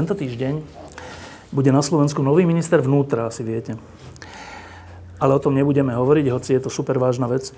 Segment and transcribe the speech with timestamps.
[0.00, 0.64] Tento týždeň
[1.52, 3.76] bude na Slovensku nový minister vnútra, asi viete.
[5.20, 7.52] Ale o tom nebudeme hovoriť, hoci je to super vážna vec.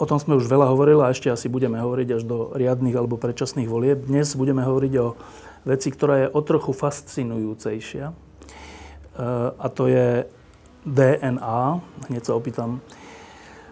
[0.00, 3.20] O tom sme už veľa hovorili a ešte asi budeme hovoriť až do riadnych alebo
[3.20, 4.08] predčasných volieb.
[4.08, 5.20] Dnes budeme hovoriť o
[5.68, 8.08] veci, ktorá je o trochu fascinujúcejšia.
[8.08, 8.14] E,
[9.60, 10.24] a to je
[10.88, 11.60] DNA.
[12.08, 12.80] Hneď sa opýtam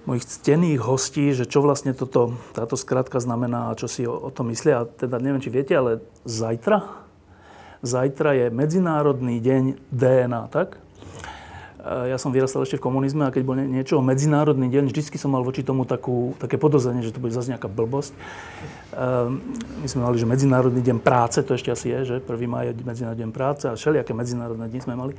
[0.04, 4.30] mojich ctených hostí, že čo vlastne toto, táto skratka znamená a čo si o, o
[4.32, 4.84] tom myslia.
[4.84, 6.84] A teda neviem, či viete, ale zajtra,
[7.80, 10.76] zajtra je Medzinárodný deň DNA, tak?
[11.84, 15.32] E, ja som vyrastal ešte v komunizme a keď bol niečo Medzinárodný deň, vždycky som
[15.32, 18.12] mal voči tomu takú, také podozrenie, že to bude zase nejaká blbosť.
[18.96, 19.40] Um,
[19.84, 22.28] my sme mali, že Medzinárodný deň práce, to ešte asi je, že 1.
[22.48, 25.12] maj je Medzinárodný deň práce a všelijaké Medzinárodné dni sme mali.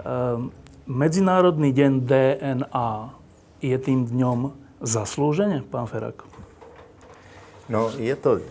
[0.00, 0.48] Um,
[0.88, 3.19] Medzinárodný deň DNA
[3.60, 6.24] je tým dňom zaslúžene, pán Ferak?
[7.68, 8.42] No, je to e,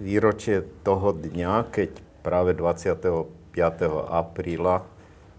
[0.00, 1.90] výročie toho dňa, keď
[2.24, 3.30] práve 25.
[4.10, 4.82] apríla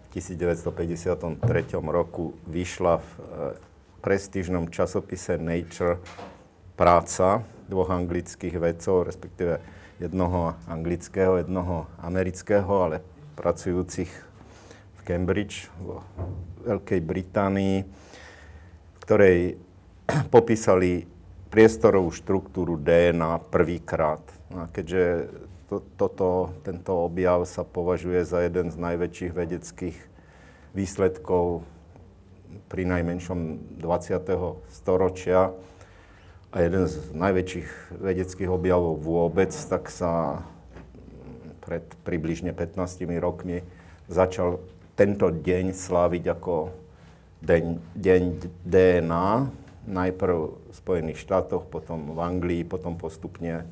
[0.08, 1.42] v 1953
[1.90, 3.22] roku vyšla v e,
[4.02, 6.00] prestížnom časopise Nature
[6.78, 9.62] práca dvoch anglických vedcov, respektíve
[10.02, 13.06] jednoho anglického, jednoho amerického, ale
[13.38, 14.10] pracujúcich
[14.98, 16.02] v Cambridge, vo
[16.66, 18.01] Veľkej Británii,
[19.02, 19.58] ktorej
[20.36, 21.10] popísali
[21.52, 24.24] priestorovú štruktúru DNA prvýkrát.
[24.56, 25.28] A keďže
[25.68, 29.98] to, toto, tento objav sa považuje za jeden z najväčších vedeckých
[30.72, 31.68] výsledkov
[32.72, 33.40] pri najmenšom
[33.80, 34.72] 20.
[34.72, 35.52] storočia
[36.52, 40.44] a jeden z najväčších vedeckých objavov vôbec, tak sa
[41.64, 43.64] pred približne 15 rokmi
[44.12, 44.60] začal
[45.00, 46.81] tento deň sláviť ako
[47.42, 47.64] deň,
[47.98, 48.22] deň
[48.62, 49.30] DNA,
[49.90, 53.66] najprv v Spojených štátoch, potom v Anglii, potom postupne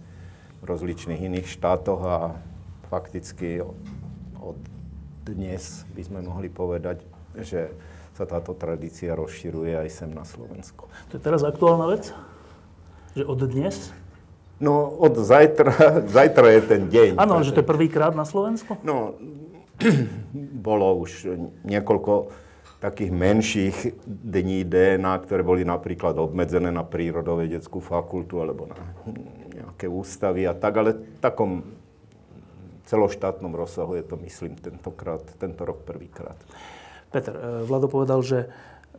[0.59, 2.17] v rozličných iných štátoch a
[2.89, 3.61] fakticky
[4.41, 4.59] od
[5.23, 7.05] dnes by sme mohli povedať,
[7.37, 7.69] že
[8.17, 10.89] sa táto tradícia rozširuje aj sem na Slovensku.
[11.13, 12.11] To je teraz aktuálna vec?
[13.13, 13.93] Že od dnes?
[14.59, 15.71] No, od zajtra,
[16.17, 17.11] zajtra je ten deň.
[17.21, 18.75] Áno, že to je prvýkrát na Slovensku?
[18.81, 19.15] No,
[20.67, 22.33] bolo už niekoľko
[22.79, 28.79] takých menších dní DNA, ktoré boli napríklad obmedzené na prírodovedeckú fakultu alebo na
[29.51, 31.51] nejaké ústavy a tak, ale v takom
[32.87, 36.39] celoštátnom rozsahu je to, myslím, tentokrát, tento rok prvýkrát.
[37.11, 38.49] Peter, e, Vlado povedal, že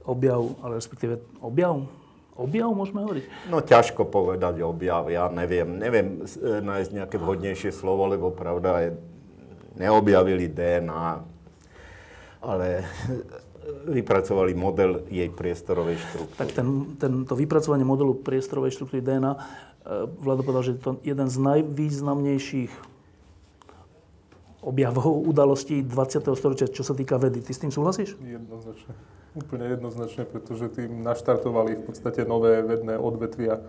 [0.05, 1.89] objav, ale respektíve objav,
[2.37, 3.25] objav môžeme hovoriť?
[3.49, 8.91] No ťažko povedať objav, ja neviem, neviem e, nájsť nejaké vhodnejšie slovo, lebo pravda je,
[9.81, 11.09] neobjavili DNA,
[12.45, 12.85] ale
[13.89, 16.39] vypracovali model jej priestorovej štruktúry.
[16.41, 19.39] Tak ten, ten, to vypracovanie modelu priestorovej štruktúry DNA, e,
[20.21, 22.73] Vlado povedal, že je to jeden z najvýznamnejších
[24.61, 26.37] objavov udalostí 20.
[26.37, 27.41] storočia, čo sa týka vedy.
[27.41, 28.17] Ty s tým súhlasíš?
[28.21, 28.93] Jednoznačne.
[29.33, 33.63] Úplne jednoznačne, pretože tým naštartovali v podstate nové vedné odvetvia.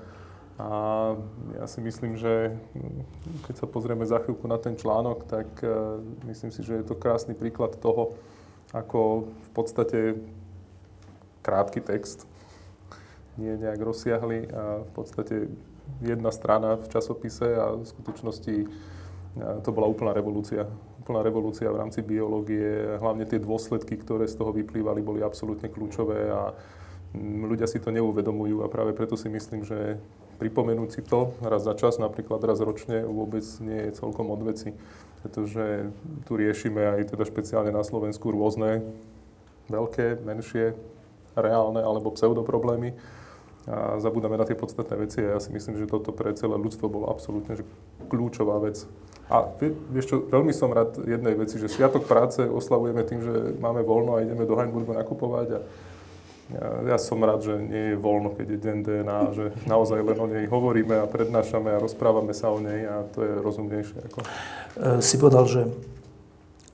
[0.60, 0.70] A
[1.58, 2.54] ja si myslím, že
[3.48, 5.98] keď sa pozrieme za chvíľku na ten článok, tak uh,
[6.28, 8.20] myslím si, že je to krásny príklad toho,
[8.72, 10.00] ako v podstate
[11.44, 12.28] krátky text,
[13.40, 15.36] nie nejak rozsiahly a v podstate
[16.04, 18.56] jedna strana v časopise a v skutočnosti
[19.64, 20.68] to bola úplná revolúcia.
[21.02, 26.30] Úplná revolúcia v rámci biológie, hlavne tie dôsledky, ktoré z toho vyplývali, boli absolútne kľúčové
[26.30, 26.54] a
[27.18, 30.00] ľudia si to neuvedomujú a práve preto si myslím, že
[30.40, 34.76] pripomenúť si to raz za čas, napríklad raz ročne, vôbec nie je celkom odveci
[35.22, 35.94] pretože
[36.26, 38.82] tu riešime aj teda špeciálne na Slovensku rôzne
[39.70, 40.74] veľké, menšie,
[41.38, 42.94] reálne alebo pseudoproblémy
[43.70, 46.90] a zabudáme na tie podstatné veci a ja si myslím, že toto pre celé ľudstvo
[46.90, 47.64] bolo absolútne že
[48.10, 48.90] kľúčová vec.
[49.30, 49.48] A
[49.94, 54.18] vieš čo, veľmi som rád jednej veci, že Sviatok práce oslavujeme tým, že máme voľno
[54.18, 55.60] a ideme do Heimburgu nakupovať a
[56.60, 60.28] ja, som rád, že nie je voľno, keď je deň DNA, že naozaj len o
[60.28, 63.98] nej hovoríme a prednášame a rozprávame sa o nej a to je rozumnejšie.
[64.12, 64.20] Ako...
[64.22, 64.28] E,
[65.00, 65.62] si povedal, že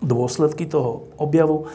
[0.02, 1.68] dôsledky toho objavu e,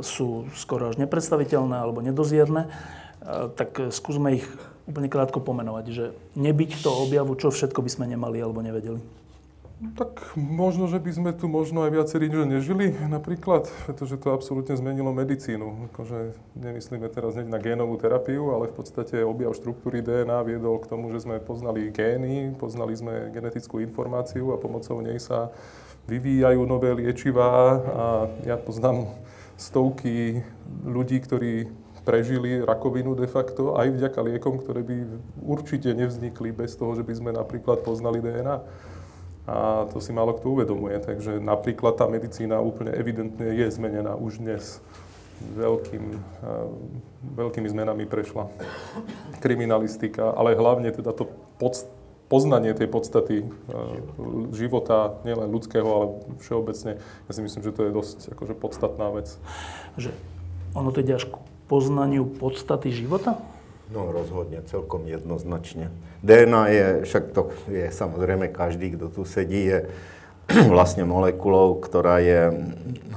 [0.00, 2.70] sú skoro až nepredstaviteľné alebo nedozierne, e,
[3.52, 4.46] tak skúsme ich
[4.86, 6.04] úplne krátko pomenovať, že
[6.38, 9.02] nebyť to objavu, čo všetko by sme nemali alebo nevedeli?
[9.76, 14.72] Tak možno, že by sme tu možno aj viacerí že nežili napríklad, pretože to absolútne
[14.72, 15.92] zmenilo medicínu.
[15.92, 20.88] Akože nemyslíme teraz hneď na génovú terapiu, ale v podstate objav štruktúry DNA viedol k
[20.88, 25.52] tomu, že sme poznali gény, poznali sme genetickú informáciu a pomocou nej sa
[26.08, 28.06] vyvíjajú nové liečivá a
[28.48, 29.12] ja poznám
[29.60, 30.40] stovky
[30.88, 31.68] ľudí, ktorí
[32.08, 37.12] prežili rakovinu de facto aj vďaka liekom, ktoré by určite nevznikli bez toho, že by
[37.12, 38.85] sme napríklad poznali DNA.
[39.46, 40.98] A to si málo kto uvedomuje.
[40.98, 44.82] Takže napríklad tá medicína úplne evidentne je zmenená už dnes.
[45.36, 46.16] Veľkým,
[47.36, 48.48] veľkými zmenami prešla
[49.44, 51.28] kriminalistika, ale hlavne teda to
[52.32, 53.44] poznanie tej podstaty
[54.56, 56.06] života, nielen ľudského, ale
[56.40, 56.98] všeobecne.
[57.28, 59.36] Ja si myslím, že to je dosť akože podstatná vec.
[60.00, 60.16] Že
[60.72, 61.36] ono to ide až k
[61.68, 63.36] poznaniu podstaty života?
[63.86, 65.94] No rozhodne, celkom jednoznačne.
[66.26, 69.78] DNA je, však to je samozrejme každý, kto tu sedí, je
[70.74, 72.50] vlastne molekulou, ktorá je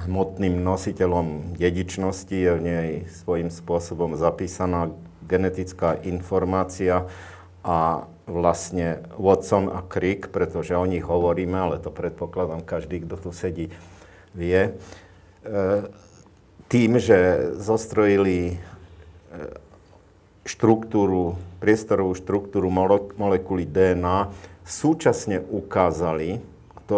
[0.05, 4.93] hmotným nositeľom dedičnosti, je v nej svojím spôsobom zapísaná
[5.25, 7.09] genetická informácia
[7.65, 13.29] a vlastne Watson a Crick, pretože o nich hovoríme, ale to predpokladám každý, kto tu
[13.33, 13.73] sedí,
[14.37, 14.69] vie.
[14.69, 14.71] E,
[16.69, 18.57] tým, že zostrojili e,
[20.47, 22.71] štruktúru, priestorovú štruktúru
[23.15, 24.31] molekuly DNA,
[24.63, 26.39] súčasne ukázali,
[26.75, 26.95] a to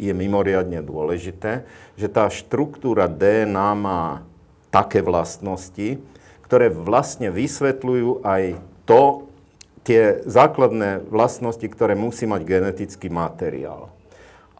[0.00, 1.68] je mimoriadne dôležité,
[1.98, 4.24] že tá štruktúra DNA má
[4.72, 6.00] také vlastnosti,
[6.46, 8.56] ktoré vlastne vysvetľujú aj
[8.88, 9.28] to,
[9.84, 13.92] tie základné vlastnosti, ktoré musí mať genetický materiál.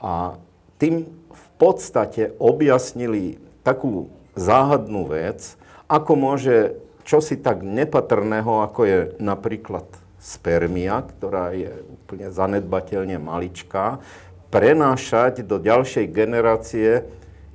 [0.00, 0.37] A
[0.81, 9.87] tým v podstate objasnili takú záhadnú vec, ako môže čosi tak nepatrného, ako je napríklad
[10.20, 14.05] spermia, ktorá je úplne zanedbateľne maličká,
[14.52, 17.06] prenášať do ďalšej generácie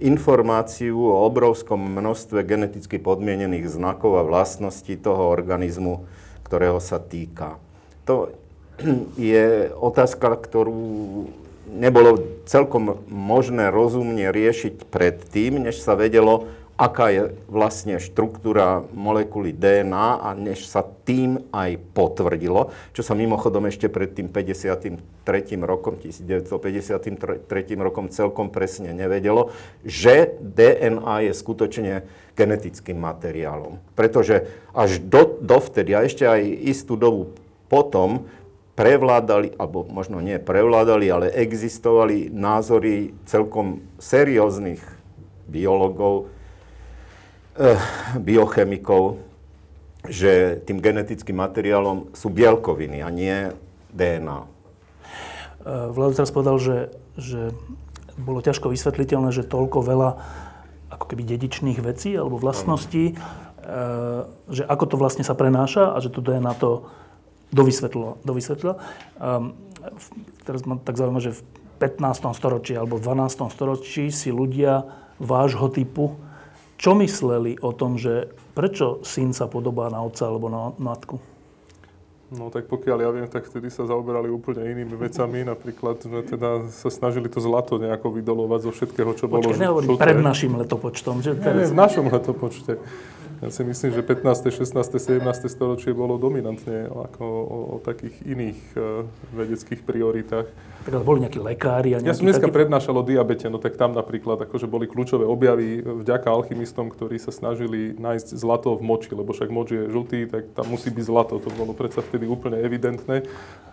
[0.01, 6.03] informáciu o obrovskom množstve geneticky podmienených znakov a vlastností toho organizmu,
[6.43, 7.61] ktorého sa týka.
[8.09, 8.31] To
[9.19, 11.31] je otázka, ktorú
[11.71, 20.19] nebolo celkom možné rozumne riešiť predtým, než sa vedelo, aká je vlastne štruktúra molekuly DNA
[20.19, 24.99] a než sa tým aj potvrdilo, čo sa mimochodom ešte pred tým 53.
[25.63, 27.47] rokom, 1953.
[27.79, 29.55] rokom celkom presne nevedelo,
[29.87, 31.93] že DNA je skutočne
[32.35, 33.79] genetickým materiálom.
[33.95, 37.31] Pretože až do, dovtedy a ešte aj istú dobu
[37.71, 38.27] potom
[38.75, 44.83] prevládali, alebo možno nie prevládali, ale existovali názory celkom serióznych
[45.47, 46.34] biologov, Eh,
[48.19, 49.19] biochemikov,
[50.05, 53.49] že tým genetickým materiálom sú bielkoviny a nie
[53.95, 54.39] DNA.
[55.65, 57.55] Eh, Vlado teraz povedal, že, že
[58.15, 60.09] bolo ťažko vysvetliteľné, že toľko veľa
[60.93, 63.13] ako keby dedičných vecí alebo vlastností, e,
[64.47, 66.87] že ako to vlastne sa prenáša a že to DNA to
[67.51, 68.15] dovysvetlilo.
[68.23, 68.79] dovysvetlilo.
[69.19, 69.55] Um,
[70.47, 71.41] teraz ma tak zaujíma, že v
[71.83, 72.31] 15.
[72.31, 73.51] storočí alebo v 12.
[73.51, 74.87] storočí si ľudia
[75.19, 76.15] vášho typu
[76.75, 81.19] čo mysleli o tom, že prečo syn sa podobá na otca alebo na matku?
[82.33, 86.67] No tak pokiaľ ja viem, tak vtedy sa zaoberali úplne inými vecami, napríklad, že teda
[86.73, 89.61] sa snažili to zlato nejako vydolovať zo všetkého, čo Počkej, bolo žlté.
[89.61, 91.21] nehovorím pred našim letopočtom.
[91.21, 91.69] Že teraz...
[91.69, 92.81] Nie, v našom letopočte.
[93.43, 95.23] Ja si myslím, že 15., 16., 17.
[95.51, 99.03] storočie bolo dominantne ako o, o takých iných uh,
[99.35, 100.47] vedeckých prioritách.
[100.85, 102.63] Tak boli nejakí lekári a Ja som dneska taký...
[102.63, 107.33] prednášal o diabete, no tak tam napríklad akože boli kľúčové objavy vďaka alchymistom, ktorí sa
[107.33, 111.41] snažili nájsť zlato v moči, lebo však moč je žltý, tak tam musí byť zlato.
[111.41, 113.25] To bolo predsa vtedy úplne evidentné.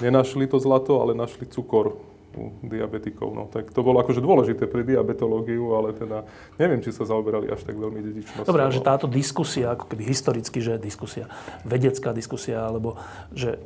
[0.02, 3.28] Nenašli to zlato, ale našli cukor u diabetikov.
[3.32, 6.24] No, tak to bolo akože dôležité pre diabetológiu, ale teda
[6.56, 8.48] neviem, či sa zaoberali až tak veľmi dedičnosťou.
[8.48, 11.28] Dobre, že táto diskusia, ako keby historicky, že diskusia,
[11.62, 13.00] vedecká diskusia, alebo
[13.32, 13.60] že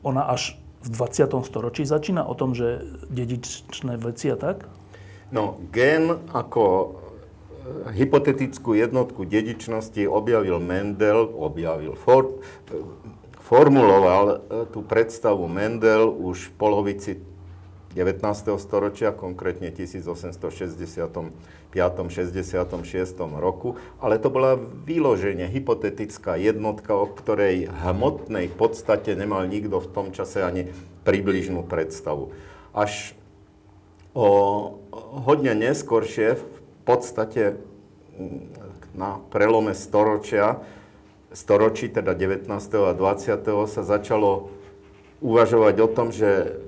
[0.00, 1.28] ona až v 20.
[1.44, 2.80] storočí začína o tom, že
[3.12, 4.64] dedičné veci a tak?
[5.28, 6.86] No, gen ako e,
[7.94, 12.40] hypotetickú jednotku dedičnosti objavil Mendel, objavil Ford,
[13.44, 14.36] formuloval e,
[14.72, 17.12] tú predstavu Mendel už v polovici
[17.90, 18.22] 19.
[18.62, 21.50] storočia, konkrétne 1865.
[22.10, 23.14] 66.
[23.38, 30.06] roku, ale to bola vyloženie hypotetická jednotka, o ktorej hmotnej podstate nemal nikto v tom
[30.10, 30.66] čase ani
[31.06, 32.34] približnú predstavu.
[32.74, 33.14] Až
[34.14, 34.26] o
[35.22, 36.44] hodne neskôršie, v
[36.82, 37.62] podstate
[38.94, 40.58] na prelome storočia,
[41.30, 42.50] storočí, teda 19.
[42.82, 43.70] a 20.
[43.70, 44.50] sa začalo
[45.22, 46.58] uvažovať o tom, že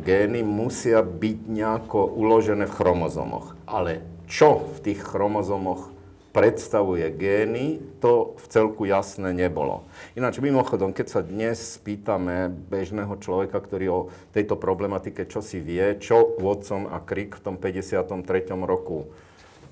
[0.00, 3.52] gény musia byť nejako uložené v chromozomoch.
[3.68, 5.96] Ale čo v tých chromozomoch
[6.36, 9.88] predstavuje gény, to v celku jasné nebolo.
[10.12, 14.00] Ináč mimochodom, keď sa dnes spýtame bežného človeka, ktorý o
[14.36, 18.52] tejto problematike čo si vie, čo Watson a Crick v tom 53.
[18.68, 19.08] roku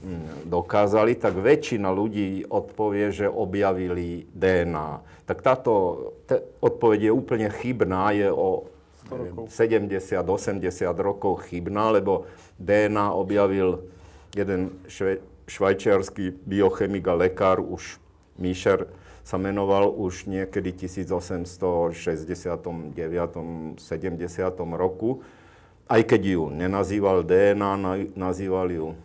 [0.00, 5.04] mm, dokázali, tak väčšina ľudí odpovie, že objavili DNA.
[5.28, 5.72] Tak táto
[6.64, 8.72] odpoveď je úplne chybná, je o
[9.48, 12.26] 70-80 rokov chybná, lebo
[12.58, 13.78] DNA objavil
[14.34, 17.98] jeden šve, švajčiarsky biochemik a lekár, už
[18.34, 18.90] Míšer
[19.24, 21.94] sa menoval už niekedy 1869.
[23.78, 24.76] 70.
[24.76, 25.22] roku.
[25.84, 27.72] Aj keď ju nenazýval DNA,
[28.18, 28.96] nazýval ju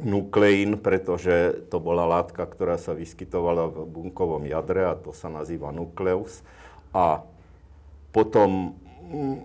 [0.00, 5.72] nukleín, pretože to bola látka, ktorá sa vyskytovala v bunkovom jadre a to sa nazýva
[5.72, 6.44] nukleus.
[6.92, 7.24] A
[8.12, 8.76] potom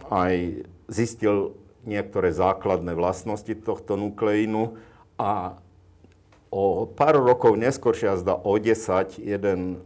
[0.09, 4.77] aj zistil niektoré základné vlastnosti tohto nukleínu
[5.17, 5.57] a
[6.51, 9.81] o pár rokov neskôršia, zda o 10, jeden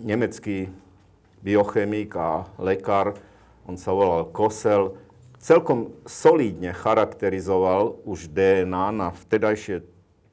[0.00, 0.72] nemecký
[1.44, 3.20] biochemik a lekár,
[3.68, 4.96] on sa volal Kosel,
[5.38, 9.84] celkom solídne charakterizoval už DNA na vtedajšie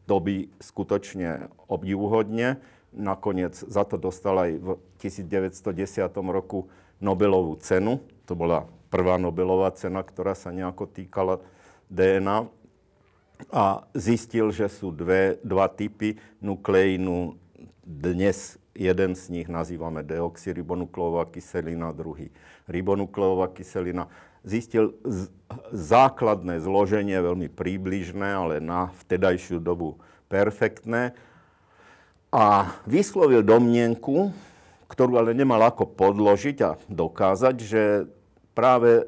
[0.08, 2.64] doby skutočne obdivuhodne.
[2.96, 4.68] Nakoniec za to dostal aj v
[5.04, 8.02] 1910 roku Nobelovú cenu.
[8.28, 11.40] To bola prvá Nobelová cena, ktorá sa nejako týkala
[11.88, 12.52] DNA
[13.48, 17.40] a zistil, že sú dve, dva typy nukleínu.
[17.88, 22.28] Dnes jeden z nich nazývame deoxyribonukleová kyselina, druhý
[22.68, 24.12] ribonukleová kyselina.
[24.44, 25.32] Zistil z,
[25.72, 29.96] základné zloženie, veľmi príbližné, ale na vtedajšiu dobu
[30.28, 31.16] perfektné.
[32.28, 34.36] A vyslovil domnienku,
[34.92, 37.84] ktorú ale nemal ako podložiť a dokázať, že
[38.58, 39.06] práve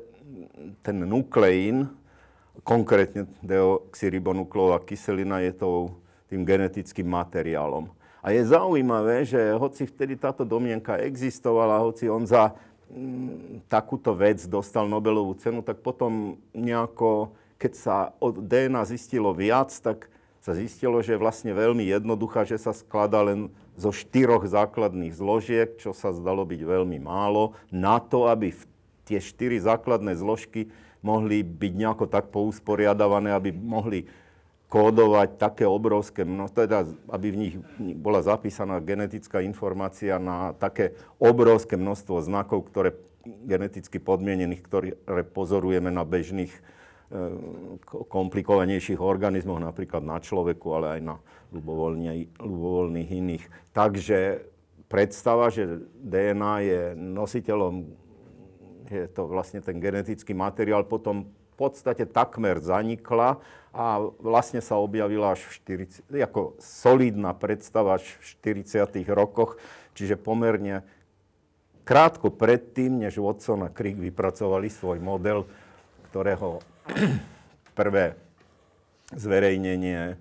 [0.86, 1.90] ten nukleín
[2.62, 5.98] konkrétne deoxyribonukleová kyselina je tou,
[6.30, 7.90] tým genetickým materiálom.
[8.22, 12.54] A je zaujímavé, že hoci vtedy táto domienka existovala, hoci on za
[12.92, 19.34] m, mm, takúto vec dostal Nobelovú cenu, tak potom nejako, keď sa od DNA zistilo
[19.34, 20.12] viac, tak
[20.44, 25.80] sa zistilo, že je vlastne veľmi jednoduchá, že sa skladá len zo štyroch základných zložiek,
[25.80, 28.52] čo sa zdalo byť veľmi málo, na to, aby
[29.10, 30.70] tie štyri základné zložky
[31.02, 34.06] mohli byť nejako tak pousporiadavané, aby mohli
[34.70, 37.56] kódovať také obrovské množstvo, teda aby v nich
[37.98, 42.94] bola zapísaná genetická informácia na také obrovské množstvo znakov, ktoré
[43.26, 46.62] geneticky podmienených, ktoré pozorujeme na bežných e,
[47.90, 51.16] komplikovanejších organizmoch, napríklad na človeku, ale aj na
[51.50, 53.44] ľubovoľných iných.
[53.74, 54.46] Takže
[54.86, 57.90] predstava, že DNA je nositeľom
[58.90, 63.38] je to vlastne ten genetický materiál, potom v podstate takmer zanikla
[63.70, 69.06] a vlastne sa objavila až v 40, ako solidná predstava až v 40.
[69.14, 69.62] rokoch,
[69.94, 70.82] čiže pomerne
[71.86, 75.46] krátko predtým, než Watson a Crick vypracovali svoj model,
[76.10, 76.62] ktorého
[77.80, 78.18] prvé
[79.14, 80.16] zverejnenie e,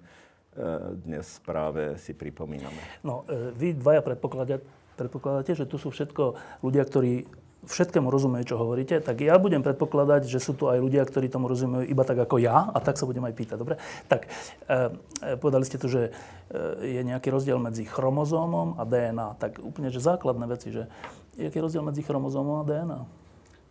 [1.04, 2.80] dnes práve si pripomíname.
[3.04, 4.64] No, e, vy dvaja predpokladáte,
[4.96, 7.28] predpokladáte, že tu sú všetko ľudia, ktorí
[7.66, 11.50] všetkému rozumejú, čo hovoríte, tak ja budem predpokladať, že sú tu aj ľudia, ktorí tomu
[11.50, 13.56] rozumejú iba tak ako ja a tak sa budem aj pýtať.
[13.58, 13.82] Dobre?
[14.06, 14.30] Tak,
[14.70, 19.42] e, povedali ste tu, že e, je nejaký rozdiel medzi chromozómom a DNA.
[19.42, 20.86] Tak úplne, že základné veci, že
[21.34, 23.00] je aký rozdiel medzi chromozómom a DNA?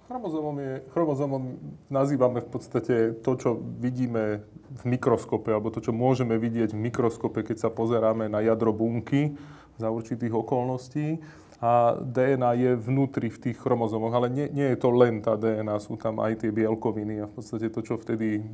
[0.08, 1.44] Chromozómom, je, chromozómom
[1.92, 4.40] nazývame v podstate to, čo vidíme
[4.72, 9.36] v mikroskope, alebo to, čo môžeme vidieť v mikroskope, keď sa pozeráme na jadro bunky
[9.76, 11.20] za určitých okolností
[11.58, 15.82] a DNA je vnútri v tých chromozomoch, ale nie, nie je to len tá DNA,
[15.82, 18.46] sú tam aj tie bielkoviny a v podstate to, čo vtedy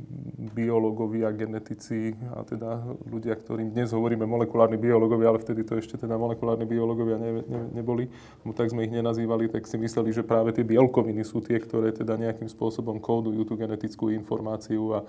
[0.56, 6.16] biológovia, genetici a teda ľudia, ktorým dnes hovoríme molekulárni biológovia, ale vtedy to ešte teda
[6.16, 8.08] molekulárni biológovia ne, ne, neboli,
[8.40, 11.92] no tak sme ich nenazývali, tak si mysleli, že práve tie bielkoviny sú tie, ktoré
[11.92, 15.04] teda nejakým spôsobom kódujú tú genetickú informáciu a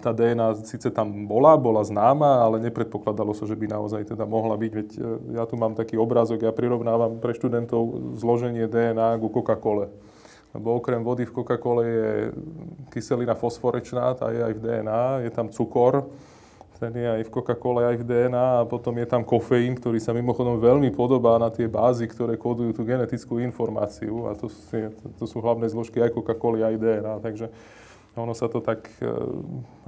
[0.00, 4.56] tá DNA síce tam bola, bola známa, ale nepredpokladalo sa, že by naozaj teda mohla
[4.56, 4.72] byť.
[4.72, 5.00] Veď e,
[5.36, 9.88] ja tu mám taký obrázok, ja prirovnávam pre študentov zloženie DNA ku Coca-Cole.
[10.54, 12.10] Lebo okrem vody v Coca-Cole je
[12.94, 16.06] kyselina fosforečná, tá je aj v DNA, je tam cukor,
[16.78, 20.14] ten je aj v Coca-Cole, aj v DNA a potom je tam kofeín, ktorý sa
[20.14, 24.62] mimochodom veľmi podobá na tie bázy, ktoré kódujú tú genetickú informáciu a to sú,
[25.18, 27.14] to sú hlavné zložky aj Coca-Coly, aj DNA.
[27.18, 27.46] Takže
[28.14, 29.10] ono sa to tak e,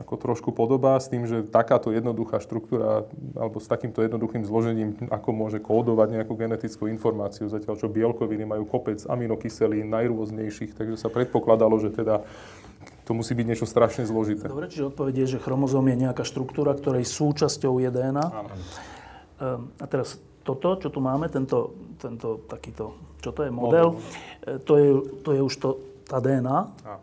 [0.02, 3.06] ako trošku podobá s tým, že takáto jednoduchá štruktúra
[3.38, 8.66] alebo s takýmto jednoduchým zložením, ako môže kódovať nejakú genetickú informáciu, zatiaľ čo bielkoviny majú
[8.66, 12.26] kopec aminokyselín najrôznejších, takže sa predpokladalo, že teda
[13.06, 14.50] to musí byť niečo strašne zložité.
[14.50, 18.26] Dobre, čiže odpovedie je, že chromozóm je nejaká štruktúra, ktorej súčasťou je DNA.
[18.26, 18.50] Áno.
[18.50, 24.58] Ehm, a teraz toto, čo tu máme, tento, tento takýto, čo to je, model, model.
[24.58, 24.88] E, to, je,
[25.22, 25.68] to je už to,
[26.10, 26.58] tá DNA.
[26.82, 26.98] Áno.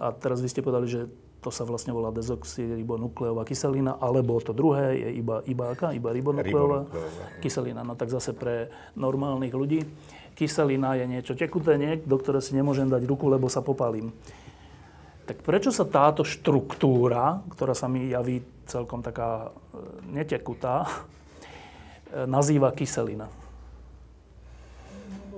[0.00, 1.00] A teraz vy ste povedali, že
[1.38, 5.94] to sa vlastne volá dezoxyribonukleová kyselina, alebo to druhé je iba, iba aká?
[5.94, 6.90] Iba ribonukleová
[7.38, 7.86] kyselina.
[7.86, 9.86] No tak zase pre normálnych ľudí
[10.34, 14.10] kyselina je niečo tekuté, nie, do ktoré si nemôžem dať ruku, lebo sa popalím.
[15.30, 22.72] Tak prečo sa táto štruktúra, ktorá sa mi javí celkom taká e, netekutá, e, nazýva
[22.72, 23.28] kyselina?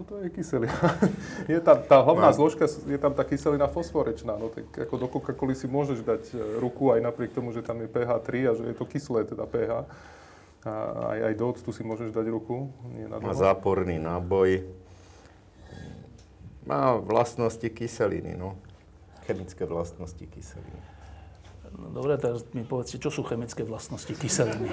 [0.01, 0.73] No to je kyselina.
[1.53, 2.37] je tam, tá hlavná no.
[2.41, 4.33] zložka, je tam tá kyselina fosforečná.
[4.33, 7.85] No tak ako do Coca-Coly si môžeš dať e, ruku aj napriek tomu, že tam
[7.85, 9.85] je pH 3 a že je to kyslé teda pH.
[10.65, 10.73] A
[11.13, 12.73] aj, aj do octu si môžeš dať ruku.
[12.97, 14.65] Nie na Má záporný náboj.
[16.65, 18.57] Má vlastnosti kyseliny, no.
[19.29, 20.81] Chemické vlastnosti kyseliny.
[21.77, 24.65] No dobre, teraz mi povedzte, čo sú chemické vlastnosti kyseliny?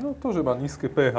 [0.00, 1.16] No to, že má nízke pH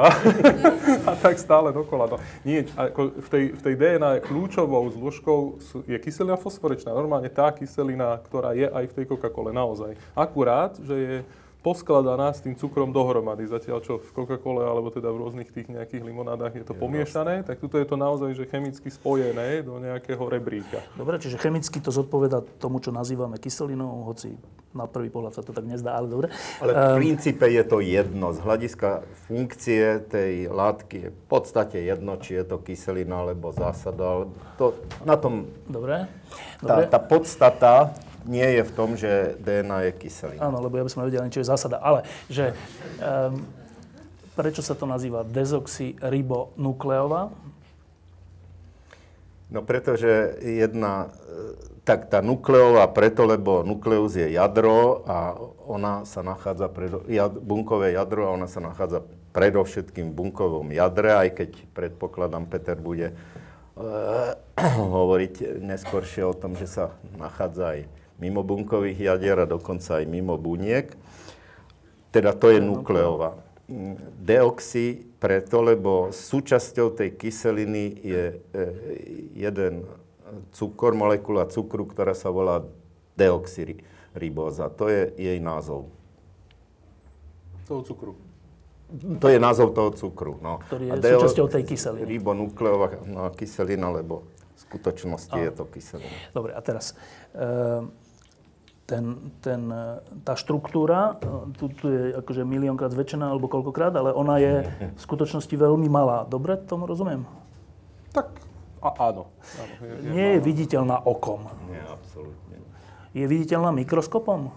[1.10, 2.10] a tak stále dokola.
[2.10, 6.90] No, nie, ako v, tej, v tej DNA kľúčovou zložkou je kyselina fosforečná.
[6.90, 9.94] Normálne tá kyselina, ktorá je aj v tej Coca-Cole naozaj.
[10.18, 11.16] Akurát, že je
[11.64, 13.48] poskladaná s tým cukrom dohromady.
[13.48, 17.42] Zatiaľ, čo v Coca-Cole alebo teda v rôznych tých nejakých limonádach je to je pomiešané,
[17.42, 17.50] vlastne.
[17.50, 20.84] tak tuto je to naozaj že chemicky spojené do nejakého rebríka.
[21.00, 24.36] Dobre, čiže chemicky to zodpoveda tomu, čo nazývame kyselinou, hoci
[24.74, 26.28] na prvý pohľad sa to tak nezdá, ale dobre.
[26.58, 28.34] Ale v um, princípe je to jedno.
[28.34, 34.26] Z hľadiska funkcie tej látky je v podstate jedno, či je to kyselina alebo zásada.
[34.58, 34.74] To,
[35.06, 35.46] na tom...
[35.70, 36.10] Dobre.
[36.60, 36.90] Dobre.
[36.90, 37.94] Tá, tá podstata
[38.24, 40.48] nie je v tom, že DNA je kyselina.
[40.48, 41.80] Áno, lebo ja by som nevedel, čo je zásada.
[41.84, 42.56] Ale že
[43.00, 43.44] um,
[44.34, 47.30] prečo sa to nazýva dezoxyribonukleová?
[49.54, 51.54] No pretože jedna, e,
[51.86, 55.38] tak tá nukleová preto, lebo nukleus je jadro a
[55.70, 61.14] ona sa nachádza, predo, jad, bunkové jadro a ona sa nachádza predovšetkým v bunkovom jadre,
[61.14, 63.14] aj keď predpokladám, Peter bude
[63.78, 64.34] uh,
[64.98, 67.80] hovoriť neskôršie o tom, že sa nachádza aj
[68.24, 70.96] mimo bunkových jadier a dokonca aj mimo buniek.
[72.16, 73.36] Teda to je nukleová.
[74.24, 78.64] Deoxy preto, lebo súčasťou tej kyseliny je e,
[79.34, 79.88] jeden
[80.54, 82.64] cukor, molekula cukru, ktorá sa volá
[83.18, 84.70] deoxyribóza.
[84.78, 85.90] To je jej názov.
[87.66, 88.14] Toho cukru.
[88.94, 90.38] To je názov toho cukru.
[90.38, 90.62] No.
[90.70, 92.06] Ktorý je deo- súčasťou tej kyseliny.
[92.06, 95.44] Ribonukleová no, kyselina, lebo v skutočnosti a.
[95.50, 96.18] je to kyselina.
[96.30, 96.94] Dobre, a teraz...
[97.34, 98.03] E-
[98.84, 99.72] ten, ten,
[100.28, 101.16] tá štruktúra,
[101.56, 106.28] tu, tu je akože miliónkrát zväčšená alebo koľkokrát, ale ona je v skutočnosti veľmi malá.
[106.28, 107.24] Dobre tomu rozumiem?
[108.12, 108.28] Tak
[108.84, 109.32] a, áno.
[109.32, 110.36] áno je, je Nie malá.
[110.36, 111.48] je viditeľná okom.
[111.72, 112.58] Nie, absolútne.
[113.16, 114.52] Je viditeľná mikroskopom?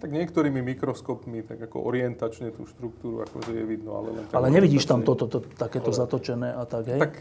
[0.00, 4.84] Tak niektorými mikroskopmi, tak ako orientačne tú štruktúru akože je vidno, ale len Ale nevidíš
[4.90, 5.98] tam toto, to, takéto ale...
[5.98, 7.00] zatočené a tak, hej?
[7.00, 7.12] Tak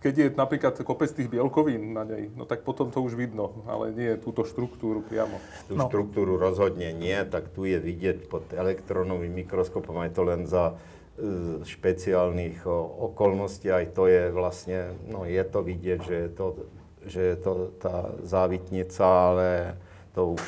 [0.00, 3.92] keď je napríklad kopec tých bielkovín na nej, no tak potom to už vidno, ale
[3.92, 5.36] nie túto štruktúru priamo.
[5.68, 5.86] Tú no.
[5.86, 11.64] štruktúru rozhodne nie, tak tu je vidieť pod elektronovým mikroskopom, aj to len za e,
[11.68, 12.64] špeciálnych
[13.12, 16.46] okolností, aj to je vlastne, no je to vidieť, že je to,
[17.04, 19.48] že je to tá závitnica, ale
[20.16, 20.42] to už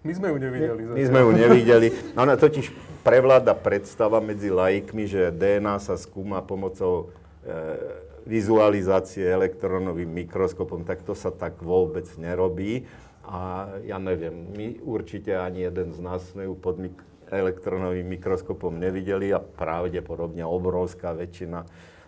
[0.00, 0.80] my sme ju nevideli.
[0.84, 1.88] My, my sme ju nevideli.
[2.16, 2.72] Ona totiž
[3.04, 7.12] prevláda predstava medzi laikmi, že DNA sa skúma pomocou
[7.44, 7.54] e,
[8.24, 12.88] vizualizácie elektronovým mikroskopom, tak to sa tak vôbec nerobí.
[13.24, 18.74] A ja neviem, my určite ani jeden z nás sme ju pod mik- elektronovým mikroskopom
[18.74, 21.62] nevideli a pravdepodobne obrovská väčšina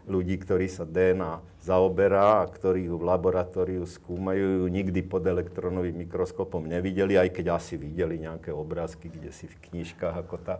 [0.07, 6.07] ľudí, ktorí sa DNA zaoberá a ktorí ju v laboratóriu skúmajú, ju nikdy pod elektronovým
[6.07, 10.59] mikroskopom nevideli, aj keď asi videli nejaké obrázky, kde si v knižkách, ako tá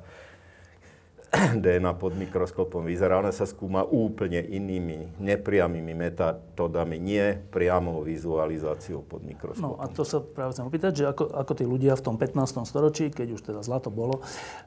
[1.63, 3.19] DNA pod mikroskopom vyzerá.
[3.19, 9.75] Ona sa skúma úplne inými, nepriamými metódami, nie priamou vizualizáciou pod mikroskopom.
[9.75, 12.69] No a to sa práve chcem opýtať, že ako, ako tí ľudia v tom 15.
[12.69, 14.21] storočí, keď už teda zlato bolo,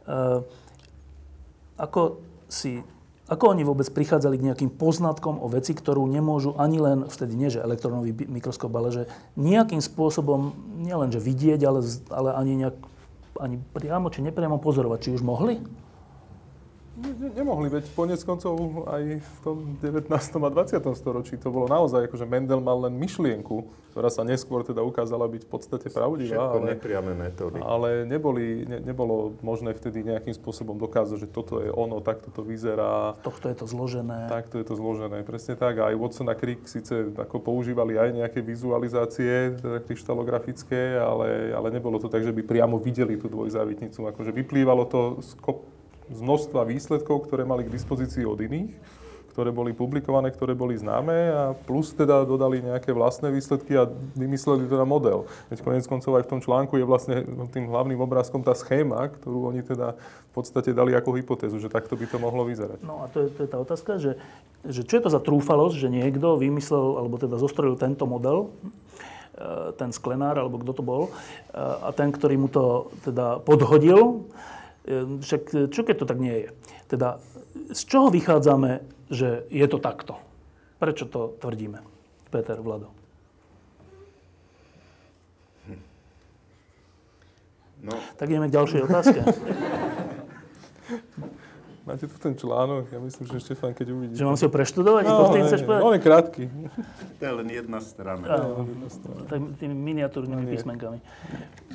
[0.09, 0.41] uh,
[1.77, 2.81] ako si
[3.25, 7.49] ako oni vôbec prichádzali k nejakým poznatkom o veci, ktorú nemôžu ani len, vtedy nie
[7.49, 11.81] že elektronový mikroskop, ale že nejakým spôsobom, nielen že vidieť, ale,
[12.13, 12.77] ale ani, nejak,
[13.41, 15.09] ani priamo či nepriamo pozorovať.
[15.09, 15.57] Či už mohli?
[16.95, 18.55] Ne, nemohli, veď konec koncov
[18.87, 20.07] aj v tom 19.
[20.15, 20.79] a 20.
[20.95, 25.43] storočí to bolo naozaj, akože Mendel mal len myšlienku, ktorá sa neskôr teda ukázala byť
[25.43, 26.39] v podstate pravdivá.
[26.39, 27.59] Všetko ale, nepriame metódy.
[27.59, 32.47] Ale neboli, ne, nebolo možné vtedy nejakým spôsobom dokázať, že toto je ono, takto to
[32.47, 33.19] vyzerá.
[33.27, 34.31] Tohto je to zložené.
[34.31, 35.83] Takto je to zložené, presne tak.
[35.83, 41.99] Aj Watson a Crick síce ako používali aj nejaké vizualizácie teda kryštalografické, ale, ale nebolo
[41.99, 43.99] to tak, že by priamo videli tú dvojzávitnicu.
[44.15, 45.74] Akože vyplývalo to z kop-
[46.11, 48.73] z množstva výsledkov, ktoré mali k dispozícii od iných,
[49.35, 53.83] ktoré boli publikované, ktoré boli známe a plus teda dodali nejaké vlastné výsledky a
[54.15, 55.27] vymysleli teda model.
[55.51, 57.19] Veď konec koncov aj v tom článku je vlastne
[57.51, 61.99] tým hlavným obrázkom tá schéma, ktorú oni teda v podstate dali ako hypotézu, že takto
[61.99, 62.79] by to mohlo vyzerať.
[62.79, 64.15] No a to je, to je tá otázka, že,
[64.63, 68.55] že čo je to za trúfalosť, že niekto vymyslel, alebo teda zostrojil tento model,
[69.35, 74.31] e, ten sklenár, alebo kto to bol, e, a ten, ktorý mu to teda podhodil,
[75.21, 76.49] však e, čo keď to tak nie je?
[76.85, 77.17] Teda
[77.73, 80.21] z čoho vychádzame, že je to takto?
[80.77, 81.81] Prečo to tvrdíme?
[82.29, 82.93] Peter, Vlado.
[87.85, 87.93] No.
[88.17, 89.21] Tak ideme k ďalšej otázke.
[91.85, 94.17] Máte tu ten článok, ja myslím, že Štefan, keď uvidíte.
[94.17, 95.03] Že mám si ho preštudovať?
[95.05, 95.81] No, to chceš povedať?
[95.85, 96.43] On je krátky.
[97.15, 98.25] To je len jedna strana.
[98.25, 98.65] Áno,
[99.61, 100.97] tými miniatúrnymi písmenkami.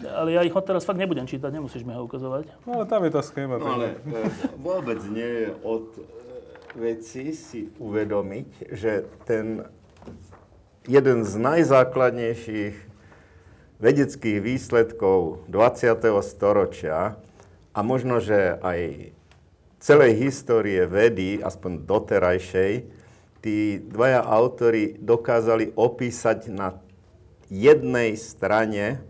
[0.02, 2.50] Ale ja ich teraz fakt nebudem čítať, nemusíš mi ho ukazovať.
[2.66, 3.62] No ale tam je tá schéma.
[3.62, 4.26] No ale e,
[4.58, 6.02] vôbec nie je od e,
[6.74, 9.62] veci si uvedomiť, že ten
[10.90, 12.74] jeden z najzákladnejších
[13.78, 16.02] vedeckých výsledkov 20.
[16.26, 17.14] storočia
[17.70, 19.12] a možno, že aj
[19.80, 22.72] celej histórie vedy, aspoň doterajšej,
[23.40, 26.76] tí dvaja autory dokázali opísať na
[27.48, 29.00] jednej strane,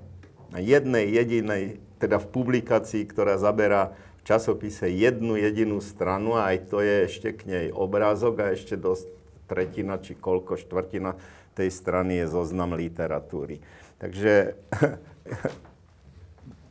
[0.54, 6.70] na jednej jedinej, teda v publikácii, ktorá zaberá v časopise jednu jedinú stranu a aj
[6.70, 9.10] to je ešte k nej obrázok a ešte dosť
[9.50, 11.18] tretina či koľko štvrtina
[11.58, 13.58] tej strany je zoznam literatúry.
[13.98, 14.54] Takže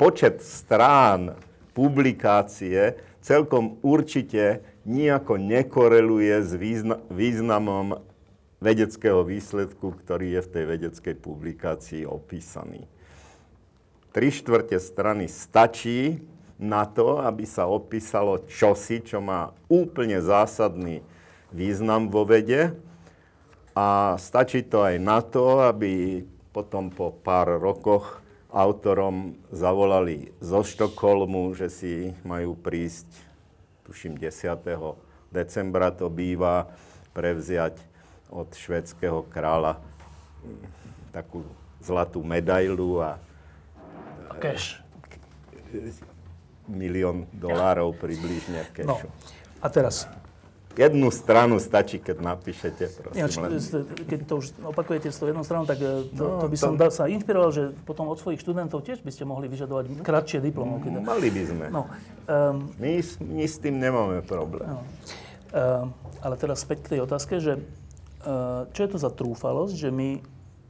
[0.01, 1.35] počet strán
[1.75, 6.51] publikácie celkom určite nijako nekoreluje s
[7.09, 7.99] významom
[8.59, 12.87] vedeckého výsledku, ktorý je v tej vedeckej publikácii opísaný.
[14.11, 16.19] Tri štvrte strany stačí
[16.59, 20.99] na to, aby sa opísalo čosi, čo má úplne zásadný
[21.55, 22.75] význam vo vede
[23.73, 31.53] a stačí to aj na to, aby potom po pár rokoch autorom zavolali zo Štokholmu,
[31.53, 31.93] že si
[32.25, 33.05] majú prísť,
[33.85, 34.57] tuším 10.
[35.29, 36.69] decembra to býva,
[37.13, 37.77] prevziať
[38.29, 40.61] od švedského kráľa hm,
[41.13, 41.41] takú
[41.81, 43.17] zlatú medailu a...
[44.39, 44.79] Cash.
[46.69, 48.95] Milión dolárov približne v No.
[49.59, 50.07] A teraz,
[50.79, 53.19] Jednu stranu stačí, keď napíšete, prosím.
[53.19, 53.35] Ináč,
[54.07, 56.79] keď to už opakujete s tou jednou stranou, tak e, to, no, to by som
[56.79, 56.87] to...
[56.87, 60.87] sa inšpiroval, že potom od svojich študentov tiež by ste mohli vyžadovať kratšie diplomovky.
[60.87, 61.65] No, mali by sme.
[61.67, 61.83] No,
[62.31, 62.95] um, my,
[63.27, 64.71] my s tým nemáme problém.
[64.71, 64.79] No.
[65.51, 65.91] Um,
[66.23, 70.23] ale teraz späť k tej otázke, že uh, čo je to za trúfalosť, že my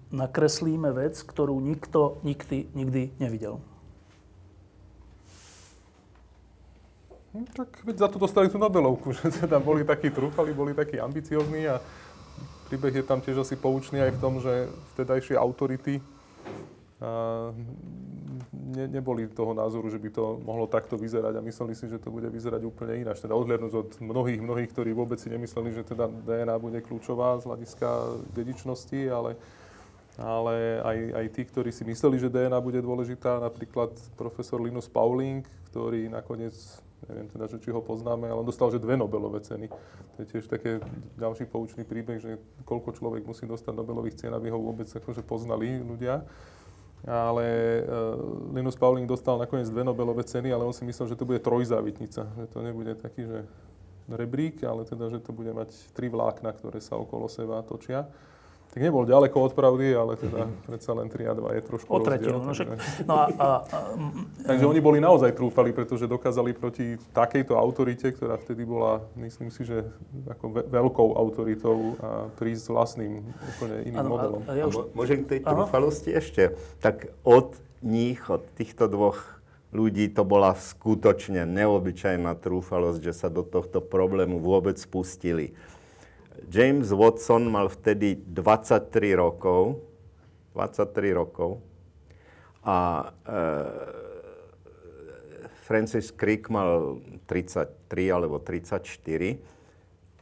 [0.09, 3.61] nakreslíme vec, ktorú nikto nikdy, nikdy nevidel?
[7.29, 10.97] Hm, tak veď za to dostali tú Nobelovku, že teda boli takí trúfali, boli takí
[10.97, 11.77] ambiciozní a
[12.69, 16.01] príbeh je tam tiež asi poučný aj v tom, že vtedajšie autority
[16.99, 17.53] a,
[18.53, 22.09] ne, neboli toho názoru, že by to mohlo takto vyzerať a mysleli si, že to
[22.09, 23.21] bude vyzerať úplne ináč.
[23.21, 27.45] Teda odhľadnúť od mnohých, mnohých, ktorí vôbec si nemysleli, že teda DNA bude kľúčová z
[27.45, 27.89] hľadiska
[28.33, 29.37] dedičnosti, ale,
[30.17, 35.45] ale aj, aj tí, ktorí si mysleli, že DNA bude dôležitá, napríklad profesor Linus Pauling,
[35.69, 36.57] ktorý nakoniec
[37.07, 39.69] neviem teda, že či ho poznáme, ale on dostal že dve Nobelové ceny.
[39.69, 40.83] To je tiež také
[41.15, 45.79] ďalší poučný príbeh, že koľko človek musí dostať Nobelových cien, aby ho vôbec akože poznali
[45.79, 46.27] ľudia.
[47.07, 47.47] Ale
[47.79, 51.39] uh, Linus Pauling dostal nakoniec dve Nobelové ceny, ale on si myslel, že to bude
[51.39, 52.27] trojzávitnica.
[52.35, 53.47] Že to nebude taký, že
[54.11, 58.11] rebrík, ale teda, že to bude mať tri vlákna, ktoré sa okolo seba točia
[58.69, 61.97] tak nebol ďaleko od pravdy, ale teda predsa len 3 a 2 je trošku o
[61.97, 62.37] rozdiel.
[62.37, 62.67] No, však,
[63.09, 63.79] no a, a, a,
[64.45, 69.65] takže oni boli naozaj trúfali, pretože dokázali proti takejto autorite, ktorá vtedy bola, myslím si,
[69.65, 69.89] že
[70.29, 73.13] ako veľkou autoritou a prísť s vlastným
[73.57, 74.41] úplne iným ano, modelom.
[74.45, 74.93] A, a ja už...
[74.93, 76.53] Môžem k tej trúfalosti ešte?
[76.77, 83.45] Tak od nich, od týchto dvoch ľudí to bola skutočne neobyčajná trúfalosť, že sa do
[83.45, 85.53] tohto problému vôbec spustili.
[86.47, 89.83] James Watson mal vtedy 23 rokov.
[90.55, 91.59] 23 rokov.
[92.63, 93.41] A e,
[95.67, 99.37] Francis Crick mal 33 alebo 34,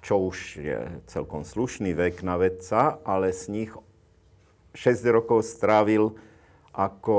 [0.03, 3.71] čo už je celkom slušný vek na vedca, ale z nich
[4.75, 6.13] 6 rokov strávil
[6.77, 7.17] ako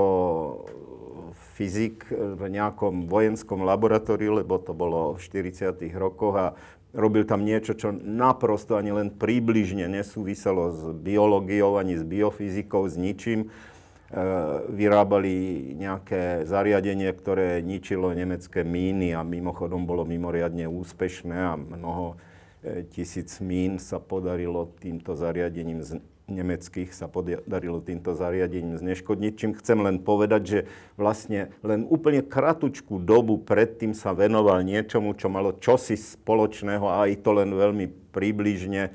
[1.58, 5.74] fyzik v nejakom vojenskom laboratóriu, lebo to bolo v 40.
[5.98, 6.46] rokoch a
[6.98, 12.98] robil tam niečo, čo naprosto ani len približne nesúviselo s biológiou ani s biofyzikou, s
[12.98, 13.46] ničím.
[13.46, 13.48] E,
[14.66, 22.18] vyrábali nejaké zariadenie, ktoré ničilo nemecké míny a mimochodom bolo mimoriadne úspešné a mnoho
[22.64, 25.86] e, tisíc mín sa podarilo týmto zariadením
[26.28, 29.32] nemeckých sa podarilo týmto zariadením zneškodniť.
[29.34, 30.58] Čím chcem len povedať, že
[31.00, 37.24] vlastne len úplne kratučku dobu predtým sa venoval niečomu, čo malo čosi spoločného a aj
[37.24, 38.92] to len veľmi približne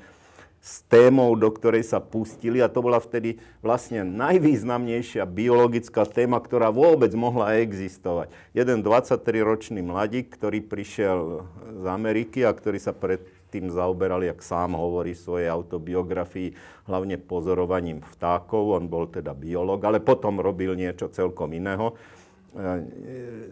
[0.64, 6.72] s témou, do ktorej sa pustili a to bola vtedy vlastne najvýznamnejšia biologická téma, ktorá
[6.72, 8.32] vôbec mohla existovať.
[8.56, 14.74] Jeden 23-ročný mladík, ktorý prišiel z Ameriky a ktorý sa pred tým zaoberal, jak sám
[14.74, 16.50] hovorí v svojej autobiografii,
[16.90, 18.82] hlavne pozorovaním vtákov.
[18.82, 21.94] On bol teda biolog, ale potom robil niečo celkom iného e,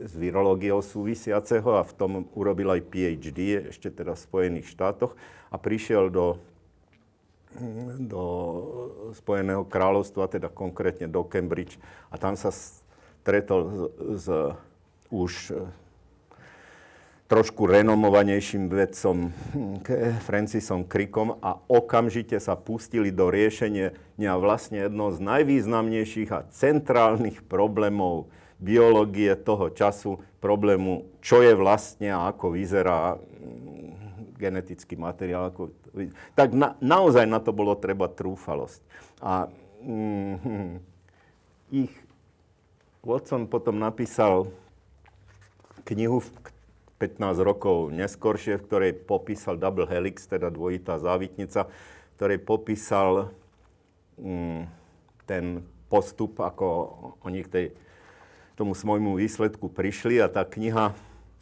[0.02, 5.14] s virológiou súvisiaceho a v tom urobil aj PhD, ešte teda v Spojených štátoch
[5.48, 6.42] a prišiel do,
[8.02, 8.24] do
[9.14, 11.78] Spojeného kráľovstva, teda konkrétne do Cambridge
[12.10, 13.86] a tam sa stretol
[14.18, 14.26] s, s
[15.12, 15.52] už
[17.32, 19.32] trošku renomovanejším vedcom
[20.28, 23.96] Francisom Crickom a okamžite sa pustili do riešenia
[24.36, 28.28] vlastne jedno z najvýznamnejších a centrálnych problémov
[28.60, 35.48] biológie toho času, problému, čo je vlastne a ako vyzerá mm, genetický materiál.
[35.56, 35.72] Ako,
[36.36, 38.84] tak na, naozaj na to bolo treba trúfalosť.
[39.24, 39.48] A
[39.80, 40.84] mm,
[41.72, 41.92] ich
[43.00, 44.52] Watson potom napísal
[45.88, 46.20] knihu,
[47.02, 53.34] 15 rokov neskoršie, v ktorej popísal double helix, teda dvojitá závitnica, v ktorej popísal
[54.22, 54.70] mm,
[55.26, 56.94] ten postup, ako
[57.26, 57.66] oni k tej,
[58.54, 60.94] tomu svojmu výsledku prišli a tá kniha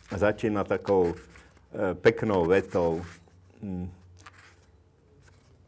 [0.08, 1.14] začína takou e,
[2.00, 3.04] peknou vetou.
[3.60, 3.92] Mm,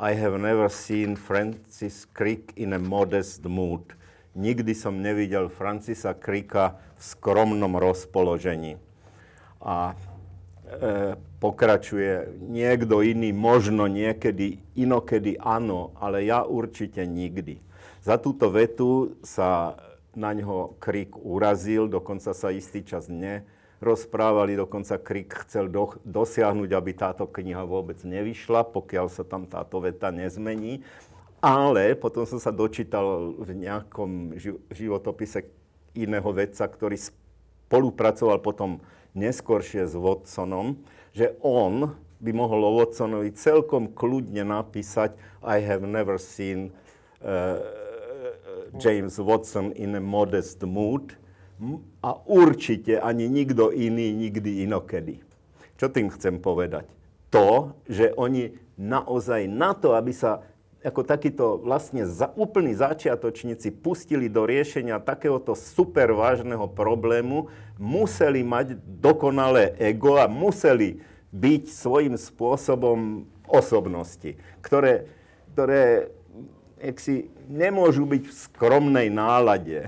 [0.00, 3.92] I have never seen Francis Crick in a modest mood.
[4.33, 8.81] Nikdy som nevidel Francisa Cricka v skromnom rozpoložení
[9.62, 17.62] a e, pokračuje niekto iný, možno niekedy, inokedy áno, ale ja určite nikdy.
[18.03, 19.79] Za túto vetu sa
[20.12, 26.92] na ňo Krik urazil, dokonca sa istý čas nerozprávali, dokonca Krik chcel do, dosiahnuť, aby
[26.92, 30.85] táto kniha vôbec nevyšla, pokiaľ sa tam táto veta nezmení.
[31.42, 34.38] Ale potom som sa dočítal v nejakom
[34.70, 35.51] životopise
[35.90, 38.79] iného vedca, ktorý spolupracoval potom
[39.12, 40.81] neskôršie s Watsonom,
[41.12, 46.70] že on by mohol o Watsonovi celkom kľudne napísať I have never seen
[47.20, 47.59] uh,
[48.79, 51.18] James Watson in a modest mood
[52.03, 55.22] a určite ani nikto iný nikdy inokedy.
[55.79, 56.87] Čo tým chcem povedať?
[57.31, 60.42] To, že oni naozaj na to, aby sa
[60.83, 67.47] ako takíto vlastne za, úplní začiatočníci pustili do riešenia takéhoto super vážneho problému,
[67.79, 70.99] museli mať dokonalé ego a museli
[71.31, 75.07] byť svojím spôsobom osobnosti, ktoré,
[75.55, 76.12] ktoré
[76.99, 79.87] si nemôžu byť v skromnej nálade.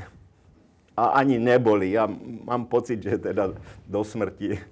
[0.94, 1.90] A ani neboli.
[1.90, 2.07] Ja
[2.46, 3.50] mám pocit, že teda
[3.90, 4.62] do smrti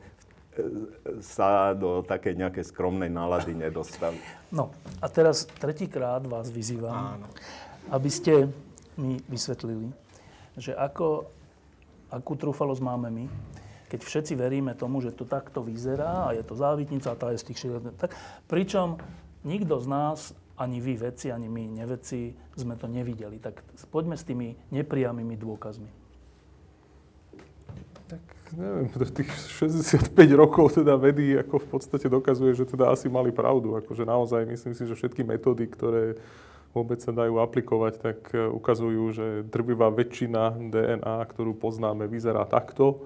[1.25, 4.21] sa do také nejakej skromnej nálady nedostali.
[4.53, 4.69] No
[5.01, 7.25] a teraz tretíkrát vás vyzývam, Áno.
[7.89, 8.53] aby ste
[9.01, 9.89] mi vysvetlili,
[10.61, 11.25] že ako,
[12.13, 13.25] akú trúfalosť máme my,
[13.89, 17.41] keď všetci veríme tomu, že to takto vyzerá a je to závitnica a tá je
[17.41, 17.81] z tých šiel...
[17.97, 18.13] Tak,
[18.45, 19.01] pričom
[19.41, 23.41] nikto z nás, ani vy vedci, ani my nevedci, sme to nevideli.
[23.41, 26.03] Tak poďme s tými nepriamými dôkazmi
[28.57, 33.77] neviem, tých 65 rokov teda vedy ako v podstate dokazuje, že teda asi mali pravdu.
[33.81, 36.21] Akože naozaj myslím si, že všetky metódy, ktoré
[36.73, 43.05] vôbec sa dajú aplikovať, tak e, ukazujú, že drvivá väčšina DNA, ktorú poznáme, vyzerá takto.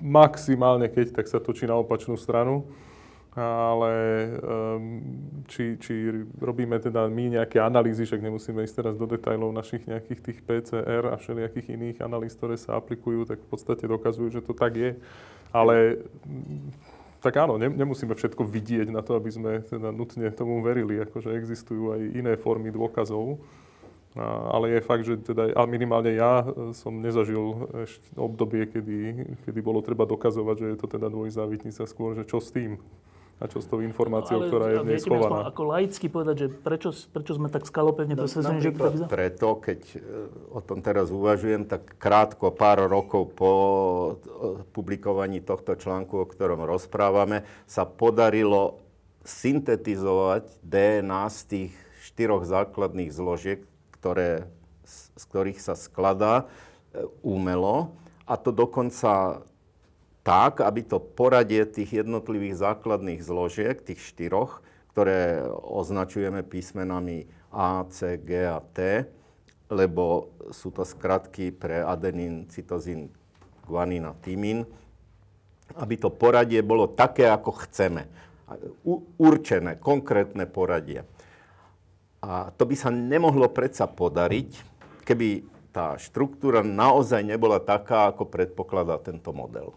[0.00, 2.64] Maximálne keď, tak sa točí na opačnú stranu
[3.34, 3.94] ale
[4.38, 5.02] um,
[5.50, 6.06] či, či
[6.38, 11.10] robíme teda my nejaké analýzy, však nemusíme ísť teraz do detajlov našich nejakých tých PCR
[11.10, 14.94] a všelijakých iných analýz, ktoré sa aplikujú, tak v podstate dokazujú, že to tak je.
[15.50, 15.98] Ale
[17.18, 21.34] tak áno, ne, nemusíme všetko vidieť na to, aby sme teda nutne tomu verili, akože
[21.34, 23.42] existujú aj iné formy dôkazov.
[24.54, 27.66] ale je fakt, že teda, a minimálne ja e, som nezažil
[28.14, 28.98] obdobie, kedy,
[29.42, 32.78] kedy bolo treba dokazovať, že je to teda dvojzávitnica skôr, že čo s tým
[33.42, 35.50] a čo s tou informáciou, no, ktorá je v nej schovaná.
[35.50, 39.80] ako laicky povedať, že prečo, prečo sme tak skalopevne presvedčení, že to tak Preto, keď
[39.90, 39.98] e,
[40.54, 43.52] o tom teraz uvažujem, tak krátko, pár rokov po
[44.70, 48.78] publikovaní tohto článku, o ktorom rozprávame, sa podarilo
[49.26, 51.72] syntetizovať DNA z tých
[52.06, 53.66] štyroch základných zložiek,
[53.98, 54.46] ktoré,
[54.86, 56.46] z ktorých sa skladá
[56.94, 57.98] e, umelo.
[58.24, 59.42] A to dokonca
[60.24, 64.64] tak, aby to poradie tých jednotlivých základných zložiek, tých štyroch,
[64.96, 69.04] ktoré označujeme písmenami A, C, G a T,
[69.68, 73.12] lebo sú to skratky pre adenín, cytozín,
[73.68, 74.64] guanín a tymín,
[75.76, 78.08] aby to poradie bolo také, ako chceme.
[79.20, 81.04] Určené, konkrétne poradie.
[82.24, 84.50] A to by sa nemohlo predsa podariť,
[85.04, 89.76] keby tá štruktúra naozaj nebola taká, ako predpokladá tento model.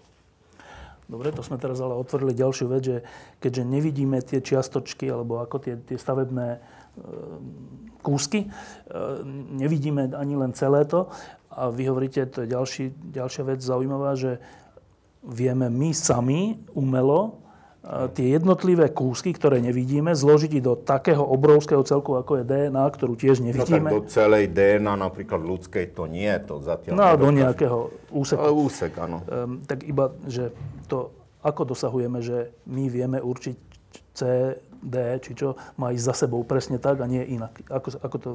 [1.08, 2.98] Dobre, to sme teraz ale otvorili ďalšiu vec, že
[3.40, 6.60] keďže nevidíme tie čiastočky, alebo ako tie, tie stavebné e,
[8.04, 8.48] kúsky, e,
[9.56, 11.08] nevidíme ani len celé to.
[11.48, 14.44] A vy hovoríte, to je ďalší, ďalšia vec zaujímavá, že
[15.24, 17.47] vieme my sami umelo
[17.88, 23.40] tie jednotlivé kúsky, ktoré nevidíme, zložiť do takého obrovského celku, ako je DNA, ktorú tiež
[23.40, 23.88] nevidíme.
[23.88, 27.00] No tak do celej DNA, napríklad ľudskej, to nie, to zatiaľ...
[27.00, 28.40] No do nejakého úseku.
[28.44, 29.24] Ale úsek, áno.
[29.32, 30.52] Um, tak iba, že
[30.92, 33.56] to, ako dosahujeme, že my vieme určiť
[34.12, 34.22] C,
[34.84, 37.56] D, či čo, má ísť za sebou presne tak a nie inak.
[37.72, 38.30] Ako, ako to...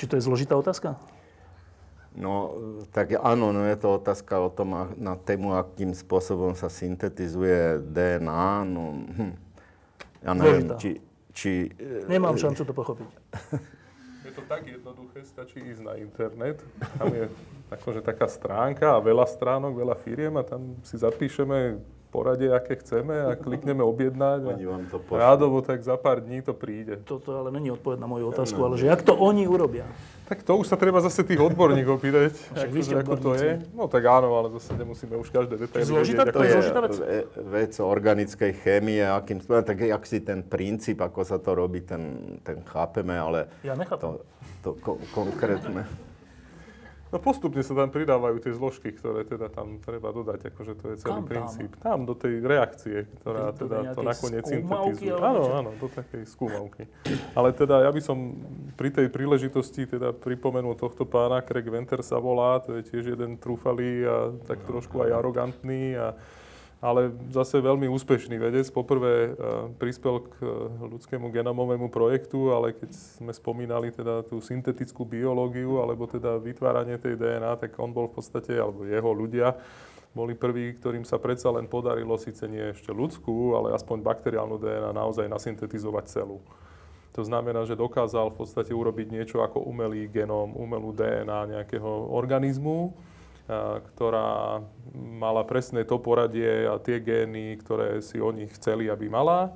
[0.00, 0.96] Či to je zložitá otázka?
[2.10, 2.58] No,
[2.90, 8.66] tak áno, no je to otázka o tom, na tému, akým spôsobom sa syntetizuje DNA.
[8.66, 9.34] No, hm,
[10.26, 10.90] ja neviem, či,
[11.30, 11.70] či...
[12.10, 13.10] Nemám e, šancu to pochopiť.
[14.20, 16.62] Je to tak jednoduché, stačí ísť na internet.
[17.00, 17.26] Tam je
[17.80, 23.14] akože taká stránka a veľa stránok, veľa firiem a tam si zapíšeme poradie, aké chceme
[23.30, 24.40] a klikneme objednať.
[24.42, 26.98] Oni vám to rádovo, tak za pár dní to príde.
[27.06, 29.86] Toto ale není odpoveď na moju otázku, ale že jak to oni urobia?
[30.26, 33.50] Tak to už sa treba zase tých odborníkov pýtať, ako, ako to je.
[33.74, 36.22] No tak áno, ale zase nemusíme už každé detaily Zložitá.
[36.30, 36.94] To je zložitá vec?
[37.34, 42.38] vec organickej chémie, akým spôsobom, tak jak si ten princíp, ako sa to robí, ten,
[42.46, 44.18] ten chápeme, ale ja nechápem.
[44.18, 44.22] to,
[44.62, 45.82] to ko- konkrétne.
[47.10, 50.96] No postupne sa tam pridávajú tie zložky, ktoré teda tam treba dodať, akože to je
[51.02, 51.70] celý Kam princíp.
[51.82, 51.82] Tam?
[51.82, 55.18] tam, do tej reakcie, ktorá to teda to nakoniec syntetizuje.
[55.18, 56.86] Áno, áno, do takej skúmavky.
[57.34, 58.38] Ale teda ja by som
[58.78, 63.34] pri tej príležitosti teda pripomenul tohto pána, Craig Venter sa volá, to je tiež jeden
[63.42, 66.14] trúfalý a tak trošku aj arogantný a
[66.80, 68.64] ale zase veľmi úspešný vedec.
[68.72, 72.90] Poprvé uh, prispel k uh, ľudskému genomovému projektu, ale keď
[73.20, 78.16] sme spomínali teda tú syntetickú biológiu, alebo teda vytváranie tej DNA, tak on bol v
[78.16, 79.60] podstate, alebo jeho ľudia,
[80.10, 84.90] boli prví, ktorým sa predsa len podarilo, síce nie ešte ľudskú, ale aspoň bakteriálnu DNA
[84.90, 86.42] naozaj nasyntetizovať celú.
[87.14, 92.94] To znamená, že dokázal v podstate urobiť niečo ako umelý genóm, umelú DNA nejakého organizmu,
[93.92, 94.62] ktorá
[94.94, 99.50] mala presné to poradie a tie gény, ktoré si oni chceli, aby mala.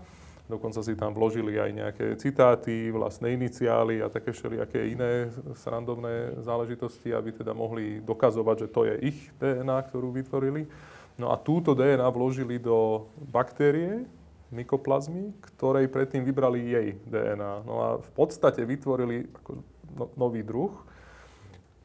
[0.44, 7.16] Dokonca si tam vložili aj nejaké citáty, vlastné iniciály a také všelijaké iné srandovné záležitosti,
[7.16, 10.68] aby teda mohli dokazovať, že to je ich DNA, ktorú vytvorili.
[11.16, 14.04] No a túto DNA vložili do baktérie,
[14.52, 17.64] mykoplazmy, ktorej predtým vybrali jej DNA.
[17.64, 19.50] No a v podstate vytvorili ako
[19.96, 20.76] no, nový druh,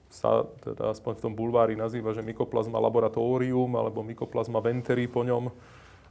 [0.10, 5.54] sa teda aspoň v tom bulvári nazýva, že mykoplazma laboratórium alebo mykoplazma venteri po ňom,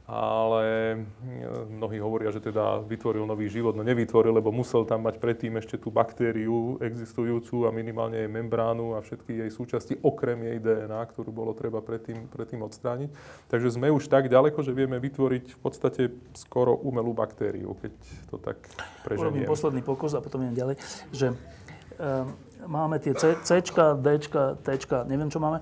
[0.09, 3.77] ale e, mnohí hovoria, že teda vytvoril nový život.
[3.77, 8.97] No nevytvoril, lebo musel tam mať predtým ešte tú baktériu existujúcu a minimálne jej membránu
[8.97, 13.13] a všetky jej súčasti, okrem jej DNA, ktorú bolo treba predtým, predtým odstrániť.
[13.53, 16.01] Takže sme už tak ďaleko, že vieme vytvoriť v podstate
[16.33, 17.93] skoro umelú baktériu, keď
[18.33, 18.57] to tak
[19.05, 19.45] preženiem.
[19.45, 20.75] Urobím posledný pokus a potom idem ďalej,
[21.13, 21.37] že
[22.67, 23.61] máme tie C, C,
[23.99, 24.07] D,
[24.63, 24.67] T,
[25.07, 25.59] neviem čo máme.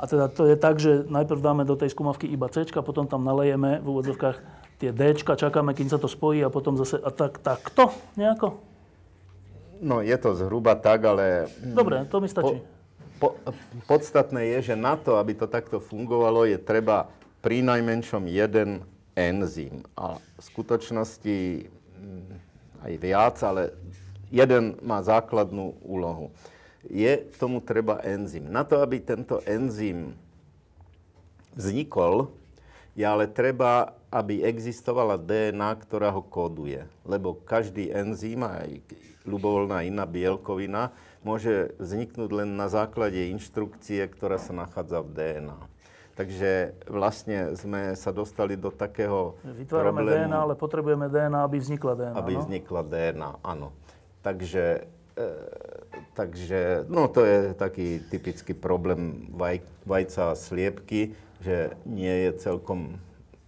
[0.00, 3.20] A teda to je tak, že najprv dáme do tej skúmavky iba C, potom tam
[3.20, 4.36] nalejeme v úvodzovkách
[4.80, 8.56] tie D, čakáme, kým sa to spojí a potom zase a tak, takto nejako?
[9.80, 11.48] No je to zhruba tak, ale...
[11.60, 12.60] Dobre, to mi stačí.
[13.20, 13.52] Po, po,
[13.84, 17.12] podstatné je, že na to, aby to takto fungovalo, je treba
[17.44, 18.84] pri najmenšom jeden
[19.16, 19.84] enzym.
[19.96, 22.32] A v skutočnosti mm,
[22.88, 23.76] aj viac, ale
[24.30, 26.30] jeden má základnú úlohu.
[26.88, 28.48] Je k tomu treba enzym.
[28.48, 30.16] Na to, aby tento enzym
[31.52, 32.32] vznikol,
[32.96, 36.88] je ale treba, aby existovala DNA, ktorá ho kóduje.
[37.04, 38.80] Lebo každý enzym, aj
[39.28, 45.60] ľubovoľná iná bielkovina, môže vzniknúť len na základe inštrukcie, ktorá sa nachádza v DNA.
[46.18, 51.92] Takže vlastne sme sa dostali do takého Vytvárame problému, DNA, ale potrebujeme DNA, aby vznikla
[51.96, 52.16] DNA.
[52.18, 52.40] aby no?
[52.44, 53.68] vznikla DNA, áno.
[54.20, 54.84] Takže,
[55.16, 55.28] e,
[56.12, 63.00] takže, no to je taký typický problém vaj, vajca a sliepky, že nie je celkom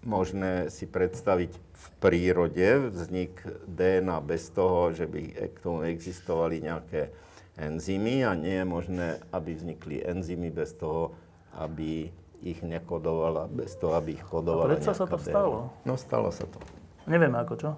[0.02, 7.14] možné si predstaviť v prírode vznik DNA bez toho, že by k tomu existovali nejaké
[7.58, 11.14] enzymy a nie je možné, aby vznikli enzymy bez toho,
[11.54, 12.10] aby
[12.42, 15.30] ich nekodovala, bez toho, aby ich kodovala A predsa sa to DNA.
[15.30, 15.70] stalo.
[15.86, 16.58] No stalo sa to.
[17.06, 17.70] Nevieme ako, čo?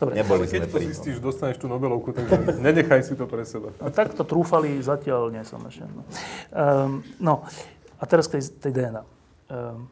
[0.00, 0.88] Dobre, Neboli Ale keď to tom.
[0.88, 3.74] zistíš, dostaneš tú Nobelovku, takže nenechaj si to pre seba.
[3.82, 5.84] a takto trúfali zatiaľ nie som ešte.
[5.84, 6.02] No,
[6.54, 7.34] um, no
[7.98, 9.02] a teraz k tej, tej DNA.
[9.48, 9.88] Um,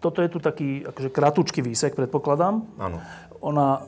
[0.00, 2.64] toto je tu taký akože kratučký výsek, predpokladám.
[2.80, 3.04] Áno.
[3.44, 3.84] Ona,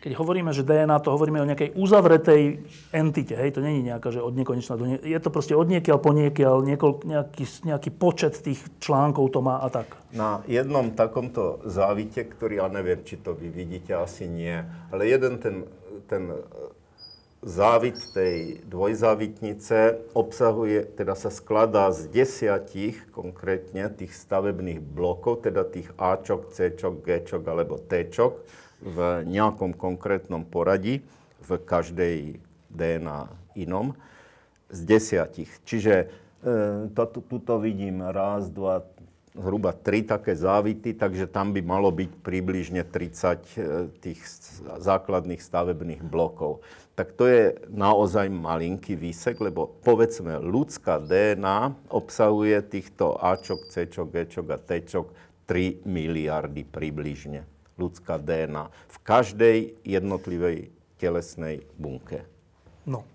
[0.00, 4.24] keď hovoríme, že DNA, to hovoríme o nejakej uzavretej entite, hej, to není nejaká, že
[4.24, 4.96] od nekonečna do ne...
[4.96, 9.60] Je to proste od niekiaľ po niekiaľ, niekoľ, nejaký, nejaký počet tých článkov to má
[9.60, 9.92] a tak.
[10.16, 15.36] Na jednom takomto závite, ktorý, ja neviem, či to vy vidíte, asi nie, ale jeden
[15.36, 15.68] ten,
[16.08, 16.32] ten
[17.44, 25.92] závit tej dvojzávitnice obsahuje, teda sa skladá z desiatich konkrétne tých stavebných blokov, teda tých
[25.96, 28.44] Ačok, Cčok, Gčok alebo Tčok
[28.80, 31.04] v nejakom konkrétnom poradí,
[31.40, 32.40] v každej
[32.72, 33.96] DNA inom,
[34.70, 35.50] z desiatich.
[35.66, 36.06] Čiže e,
[36.94, 38.86] to, tuto vidím raz, dva,
[39.34, 43.66] zhruba tri také závity, takže tam by malo byť približne 30 e,
[44.02, 44.20] tých
[44.64, 46.62] základných stavebných blokov.
[46.98, 54.46] Tak to je naozaj malinký výsek, lebo povedzme ľudská DNA obsahuje týchto Ačok, Cčok, Gčok
[54.50, 55.06] a Tčok
[55.46, 57.59] 3 miliardy približne.
[57.80, 59.58] Ľudská DNA v každej
[59.88, 60.68] jednotlivej
[61.00, 62.28] telesnej bunke.
[62.84, 63.08] No.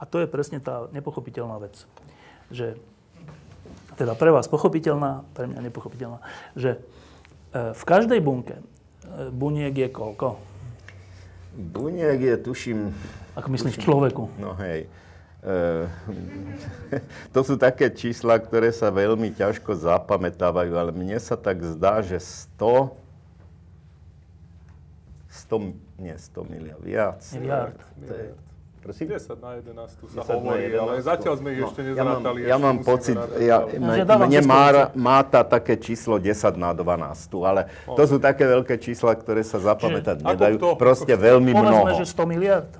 [0.00, 1.84] A to je presne tá nepochopiteľná vec.
[2.48, 2.80] Že,
[4.00, 6.24] teda pre vás pochopiteľná, pre mňa nepochopiteľná,
[6.56, 6.80] že
[7.52, 8.62] e, v každej bunke e,
[9.28, 10.40] buniek je koľko?
[11.58, 12.94] Buniek je, tuším,
[13.34, 14.24] Ako myslím v človeku.
[14.38, 14.86] No hej.
[15.42, 15.90] E,
[17.34, 22.22] to sú také čísla, ktoré sa veľmi ťažko zapamätávajú, ale mne sa tak zdá, že
[22.22, 22.94] 100,
[25.48, 27.20] 100, nie 100 miliard, viac.
[27.32, 27.78] Miliard.
[27.98, 28.26] To je,
[28.78, 29.06] prosím?
[29.10, 31.08] 10 na 11 sa 10 na hovorí, ale 11.
[31.08, 32.38] zatiaľ sme ich No, ešte ja mám, nezrátali.
[32.42, 34.92] ja mám pocit, ja, mne číslo má, 10.
[34.94, 36.84] má tá také číslo 10 na 12,
[37.42, 40.54] ale to sú také veľké čísla, ktoré sa zapamätať Ako nedajú.
[40.54, 40.68] kto?
[40.76, 41.96] Proste veľmi Povedzme, mnoho.
[41.96, 42.70] že 100 miliard.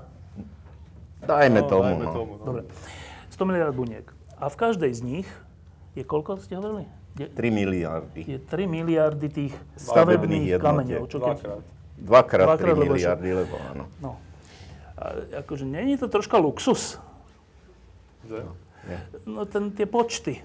[1.21, 1.83] Dajme No, tomu.
[1.89, 2.13] dajme no.
[2.15, 2.45] tomu, no.
[2.47, 2.63] Dobre.
[3.31, 4.07] 100 miliard buniek.
[4.35, 5.29] A v každej z nich
[5.93, 6.85] je koľko ste hovorili?
[7.15, 8.21] Je, 3 miliardy.
[8.23, 11.03] je 3 miliardy tých Stavebných kameňov.
[11.05, 11.39] Čo keď,
[11.99, 12.47] Dvakrát.
[12.47, 13.85] Dvakrát 3 Dvakrát, lebo ešte- miliardy, lebo áno.
[13.99, 14.13] no.
[14.99, 15.05] A
[15.47, 16.99] akože nie je to troška luxus?
[18.27, 18.43] Že?
[19.27, 20.43] No ten, tie počty.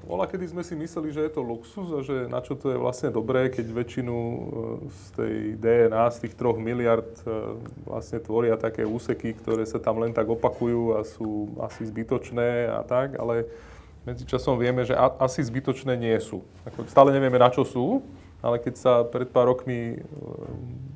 [0.00, 2.78] Bola, kedy sme si mysleli, že je to luxus a že na čo to je
[2.80, 4.38] vlastne dobré, keď väčšinu e,
[4.88, 10.00] z tej DNA, z tých troch miliard e, vlastne tvoria také úseky, ktoré sa tam
[10.00, 13.44] len tak opakujú a sú asi zbytočné a tak, ale
[14.08, 16.40] medzičasom vieme, že asi zbytočné nie sú.
[16.64, 18.00] Ako stále nevieme, na čo sú,
[18.40, 19.98] ale keď sa pred pár rokmi e,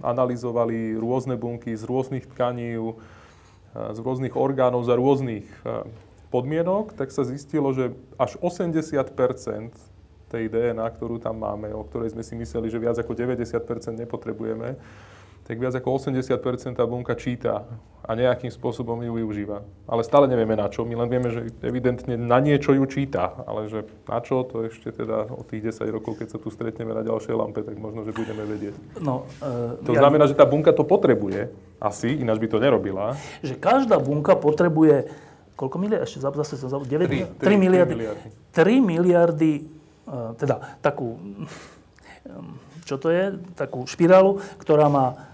[0.00, 2.92] analyzovali rôzne bunky z rôznych tkaní, e,
[3.72, 5.84] z rôznych orgánov za rôznych e,
[6.32, 9.12] podmienok, tak sa zistilo, že až 80%
[10.32, 13.54] tej DNA, ktorú tam máme, o ktorej sme si mysleli, že viac ako 90%
[14.02, 14.74] nepotrebujeme,
[15.44, 16.40] tak viac ako 80
[16.72, 17.68] tá bunka číta
[18.00, 19.64] a nejakým spôsobom ju využíva.
[19.84, 20.84] Ale stále nevieme na čo.
[20.84, 23.32] My len vieme, že evidentne na niečo ju číta.
[23.44, 26.92] Ale že na čo, to ešte teda o tých 10 rokov, keď sa tu stretneme
[26.92, 28.76] na ďalšej lampe, tak možno, že budeme vedieť.
[29.00, 31.48] No, e, To ja- znamená, že tá bunka to potrebuje.
[31.80, 33.16] Asi, ináč by to nerobila.
[33.40, 35.08] že každá bunka potrebuje,
[35.56, 38.28] koľko miliard, ešte za- zase som zabudol, 9, Tri, 3, tri, miliardy, tri miliardy.
[38.52, 39.52] 3 miliardy,
[40.04, 41.16] e, teda takú,
[42.88, 45.32] čo to je, takú špirálu, ktorá má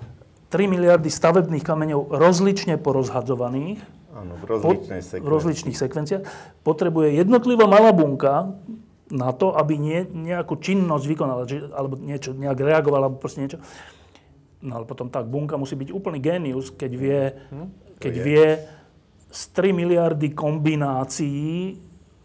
[0.50, 3.78] 3 miliardy stavebných kameňov rozlične porozhadzovaných,
[4.10, 6.22] Áno, v rozličnej v rozličných sekvenciách,
[6.66, 8.58] potrebuje jednotlivá malá bunka
[9.10, 11.42] na to, aby nie, nejakú činnosť vykonala,
[11.74, 13.58] alebo niečo, nejak reagovala, alebo proste niečo.
[14.60, 17.22] No ale potom tá bunka musí byť úplný génius, keď vie,
[18.02, 18.22] keď je.
[18.22, 18.46] vie
[19.30, 21.78] z 3 miliardy kombinácií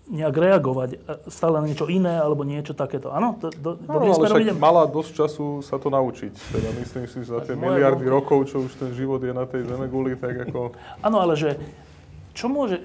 [0.05, 0.97] nejak reagovať e,
[1.33, 3.09] stále na niečo iné alebo niečo takéto.
[3.09, 4.57] Áno, do, do, Áno, dobrým ale smerom však idem.
[4.61, 6.33] mala dosť času sa to naučiť.
[6.53, 9.65] Teda myslím si, že za tie miliardy rokov, čo už ten život je na tej
[9.65, 10.77] zemeguli, tak ako...
[11.01, 11.57] Áno, ale že
[12.37, 12.77] čo môže,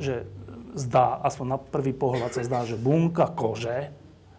[0.00, 0.24] že
[0.76, 3.92] zdá, aspoň na prvý pohľad sa zdá, že bunka kože,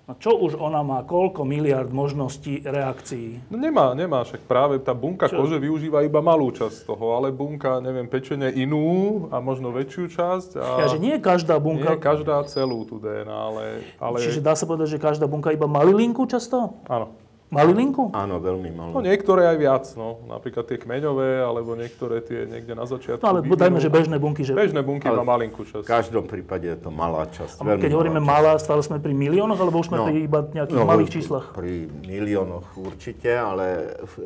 [0.08, 3.52] no čo už ona má, koľko miliard možností reakcií?
[3.52, 5.44] No nemá, nemá, však práve tá bunka Čo?
[5.44, 10.50] kože využíva iba malú časť toho, ale bunka, neviem, pečenie inú a možno väčšiu časť.
[10.64, 13.64] A Ja, že nie každá bunka, nie každá celú tú DNA, ale...
[14.00, 16.80] ale čiže dá sa povedať, že každá bunka iba malilinku často?
[16.88, 17.27] Áno.
[17.48, 18.12] Malilinku?
[18.12, 19.00] Áno, veľmi No malo.
[19.00, 20.20] niektoré aj viac, no.
[20.28, 23.24] Napríklad tie kmeňové, alebo niektoré tie niekde na začiatku.
[23.24, 23.56] No ale vyvinú.
[23.56, 24.52] dajme, že bežné bunky, že...
[24.52, 25.88] Bežné bunky Ale má malinkú V časť.
[25.88, 27.64] každom prípade je to malá časť.
[27.64, 30.06] A keď hovoríme malá, stále sme pri miliónoch, alebo už sme No.
[30.06, 31.46] pri iba nejakých malých číslach?
[31.52, 31.74] Pri
[32.04, 34.24] miliónoch určite, ale v e,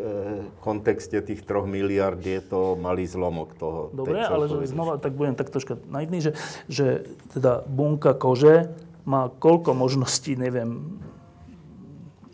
[0.60, 3.94] kontexte tých troch miliard je to malý zlomok toho.
[3.94, 6.32] tej Dobre, ale že znova tak budem tak troška naivný, že,
[6.66, 10.98] že teda bunka kože má koľko možností, neviem,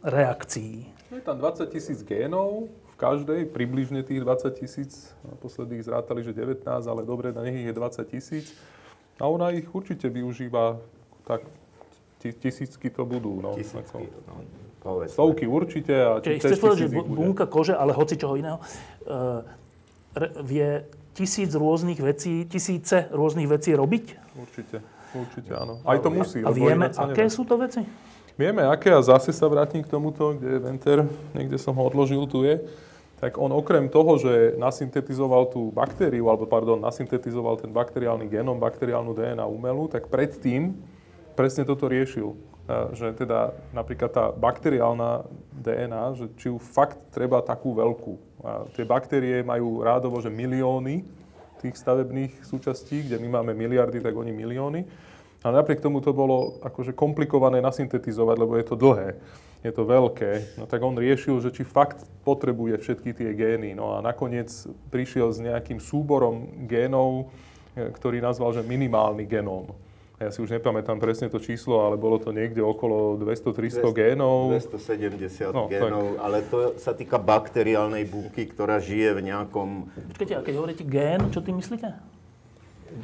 [0.08, 0.88] reakcií.
[1.12, 5.12] No je tam 20 tisíc génov v každej, približne tých 20 tisíc.
[5.24, 8.56] Naposledy ich zrátali, že 19, ale dobre, na nich je 20 tisíc.
[9.20, 10.80] A ona ich určite využíva,
[11.28, 11.44] tak
[12.24, 13.42] ti- tisícky to budú.
[13.44, 14.34] No, Tisícky, Ako- no,
[14.82, 15.14] povedzme.
[15.14, 18.58] Stovky určite a či chceš povedať, že bunka kože, ale hoci čoho iného,
[19.10, 19.42] uh,
[20.46, 20.86] vie
[21.18, 24.06] tisíc rôznych vecí, tisíce rôznych vecí robiť?
[24.38, 24.78] Určite,
[25.18, 25.82] určite áno.
[25.82, 26.46] Aj to musí.
[26.46, 27.34] A vieme, aké nedá.
[27.34, 27.82] sú to veci?
[28.38, 32.22] Vieme, aké, a zase sa vrátim k tomuto, kde je Venter, niekde som ho odložil,
[32.30, 32.62] tu je.
[33.18, 39.18] Tak on okrem toho, že nasyntetizoval tú baktériu, alebo pardon, nasyntetizoval ten bakteriálny genom, bakteriálnu
[39.18, 40.78] DNA umelú, tak predtým
[41.34, 42.38] presne toto riešil.
[42.94, 45.26] Že teda napríklad tá bakteriálna
[45.58, 48.46] DNA, že či ju fakt treba takú veľkú.
[48.46, 51.02] A tie baktérie majú rádovo, že milióny
[51.58, 54.86] tých stavebných súčastí, kde my máme miliardy, tak oni milióny.
[55.48, 59.16] Ale napriek tomu to bolo akože komplikované nasyntetizovať, lebo je to dlhé,
[59.64, 60.60] je to veľké.
[60.60, 63.72] No tak on riešil, že či fakt potrebuje všetky tie gény.
[63.72, 64.52] No a nakoniec
[64.92, 67.32] prišiel s nejakým súborom génov,
[67.74, 69.72] e, ktorý nazval, že minimálny genóm.
[70.18, 74.50] Ja si už nepamätám presne to číslo, ale bolo to niekde okolo 200-300 génov.
[74.50, 75.78] 270 No, tak.
[75.78, 79.70] génov, ale to sa týka bakteriálnej bunky, ktorá žije v nejakom...
[80.12, 82.17] Počkajte, a keď hovoríte gén, čo tým myslíte?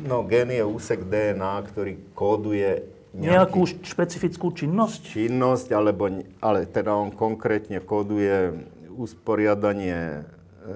[0.03, 5.13] No, gén je úsek DNA, ktorý kóduje Nejakú nejakú špecifickú činnosť?
[5.13, 6.09] činnosť, alebo,
[6.41, 8.57] ale teda on konkrétne kóduje
[8.97, 10.25] usporiadanie
[10.65, 10.73] e,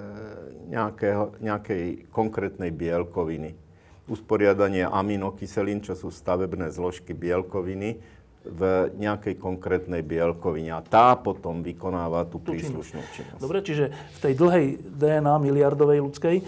[0.70, 3.58] nejakého, nejakej konkrétnej bielkoviny.
[4.06, 8.00] Usporiadanie aminokyselín, čo sú stavebné zložky bielkoviny,
[8.48, 10.72] v nejakej konkrétnej bielkovine.
[10.72, 13.42] A tá potom vykonáva tú Tú príslušnú činnosť.
[13.44, 16.44] Dobre, čiže v tej dlhej DNA miliardovej ľudskej e,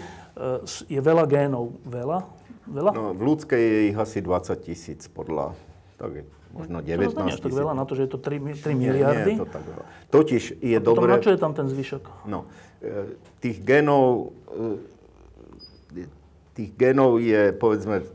[0.88, 1.76] je veľa génov.
[1.84, 2.39] Veľa?
[2.70, 2.90] Veľa?
[2.94, 5.58] No, v ľudskej je ich asi 20 tisíc podľa,
[5.98, 6.22] tak je,
[6.54, 7.58] možno to 19 znie až tak tisíc.
[7.58, 9.32] veľa na to, že je to 3, mi- 3 Nie, miliardy.
[9.34, 9.84] Nie je to tak veľa.
[10.08, 11.10] Totiž je Potom dobré...
[11.10, 12.04] na čo je tam ten zvyšok?
[12.30, 12.46] No,
[12.78, 16.06] e, tých genov, e,
[16.54, 18.06] tých genov je, povedzme,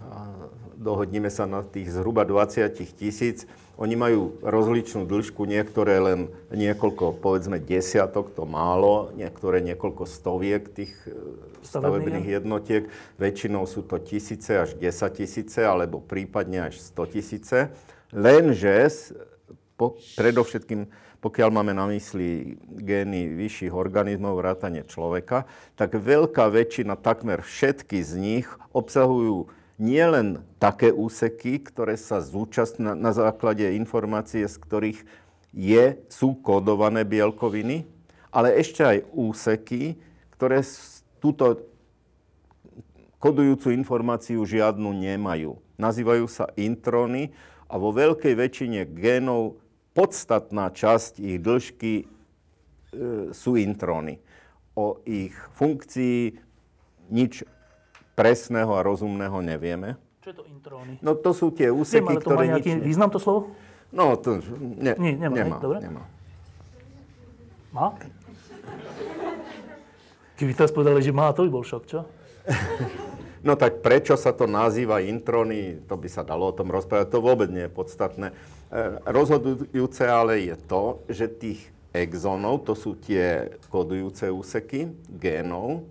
[0.00, 0.18] a
[0.76, 3.44] dohodníme sa na tých zhruba 20 tisíc.
[3.76, 10.96] Oni majú rozličnú dĺžku, niektoré len niekoľko, povedzme, desiatok, to málo, niektoré niekoľko stoviek tých
[11.04, 11.12] e,
[11.60, 12.88] Stavebných jednotiek.
[13.20, 17.58] Väčšinou sú to tisíce až 10 tisíce, alebo prípadne až 100 tisíce.
[18.16, 18.88] Lenže
[19.76, 20.88] po, predovšetkým,
[21.20, 25.44] pokiaľ máme na mysli gény vyšších organizmov, vrátane človeka,
[25.76, 33.12] tak veľká väčšina, takmer všetky z nich obsahujú nielen také úseky, ktoré sa zúčastnia na
[33.12, 35.00] základe informácie, z ktorých
[35.52, 37.88] je, sú kódované bielkoviny,
[38.32, 39.96] ale ešte aj úseky,
[40.36, 40.60] ktoré
[41.20, 41.64] túto
[43.16, 45.56] kodujúcu informáciu žiadnu nemajú.
[45.80, 47.32] Nazývajú sa intróny
[47.68, 49.60] a vo veľkej väčšine génov
[49.96, 52.04] podstatná časť ich dĺžky e,
[53.32, 54.20] sú intróny.
[54.76, 56.36] O ich funkcii
[57.08, 57.40] nič
[58.16, 60.00] presného a rozumného nevieme.
[60.24, 60.96] Čo je to intróny?
[61.04, 62.82] No to sú tie Viem, úseky, ale to má ktoré nejaký nič...
[62.82, 63.52] Význam to slovo?
[63.92, 65.78] No to ne, Nie, nemá, nemá, dobre.
[65.84, 66.02] nemá.
[67.70, 67.92] Má?
[70.40, 72.00] Keby teraz povedali, že má, to by bol šok, čo?
[73.46, 77.22] No tak prečo sa to nazýva intróny, to by sa dalo o tom rozprávať, to
[77.22, 78.26] vôbec nie je podstatné.
[78.32, 78.34] E,
[79.06, 81.60] Rozhodujúce ale je to, že tých
[81.94, 85.86] exónov, to sú tie kodujúce úseky génov,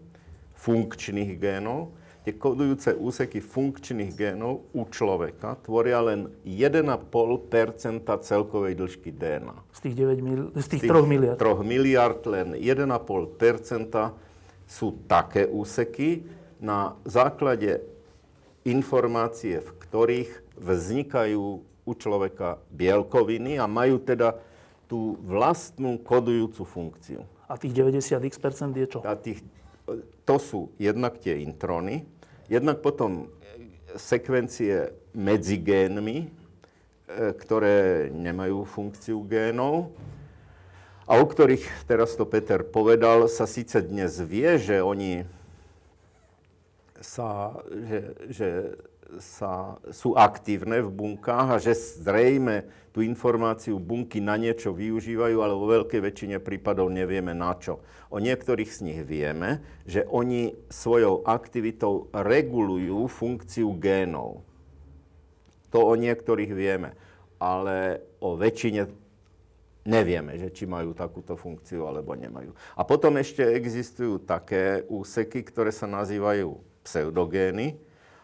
[0.60, 1.96] funkčných génov,
[2.26, 7.06] tie kodujúce úseky funkčných génov u človeka tvoria len 1,5%
[8.02, 9.54] celkovej dĺžky DNA.
[9.70, 11.38] Z tých, 9 mil, z tých 3 miliard.
[11.38, 12.90] 3 miliard len 1,5
[14.66, 16.26] sú také úseky,
[16.66, 17.84] na základe
[18.66, 24.40] informácie, v ktorých vznikajú u človeka bielkoviny a majú teda
[24.90, 27.22] tú vlastnú kodujúcu funkciu.
[27.46, 29.00] A tých 90x% je čo?
[29.06, 29.46] A tých,
[30.26, 32.10] to sú jednak tie intróny,
[32.50, 33.30] jednak potom
[33.96, 36.28] sekvencie medzi génmi, e,
[37.40, 39.96] ktoré nemajú funkciu génov
[41.06, 45.22] a o ktorých, teraz to Peter povedal, sa síce dnes vie, že oni
[46.98, 48.00] sa, že,
[48.34, 48.48] že
[49.20, 55.54] sa, sú aktívne v bunkách a že zrejme tú informáciu bunky na niečo využívajú, ale
[55.54, 57.84] vo veľkej väčšine prípadov nevieme na čo.
[58.08, 64.48] O niektorých z nich vieme, že oni svojou aktivitou regulujú funkciu génov.
[65.76, 66.96] To o niektorých vieme,
[67.36, 68.88] ale o väčšine
[69.84, 72.56] nevieme, že či majú takúto funkciu alebo nemajú.
[72.80, 77.76] A potom ešte existujú také úseky, ktoré sa nazývajú pseudogény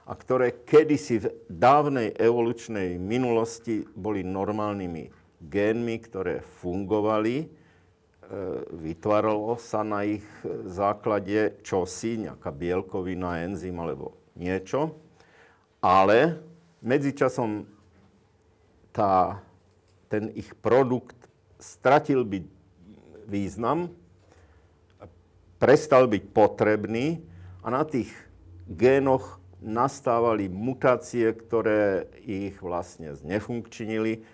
[0.06, 7.48] a ktoré kedysi v dávnej evolučnej minulosti boli normálnymi génmi, ktoré fungovali, e,
[8.82, 10.26] vytváralo sa na ich
[10.70, 14.98] základe čosi, nejaká bielkovina, enzym alebo niečo,
[15.82, 16.38] ale
[16.86, 17.66] medzičasom
[18.94, 19.42] tá,
[20.10, 21.18] ten ich produkt
[21.58, 22.46] stratil byť
[23.26, 23.90] význam,
[25.62, 27.22] prestal byť potrebný
[27.62, 28.10] a na tých
[28.66, 34.26] génoch nastávali mutácie, ktoré ich vlastne znefunkčinili.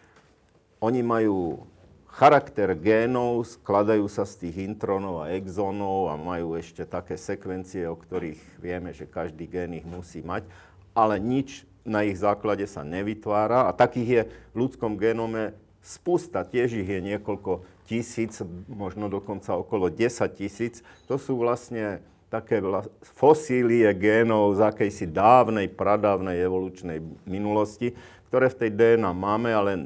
[0.80, 1.68] Oni majú
[2.08, 7.94] charakter génov, skladajú sa z tých intronov a exónov a majú ešte také sekvencie, o
[7.94, 10.48] ktorých vieme, že každý gén ich musí mať,
[10.98, 14.22] ale nič na ich základe sa nevytvára a takých je
[14.56, 15.54] v ľudskom génome
[15.86, 20.84] spústa, tiež ich je niekoľko tisíc, možno dokonca okolo 10 tisíc.
[21.08, 22.60] To sú vlastne také
[23.16, 27.96] fosílie génov z akejsi dávnej, pradávnej evolučnej minulosti,
[28.28, 29.80] ktoré v tej DNA máme, ale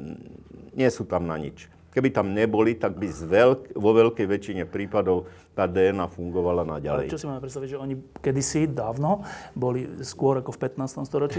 [0.74, 1.70] nie sú tam na nič.
[1.92, 7.06] Keby tam neboli, tak by veľk, vo veľkej väčšine prípadov tá DNA fungovala naďalej.
[7.06, 9.20] Ale čo si máme predstaviť, že oni kedysi dávno
[9.52, 11.04] boli skôr ako v 15.
[11.04, 11.38] storočí,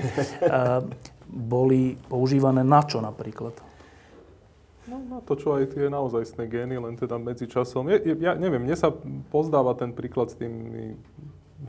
[1.57, 3.72] boli používané na čo napríklad?
[4.83, 7.87] No na to, čo aj tie naozajstné gény, len teda medzi časom.
[7.87, 8.91] Je, ja neviem, mne sa
[9.31, 10.99] pozdáva ten príklad s tými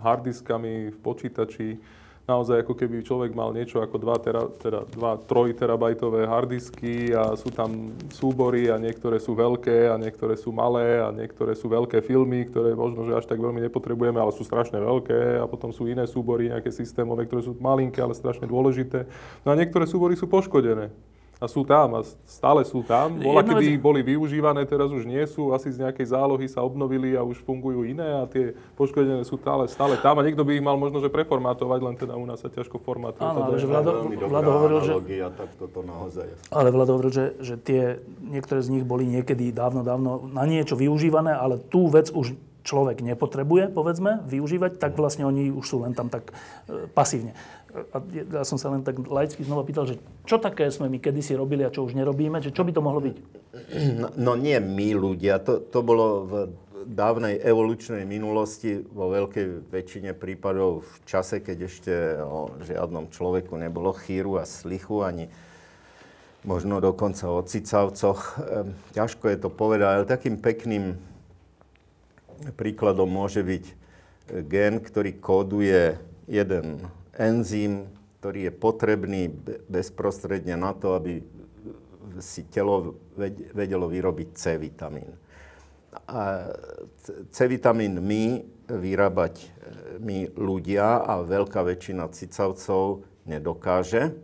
[0.02, 1.78] hardiskami v počítači.
[2.24, 7.36] Naozaj ako keby človek mal niečo ako 2, tera, teda 2 3 terabajtové hardisky a
[7.36, 12.00] sú tam súbory a niektoré sú veľké a niektoré sú malé a niektoré sú veľké
[12.00, 15.84] filmy, ktoré možno, že až tak veľmi nepotrebujeme, ale sú strašne veľké a potom sú
[15.84, 19.04] iné súbory, nejaké systémové, ktoré sú malinké, ale strašne dôležité.
[19.44, 23.18] No a niektoré súbory sú poškodené a sú tam a stále sú tam.
[23.18, 23.82] Bola, kedy vec...
[23.82, 27.82] boli využívané, teraz už nie sú, asi z nejakej zálohy sa obnovili a už fungujú
[27.82, 31.10] iné a tie poškodené sú stále, stále tam a niekto by ich mal možno, že
[31.10, 33.26] preformátovať, len teda u nás sa ťažko formatuje.
[33.26, 34.92] Áno, ale že Vlado, Vlado hovoril, že...
[35.34, 36.26] Tak toto naozaj.
[36.54, 40.78] Ale Vlado hovoril, že, že tie, niektoré z nich boli niekedy dávno, dávno na niečo
[40.78, 45.92] využívané, ale tú vec už človek nepotrebuje, povedzme, využívať, tak vlastne oni už sú len
[45.92, 46.32] tam tak
[46.64, 47.36] e, pasívne
[47.74, 47.98] a
[48.30, 51.66] ja som sa len tak laicky znova pýtal, že čo také sme my kedysi robili
[51.66, 53.16] a čo už nerobíme, že čo by to mohlo byť?
[53.98, 56.32] No, no nie my ľudia, to, to bolo v
[56.86, 63.90] dávnej evolučnej minulosti vo veľkej väčšine prípadov v čase, keď ešte o žiadnom človeku nebolo
[63.96, 65.32] chýru a slichu, ani
[66.44, 68.20] možno dokonca o cicavcoch.
[68.38, 70.94] Ehm, ťažko je to povedať, ale takým pekným
[72.54, 73.64] príkladom môže byť
[74.46, 75.96] gen, ktorý kóduje
[76.28, 76.84] jeden
[77.18, 77.88] enzym,
[78.20, 79.22] ktorý je potrebný
[79.68, 81.20] bezprostredne na to, aby
[82.22, 82.96] si telo
[83.52, 85.12] vedelo vyrobiť C vitamín.
[86.08, 86.50] A
[87.30, 89.50] C vitamín my vyrábať
[90.00, 94.16] my ľudia a veľká väčšina cicavcov nedokáže,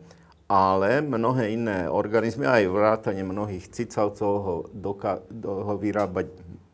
[0.50, 6.32] ale mnohé iné organizmy, aj vrátane mnohých cicavcov ho, doká- ho vyrábať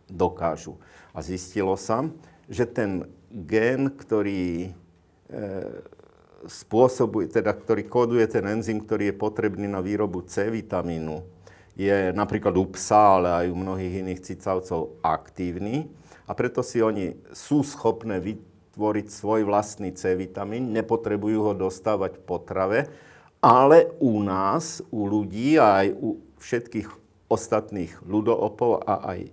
[0.08, 0.80] dokážu.
[1.12, 2.08] A zistilo sa,
[2.48, 5.40] že ten gen, ktorý e,
[6.46, 11.22] spôsobuje, teda, ktorý kóduje ten enzym, ktorý je potrebný na výrobu C vitamínu,
[11.76, 15.92] je napríklad u psa, ale aj u mnohých iných cicavcov aktívny.
[16.24, 22.24] A preto si oni sú schopné vytvoriť svoj vlastný C vitamín, nepotrebujú ho dostávať v
[22.24, 22.80] potrave,
[23.44, 26.88] ale u nás, u ľudí aj u všetkých
[27.28, 29.30] ostatných ľudoopov a aj e,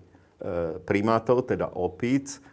[0.83, 2.43] primátov, teda opíc,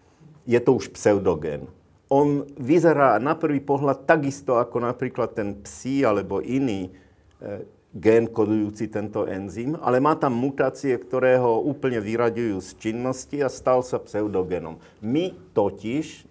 [0.47, 1.67] je to už pseudogén
[2.11, 6.91] on vyzerá na prvý pohľad takisto ako napríklad ten psí alebo iný
[7.39, 13.39] e, gén kodujúci tento enzym, ale má tam mutácie, ktoré ho úplne vyraďujú z činnosti
[13.43, 14.79] a stal sa pseudogénom.
[15.03, 16.31] My totiž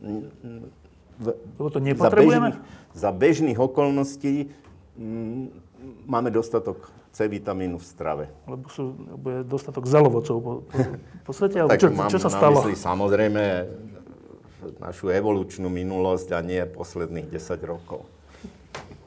[1.19, 1.25] v,
[1.59, 2.57] to za, bežných,
[2.95, 4.51] za bežných okolností
[4.95, 5.51] m,
[6.07, 8.25] máme dostatok C vitamínu v strave.
[8.47, 10.77] Lebo sú, je dostatok zelovocov po, po,
[11.27, 11.59] po svete?
[11.67, 12.63] tak čo, mám čo sa stalo?
[12.63, 13.43] Mysli, samozrejme
[14.79, 18.05] našu evolučnú minulosť a nie posledných 10 rokov.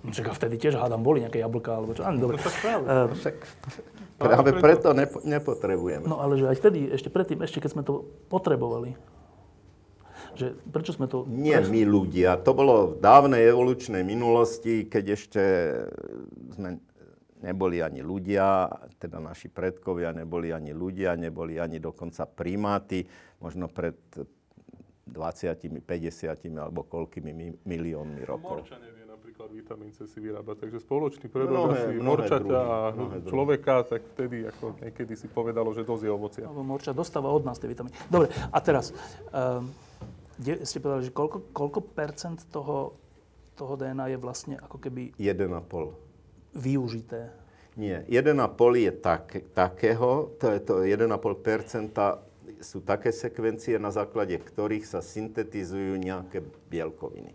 [0.03, 2.03] Však a vtedy tiež hádam boli nejaké jablka alebo čo.
[2.03, 2.35] Áno, dobre.
[2.39, 2.85] No tak práve.
[2.91, 3.37] Eh, Však
[4.19, 6.05] práve preto nepo, nepotrebujeme.
[6.11, 8.99] No ale že aj vtedy, ešte predtým, ešte keď sme to potrebovali,
[10.35, 11.29] že prečo sme to...
[11.29, 12.41] Nie my ľudia.
[12.43, 15.43] To bolo v dávnej evolučnej minulosti, keď ešte
[16.57, 16.83] sme
[17.43, 23.05] neboli ani ľudia, teda naši predkovia neboli ani ľudia, neboli ani dokonca primáty,
[23.43, 23.99] možno pred
[25.13, 28.65] 20, 50 alebo koľkými mi- miliónmi rokov.
[28.65, 33.29] Morča nevie napríklad vitamín C si vyrábať, takže spoločný predok asi morčaťa a druhy.
[33.29, 36.45] človeka, tak vtedy ako niekedy si povedalo, že dosť je ovocia.
[36.49, 37.95] Lebo morča dostáva od nás tie vitamíny.
[38.09, 38.91] Dobre, a teraz,
[39.31, 39.69] um,
[40.41, 42.97] ste povedali, že koľko, koľko percent toho,
[43.55, 46.59] toho DNA je vlastne ako keby 1,5.
[46.59, 47.31] využité?
[47.77, 48.37] Nie, 1,5
[48.77, 49.25] je tak,
[49.57, 57.35] takého, to je to 1,5 sú také sekvencie, na základe ktorých sa syntetizujú nejaké bielkoviny.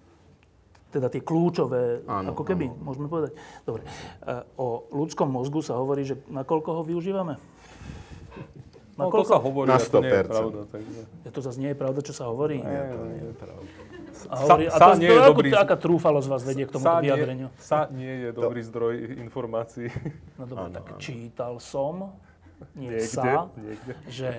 [0.88, 2.80] Teda tie kľúčové, Áno, ako keby, áno.
[2.82, 3.36] môžeme povedať.
[3.62, 7.36] Dobre, uh, o ľudskom mozgu sa hovorí, že na koľko ho využívame?
[7.36, 7.44] Na
[8.98, 9.30] No to koľko?
[9.30, 10.26] sa hovorí, Na a to nie je 100%.
[10.26, 10.60] pravda.
[10.66, 11.00] Takže...
[11.22, 12.58] Ja, to zase nie je pravda, čo sa hovorí.
[12.58, 13.68] Nie, to nie je pravda.
[14.26, 16.72] A, hovorí, a sa to, nie to, je ako, dobrý- aká trúfalosť vás vedie k
[16.72, 17.48] tomuto Sa nie, vyjadreniu?
[17.62, 19.94] sa nie je dobrý zdroj informácií.
[20.34, 20.98] No dobre, tak áno.
[20.98, 22.16] čítal som,
[22.74, 23.92] nie Niekde, sa, niekde.
[24.08, 24.30] že,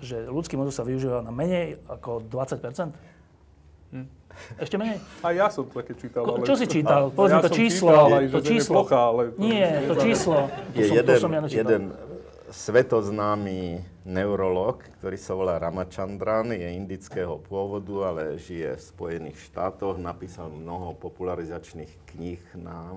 [0.00, 2.92] že ľudský mozog sa využíva na menej ako 20%
[4.58, 4.98] Ešte menej?
[5.22, 6.26] A ja som to také čítal.
[6.26, 6.42] Ale...
[6.42, 7.14] čo si čítal?
[7.14, 7.90] Povedz mi ja to číslo.
[7.94, 8.74] Čítal, To číslo.
[8.74, 9.22] Je plocha, ale...
[9.38, 10.38] Nie, to číslo.
[10.50, 11.82] To, Je som, jeden, to som ja jeden
[12.54, 19.98] svetoznámy neurolog, ktorý sa volá Ramachandran, je indického pôvodu, ale žije v Spojených štátoch.
[19.98, 22.94] Napísal mnoho popularizačných kníh na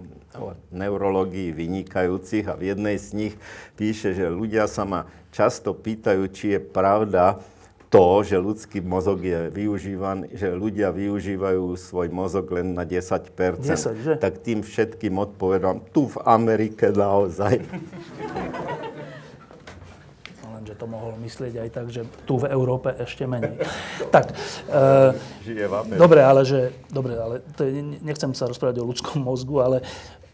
[0.70, 3.34] neurologii vynikajúcich a v jednej z nich
[3.74, 7.42] píše, že ľudia sa ma často pýtajú, či je pravda
[7.88, 13.64] to, že ľudský mozog je využívaný, že ľudia využívajú svoj mozog len na 10%.
[13.64, 14.14] 10, že?
[14.20, 17.64] Tak tým všetkým odpovedám, tu v Amerike naozaj.
[20.78, 23.58] To mohol myslieť aj tak, že tu v Európe ešte menej.
[24.16, 24.34] tak,
[24.70, 25.14] e,
[25.98, 29.78] dobre, ale že, dobre, ale to je, ne- nechcem sa rozprávať o ľudskom mozgu, ale,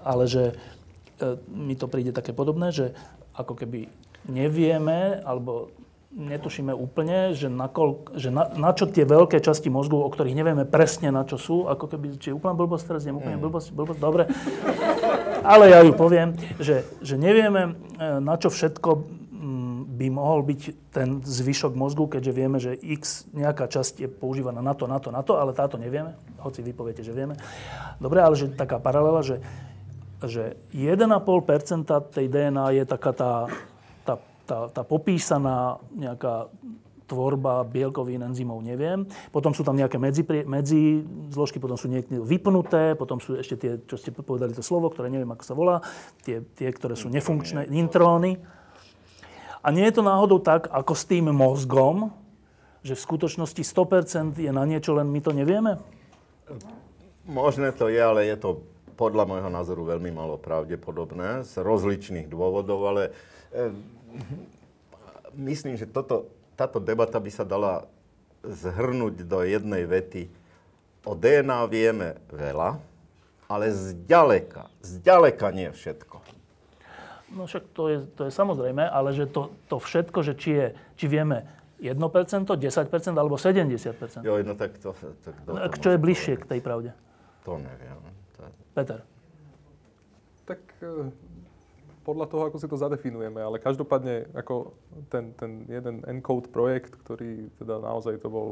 [0.04, 2.92] ale že e, mi to príde také podobné, že
[3.34, 3.88] ako keby
[4.30, 5.74] nevieme, alebo
[6.14, 10.38] netušíme úplne, že, na, koľk, že na, na čo tie veľké časti mozgu, o ktorých
[10.38, 13.74] nevieme presne na čo sú, ako keby, či je úplná blbosť teraz, nie úplne blbosť,
[13.74, 14.30] blbosť, dobre.
[15.44, 19.23] Ale ja ju poviem, že, že nevieme, e, na čo všetko mm,
[19.94, 24.74] by mohol byť ten zvyšok mozgu, keďže vieme, že x nejaká časť je používaná na
[24.74, 27.38] to, na to, na to, ale táto nevieme, hoci vy poviete, že vieme.
[28.02, 29.38] Dobre, ale že taká paralela, že,
[30.26, 33.34] že 1,5% tej DNA je taká tá,
[34.02, 34.16] tá,
[34.50, 36.50] tá, tá popísaná nejaká
[37.06, 39.06] tvorba bielkovín, enzymov, neviem.
[39.30, 43.72] Potom sú tam nejaké medzi, medzi zložky, potom sú niekde vypnuté, potom sú ešte tie,
[43.86, 45.78] čo ste povedali to slovo, ktoré neviem, ako sa volá,
[46.26, 48.40] tie, tie ktoré sú nefunkčné, intróny.
[49.64, 52.12] A nie je to náhodou tak, ako s tým mozgom,
[52.84, 55.80] že v skutočnosti 100% je na niečo, len my to nevieme?
[57.24, 58.60] Možné to je, ale je to
[59.00, 63.04] podľa môjho názoru veľmi malo pravdepodobné z rozličných dôvodov, ale
[63.56, 63.72] e,
[65.40, 66.28] myslím, že toto,
[66.60, 67.88] táto debata by sa dala
[68.44, 70.28] zhrnúť do jednej vety.
[71.08, 72.80] O DNA vieme veľa,
[73.48, 76.23] ale zďaleka, zďaleka nie všetko.
[77.34, 80.68] No však to je, to je samozrejme, ale že to, to všetko, že či, je,
[80.98, 81.50] či vieme
[81.82, 82.54] 1%, 10%
[83.18, 84.24] alebo 70%.
[84.24, 84.94] Jo, no tak to...
[85.26, 86.52] Tak to, to Čo je bližšie k povedať.
[86.54, 86.90] tej pravde?
[87.44, 87.98] To neviem.
[88.38, 89.00] To, Peter.
[90.48, 91.12] Tak e,
[92.08, 94.76] podľa toho, ako si to zadefinujeme, ale každopádne ako
[95.12, 98.48] ten, ten jeden ENCODE projekt, ktorý teda naozaj to bol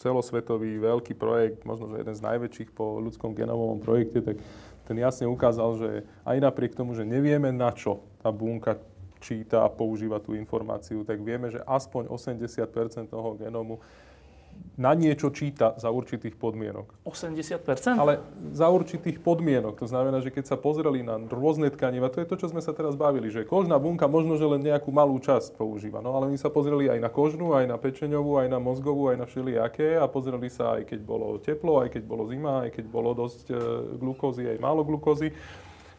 [0.00, 4.36] celosvetový veľký projekt, možno že jeden z najväčších po ľudskom genomovom projekte, tak
[4.90, 5.88] ten jasne ukázal, že
[6.26, 8.74] aj napriek tomu, že nevieme na čo tá bunka
[9.22, 13.78] číta a používa tú informáciu, tak vieme, že aspoň 80% toho genómu
[14.80, 17.04] na niečo číta za určitých podmienok.
[17.04, 18.00] 80%?
[18.00, 18.24] Ale
[18.56, 19.76] za určitých podmienok.
[19.76, 22.72] To znamená, že keď sa pozreli na rôzne tkaniva, to je to, čo sme sa
[22.72, 26.00] teraz bavili, že kožná bunka možno, že len nejakú malú časť používa.
[26.00, 29.20] No ale my sa pozreli aj na kožnú, aj na pečeňovú, aj na mozgovú, aj
[29.20, 32.84] na všelijaké a pozreli sa aj keď bolo teplo, aj keď bolo zima, aj keď
[32.88, 33.56] bolo dosť e,
[34.00, 35.36] glukózy, aj málo glukózy.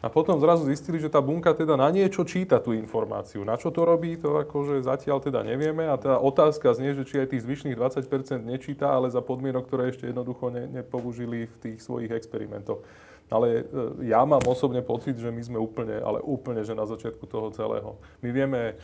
[0.02, 3.46] A potom zrazu zistili, že tá bunka teda na niečo číta tú informáciu.
[3.46, 5.86] Na čo to robí, to akože zatiaľ teda nevieme.
[5.86, 9.94] A tá otázka znie, že či aj tých zvyšných 20% nečíta, ale za podmienok, ktoré
[9.94, 12.82] ešte jednoducho ne, nepoužili v tých svojich experimentoch.
[13.30, 17.22] Ale e, ja mám osobne pocit, že my sme úplne, ale úplne, že na začiatku
[17.30, 17.94] toho celého.
[18.26, 18.74] My vieme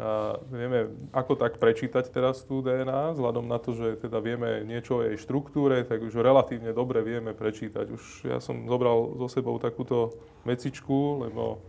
[0.00, 5.00] a vieme ako tak prečítať teraz tú DNA, vzhľadom na to, že teda vieme niečo
[5.00, 7.86] o jej štruktúre, tak už relatívne dobre vieme prečítať.
[7.92, 10.16] Už ja som zobral so sebou takúto
[10.48, 11.60] vecičku, lebo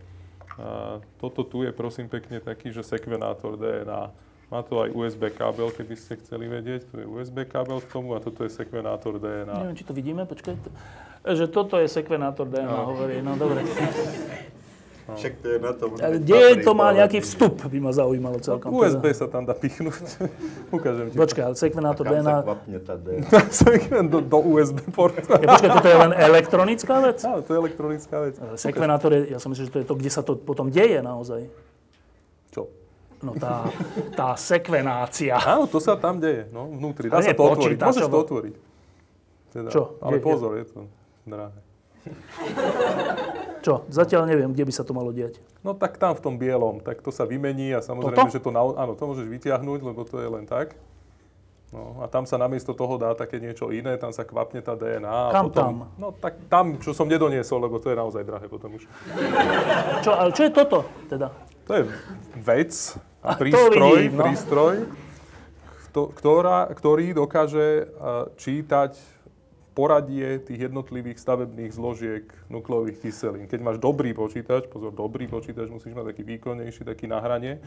[0.54, 4.14] a toto tu je prosím pekne taký, že sekvenátor DNA.
[4.52, 6.86] Má to aj USB kábel, keby ste chceli vedieť.
[6.86, 9.50] Tu je USB kábel k tomu a toto je sekvenátor DNA.
[9.50, 10.54] Neviem, či to vidíme, počkaj.
[11.26, 12.86] Že toto je sekvenátor DNA, no.
[12.94, 13.18] hovorí.
[13.18, 13.66] No dobre.
[15.04, 15.20] No.
[15.20, 15.88] Však to je na tom.
[16.00, 18.72] Kde to má nejaký vstup, by ma zaujímalo celkom.
[18.72, 19.20] USB teda.
[19.20, 20.00] sa tam dá pichnúť.
[20.76, 21.16] Ukážem ti.
[21.20, 22.32] Počkaj, ale sekvenátor Kam DNA...
[22.32, 24.00] sa kvapne tá DNA?
[24.16, 25.28] do, do USB portu.
[25.28, 27.20] Ja, počkaj, toto je len elektronická vec?
[27.20, 28.34] Áno, to je elektronická vec.
[28.56, 31.52] Sekvenátor je, ja som myslím, že to je to, kde sa to potom deje naozaj.
[32.48, 32.72] Čo?
[33.20, 33.68] No tá,
[34.16, 35.36] tá sekvenácia.
[35.36, 37.12] Áno, to sa tam deje, no, vnútri.
[37.12, 37.76] Dá sa to otvoriť.
[37.76, 38.54] Môžeš to otvoriť.
[39.52, 40.00] Teda, Čo?
[40.00, 40.88] Ale Je- pozor, je to
[41.28, 41.63] drahé.
[43.64, 43.88] Čo?
[43.88, 45.40] Zatiaľ neviem, kde by sa to malo diať.
[45.64, 48.34] No tak tam v tom bielom, tak to sa vymení a samozrejme, Toto?
[48.36, 50.76] že to, na, áno, to môžeš vytiahnuť, lebo to je len tak.
[51.74, 55.34] No, a tam sa namiesto toho dá také niečo iné, tam sa kvapne tá DNA.
[55.34, 55.74] Kam potom, tam?
[55.98, 58.86] No tak tam, čo som nedoniesol, lebo to je naozaj drahé potom už.
[60.06, 61.34] Čo, ale čo je toto teda?
[61.66, 61.82] To je
[62.38, 62.72] vec
[63.24, 64.22] a A prístroj, vidím, no.
[64.28, 64.74] prístroj
[65.90, 68.94] kto- ktorá, ktorý dokáže a, čítať
[69.74, 73.50] poradie tých jednotlivých stavebných zložiek nukleových kyselín.
[73.50, 77.58] Keď máš dobrý počítač, pozor, dobrý počítač, musíš mať taký výkonnejší, taký na hrane,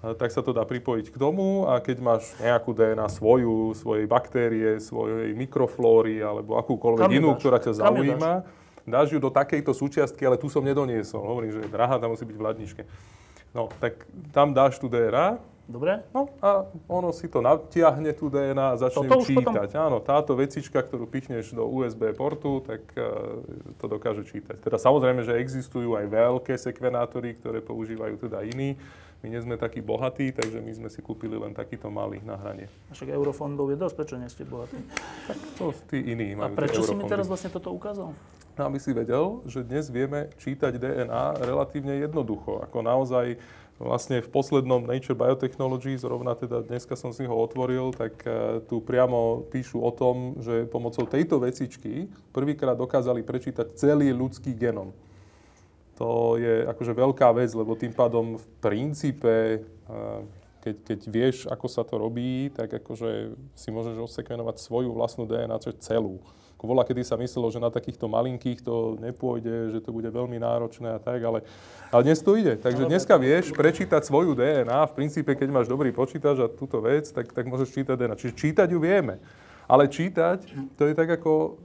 [0.00, 4.80] tak sa to dá pripojiť k tomu a keď máš nejakú DNA svoju, svojej baktérie,
[4.80, 7.40] svojej mikroflóry alebo akúkoľvek Kam inú, dáš?
[7.44, 8.32] ktorá ťa zaujíma,
[8.88, 11.20] dáš ju do takejto súčiastky, ale tu som nedoniesol.
[11.20, 12.82] Hovorím, že je drahá, tam musí byť v ladničke.
[13.52, 15.36] No, tak tam dáš tú DNA,
[15.70, 16.02] Dobre?
[16.10, 19.70] no a ono si to natiahne tú DNA a začne Toto ju už potom- čítať.
[19.78, 23.06] Áno, táto vecička, ktorú pichneš do USB portu, tak e,
[23.78, 24.58] to dokáže čítať.
[24.58, 28.74] Teda samozrejme, že existujú aj veľké sekvenátory, ktoré používajú teda iní.
[29.20, 32.72] My nie sme takí bohatí, takže my sme si kúpili len takýto malý na hranie.
[32.90, 34.80] Však eurofondov je dosť, prečo nie ste bohatí?
[35.60, 36.56] To tí iní A majú.
[36.56, 38.16] tie prečo si mi teraz vlastne toto ukázal?
[38.56, 42.64] No, aby si vedel, že dnes vieme čítať DNA relatívne jednoducho.
[42.64, 43.36] Ako naozaj
[43.80, 48.84] vlastne v poslednom Nature Biotechnology, zrovna teda dneska som si ho otvoril, tak eh, tu
[48.84, 54.92] priamo píšu o tom, že pomocou tejto vecičky prvýkrát dokázali prečítať celý ľudský genom.
[55.96, 60.20] To je akože veľká vec, lebo tým pádom v princípe, eh,
[60.60, 65.56] keď, keď vieš, ako sa to robí, tak akože si môžeš osekvenovať svoju vlastnú DNA,
[65.56, 66.20] čo celú.
[66.66, 70.92] Vola, kedy sa myslelo, že na takýchto malinkých to nepôjde, že to bude veľmi náročné
[70.92, 71.40] a tak, ale,
[71.88, 72.60] ale dnes to ide.
[72.60, 74.92] Takže dneska vieš prečítať svoju DNA.
[74.92, 78.20] V princípe, keď máš dobrý počítač a túto vec, tak, tak môžeš čítať DNA.
[78.20, 79.22] Čiže čítať ju vieme.
[79.70, 81.56] Ale čítať, to je tak ako,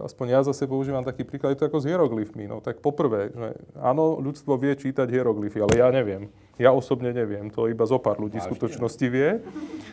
[0.00, 2.44] aspoň ja zase používam taký príklad, je to ako s hieroglyfmi.
[2.44, 6.30] No tak poprvé, že áno, ľudstvo vie čítať hieroglyfy, ale ja neviem.
[6.54, 9.42] Ja osobne neviem, to iba zo pár ľudí v skutočnosti vie.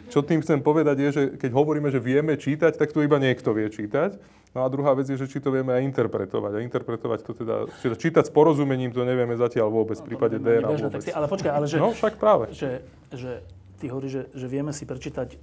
[0.08, 3.50] Čo tým chcem povedať je, že keď hovoríme, že vieme čítať, tak to iba niekto
[3.52, 4.22] vie čítať.
[4.52, 6.52] No a druhá vec je, že či to vieme aj interpretovať.
[6.54, 10.68] A interpretovať to teda, teda čítať s porozumením, to nevieme zatiaľ vôbec, v prípade DNA
[10.68, 11.00] Bežné vôbec.
[11.00, 11.10] texty.
[11.10, 12.52] Ale počkaj, ale že, No však práve.
[12.52, 13.42] že, že
[13.80, 15.40] ty hovoríš, že, že vieme si prečítať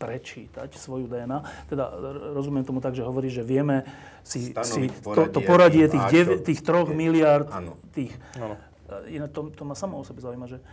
[0.00, 1.38] prečítať svoju DNA.
[1.68, 3.84] Teda r- rozumiem tomu tak, že hovoríš, že vieme
[4.22, 7.76] si, si to, to poradie tých, dev, tých troch miliard, Áno.
[7.92, 8.16] tých...
[8.34, 8.56] Áno.
[8.88, 10.64] E, Iné to, to ma samo o sebe zaujíma, že e,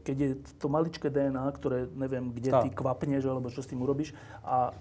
[0.00, 2.64] keď je to maličké DNA, ktoré neviem, kde Tá.
[2.64, 4.72] ty kvapneš, alebo čo s tým urobíš, a,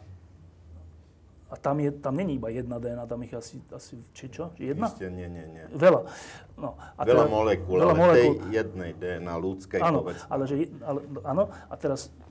[1.46, 4.52] a tam, je, tam není iba jedna DNA, tam ich asi, asi či čo?
[4.58, 4.88] Jedna?
[4.88, 5.64] Isté, nie, nie, nie.
[5.70, 6.08] Veľa.
[6.56, 8.16] No, a Veľa teda- molekúl, veľa ale molekúl.
[8.18, 10.24] tej jednej DNA ľudskej, Áno, povedz.
[10.26, 12.27] ale že, ale, no, áno, a teraz e,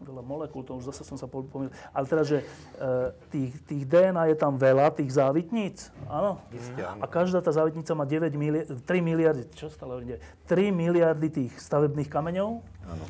[0.00, 1.72] veľa molekúl, to už zase som sa pomýlil.
[1.92, 2.46] Ale teraz, že e,
[3.32, 6.40] tých, tých DNA je tam veľa, tých závitníc, áno?
[6.52, 7.00] Áno.
[7.00, 11.52] A každá tá závitnica má 9 miliard, 3 miliardy, čo stále hovorím, 3 miliardy tých
[11.56, 12.50] stavebných kameňov.
[12.60, 13.04] Áno.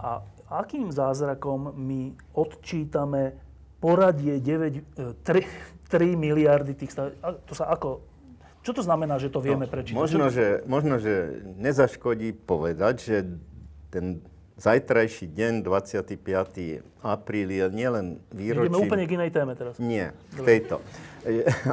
[0.00, 3.36] A akým zázrakom my odčítame
[3.80, 7.10] poradie 9, e, 3, 3 miliardy tých stav...
[7.24, 8.06] a To sa ako...
[8.60, 9.96] Čo to znamená, že to vieme prečítať?
[9.96, 13.16] No, Možno Čo- že, možno, že nezaškodí povedať, že
[13.88, 14.20] ten
[14.60, 16.20] zajtrajší deň, 25.
[17.00, 18.84] apríl, je nielen Ideme výročím...
[18.84, 19.80] úplne k inej téme teraz.
[19.80, 20.84] Nie, k tejto.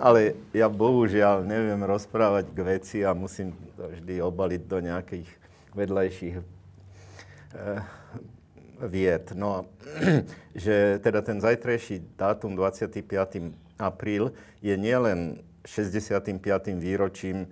[0.08, 5.28] Ale ja bohužiaľ neviem rozprávať k veci a musím to vždy obaliť do nejakých
[5.76, 7.84] vedľajších eh,
[8.80, 9.26] vied.
[9.36, 9.68] No,
[10.56, 13.04] že teda ten zajtrajší dátum 25.
[13.76, 14.32] apríl
[14.64, 16.40] je nielen 65.
[16.80, 17.52] výročím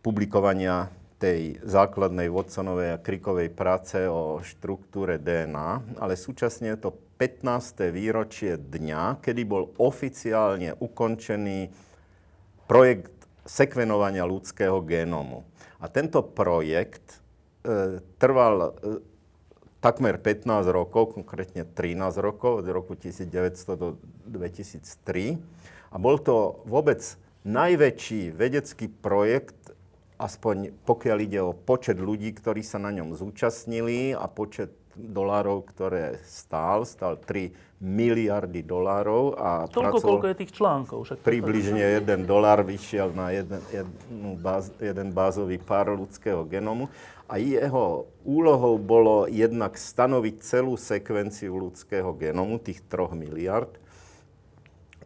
[0.00, 7.88] publikovania tej základnej Watsonovej a Crickovej práce o štruktúre DNA, ale súčasne je to 15.
[7.88, 11.72] výročie dňa, kedy bol oficiálne ukončený
[12.68, 13.16] projekt
[13.48, 15.48] sekvenovania ľudského genómu.
[15.80, 17.24] A tento projekt
[18.18, 18.70] trval e,
[19.80, 23.88] takmer 15 rokov, konkrétne 13 rokov, od roku 1900 do
[24.28, 25.38] 2003.
[25.92, 27.00] A bol to vôbec
[27.46, 29.55] najväčší vedecký projekt,
[30.16, 36.16] aspoň pokiaľ ide o počet ľudí, ktorí sa na ňom zúčastnili a počet dolárov, ktoré
[36.24, 37.52] stál, stál 3
[37.84, 39.36] miliardy dolárov.
[39.36, 40.98] A Toľko, koľko je tých článkov.
[41.04, 43.92] Však približne 1 dolár vyšiel na jeden, jeden,
[44.40, 46.88] báz, jeden bázový pár ľudského genomu.
[47.28, 53.76] A jeho úlohou bolo jednak stanoviť celú sekvenciu ľudského genomu, tých 3 miliard,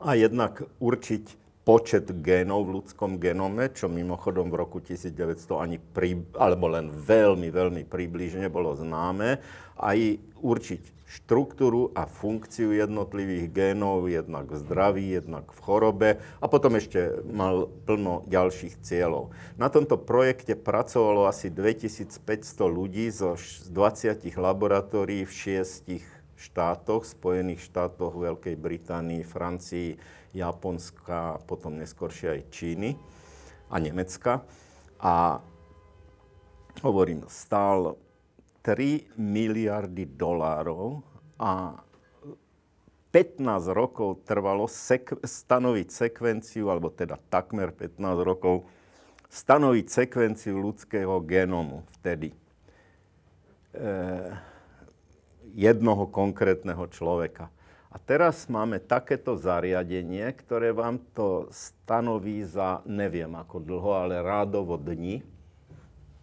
[0.00, 1.39] a jednak určiť
[1.70, 7.46] počet génov v ľudskom genome, čo mimochodom v roku 1900 ani pri, alebo len veľmi,
[7.46, 9.38] veľmi približne bolo známe,
[9.78, 16.10] aj určiť štruktúru a funkciu jednotlivých génov, jednak v zdraví, jednak v chorobe
[16.42, 19.30] a potom ešte mal plno ďalších cieľov.
[19.54, 22.18] Na tomto projekte pracovalo asi 2500
[22.66, 26.02] ľudí zo 20 laboratórií v šiestich
[26.34, 32.90] štátoch, Spojených štátoch, Veľkej Británii, Francii, Japonska, potom neskôršie aj Číny
[33.70, 34.46] a Nemecka.
[35.00, 35.40] A
[36.82, 37.98] hovorím, stál
[38.62, 41.02] 3 miliardy dolárov
[41.40, 41.80] a
[43.10, 48.70] 15 rokov trvalo sek- stanoviť sekvenciu, alebo teda takmer 15 rokov,
[49.26, 52.30] stanoviť sekvenciu ľudského genomu vtedy.
[52.30, 52.36] E,
[55.54, 57.50] jednoho konkrétneho človeka.
[57.90, 64.78] A teraz máme takéto zariadenie, ktoré vám to stanoví za neviem ako dlho, ale rádovo
[64.78, 65.26] dni.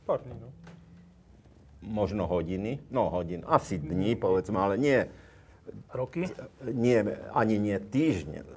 [0.08, 0.50] Pár dní, no.
[1.84, 2.80] Možno hodiny.
[2.88, 5.00] No hodin, asi dní, povedzme, ale nie.
[5.92, 6.32] Roky?
[6.64, 7.04] Nie,
[7.36, 8.48] ani nie týždne.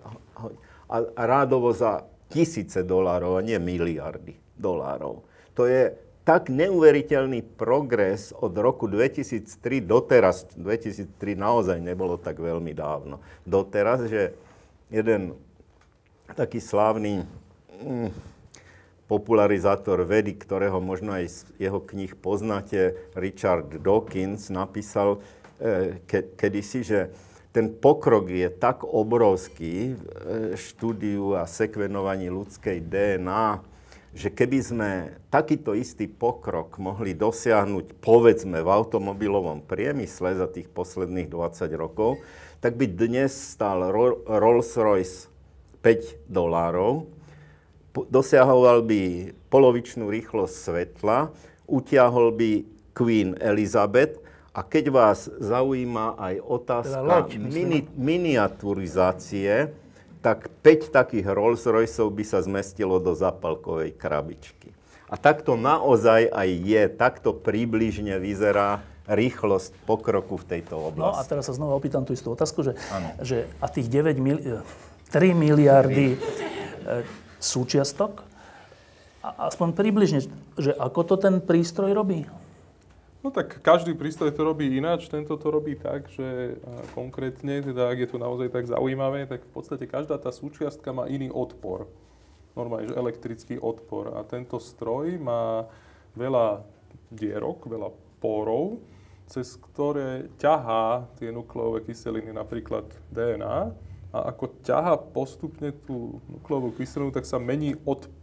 [0.87, 5.27] A rádovo za tisíce dolárov, a nie miliardy dolárov.
[5.59, 13.25] To je tak neuveriteľný progres od roku 2003 doteraz, 2003 naozaj nebolo tak veľmi dávno,
[13.49, 14.37] doteraz, že
[14.93, 15.35] jeden
[16.37, 17.25] taký slávny
[17.83, 18.11] mm,
[19.11, 25.19] popularizátor vedy, ktorého možno aj z jeho knih poznáte, Richard Dawkins, napísal
[25.59, 27.01] e, ke, kedysi, že
[27.51, 30.11] ten pokrok je tak obrovský v e,
[30.55, 33.70] štúdiu a sekvenovaní ľudskej DNA,
[34.11, 34.91] že keby sme
[35.31, 42.19] takýto istý pokrok mohli dosiahnuť, povedzme, v automobilovom priemysle za tých posledných 20 rokov,
[42.59, 43.87] tak by dnes stál
[44.27, 45.31] Rolls-Royce
[45.81, 47.07] 5 dolárov,
[47.95, 51.31] dosiahoval by polovičnú rýchlosť svetla,
[51.71, 54.19] utiahol by Queen Elizabeth
[54.51, 59.71] a keď vás zaujíma aj otázka teda mini, miniaturizácie,
[60.21, 64.73] tak 5 takých Rolls Royceov by sa zmestilo do zapalkovej krabičky.
[65.11, 71.19] A takto naozaj aj je, takto približne vyzerá rýchlosť pokroku v tejto oblasti.
[71.19, 72.79] No a teraz sa znova opýtam tú istú otázku, že,
[73.19, 74.63] že a tých 9 mili-
[75.11, 76.15] 3 miliardy 3.
[76.15, 77.03] E,
[77.43, 78.23] súčiastok,
[79.21, 80.21] a aspoň približne,
[80.57, 82.25] že ako to ten prístroj robí?
[83.21, 86.57] No tak každý prístroj to robí ináč, tento to robí tak, že
[86.97, 91.05] konkrétne, teda ak je to naozaj tak zaujímavé, tak v podstate každá tá súčiastka má
[91.05, 91.85] iný odpor.
[92.57, 94.17] Normálne, že elektrický odpor.
[94.17, 95.69] A tento stroj má
[96.17, 96.65] veľa
[97.13, 97.93] dierok, veľa
[98.25, 98.81] pórov,
[99.29, 103.71] cez ktoré ťahá tie nukleové kyseliny, napríklad DNA,
[104.11, 108.20] a ako ťaha postupne tú nukleovú kyselinu, tak sa mení odpor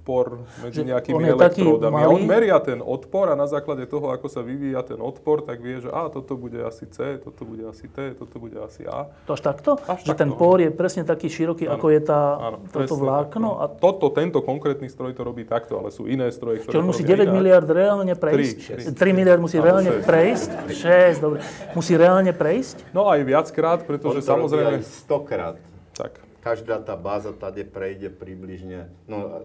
[0.64, 2.00] medzi že nejakými elektródami.
[2.00, 5.60] A on meria ten odpor a na základe toho, ako sa vyvíja ten odpor, tak
[5.60, 9.12] vie, že a toto bude asi C, toto bude asi T, toto bude asi A.
[9.28, 9.76] To až takto?
[9.84, 10.22] Až že takto.
[10.24, 11.76] ten pór je presne taký široký, ano.
[11.76, 13.60] ako je tá, ano, toto vlákno?
[13.60, 13.64] A...
[13.68, 17.04] Toto, tento konkrétny stroj to robí takto, ale sú iné stroje, ktoré Čiže on musí
[17.04, 18.96] 9 miliard reálne prejsť?
[18.96, 20.08] 3, 3 miliard musí ano, reálne 6.
[20.08, 20.50] prejsť?
[20.72, 21.40] 6, dobre.
[21.76, 22.96] Musí reálne prejsť?
[22.96, 24.80] No aj viackrát, pretože samozrejme...
[24.80, 25.58] 100 krát.
[25.98, 26.28] Tak.
[26.48, 29.44] Každá tá báza tady prejde približne, no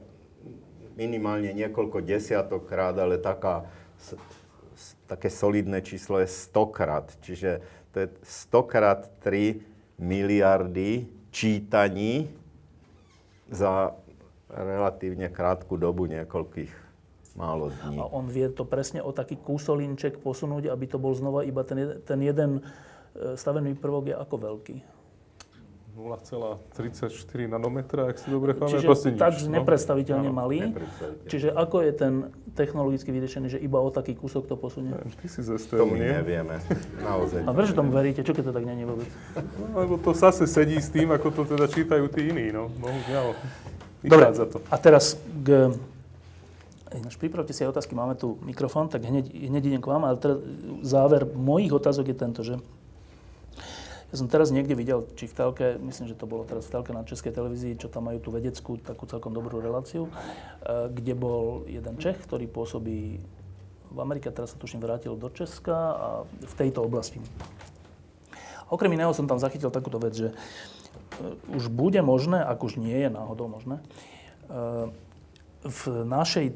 [0.97, 3.66] minimálne niekoľko desiatok ale taká,
[5.09, 7.07] také solidné číslo je 100 krát.
[7.20, 7.61] Čiže
[7.93, 8.09] to je
[8.49, 9.61] 100 krát 3
[10.01, 12.28] miliardy čítaní
[13.53, 13.97] za
[14.53, 16.72] relatívne krátku dobu niekoľkých
[17.36, 17.97] málo dní.
[18.01, 22.01] A on vie to presne o taký kúsolinček posunúť, aby to bol znova iba ten,
[22.05, 24.76] ten jeden e, stavebný prvok je ako veľký?
[26.03, 28.82] 0,34 nanometra, ak si dobre pamätám.
[28.82, 29.62] Čiže tak nič, no?
[29.62, 30.59] nepredstaviteľne no, malý.
[30.66, 31.30] Nepredstaviteľne.
[31.30, 32.12] Čiže ako je ten
[32.59, 34.90] technologicky vyriešený, že iba o taký kúsok to posunie?
[34.92, 36.11] Ty si To my nie?
[36.18, 36.59] nevieme.
[37.07, 37.46] Naozaj.
[37.46, 38.26] A prečo tomu veríte?
[38.26, 39.07] Čo keď to tak není vôbec?
[39.38, 42.50] No, lebo to zase sedí s tým, ako to teda čítajú tí iní.
[42.50, 42.68] No.
[42.82, 43.38] Bohužiaľ.
[44.03, 44.59] Dobre, to.
[44.66, 45.14] a teraz
[45.46, 45.70] k
[46.92, 50.20] Ináč pripravte si aj otázky, máme tu mikrofón, tak hneď, hneď idem k vám, ale
[50.20, 50.44] teraz
[50.84, 52.61] záver mojich otázok je tento, že
[54.12, 56.92] ja som teraz niekde videl, či v telke, myslím, že to bolo teraz v telke
[56.92, 61.64] na Českej televízii, čo tam majú tú vedeckú, takú celkom dobrú reláciu, eh, kde bol
[61.64, 63.24] jeden Čech, ktorý pôsobí
[63.88, 67.24] v Amerike, teraz sa tuším vrátil do Česka a v tejto oblasti.
[68.68, 73.00] Okrem iného som tam zachytil takúto vec, že eh, už bude možné, ak už nie
[73.00, 73.80] je náhodou možné,
[74.52, 74.92] eh,
[75.64, 76.52] v našej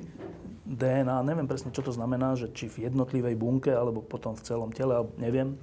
[0.69, 4.69] DNA, neviem presne, čo to znamená, že či v jednotlivej bunke, alebo potom v celom
[4.75, 5.57] tele, neviem,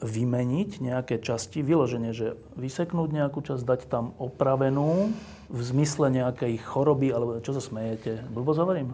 [0.00, 5.08] vymeniť nejaké časti, vyloženie, že vyseknúť nejakú časť, dať tam opravenú
[5.46, 8.26] v zmysle nejakej choroby, alebo čo sa smejete?
[8.28, 8.92] Blbo hovorím?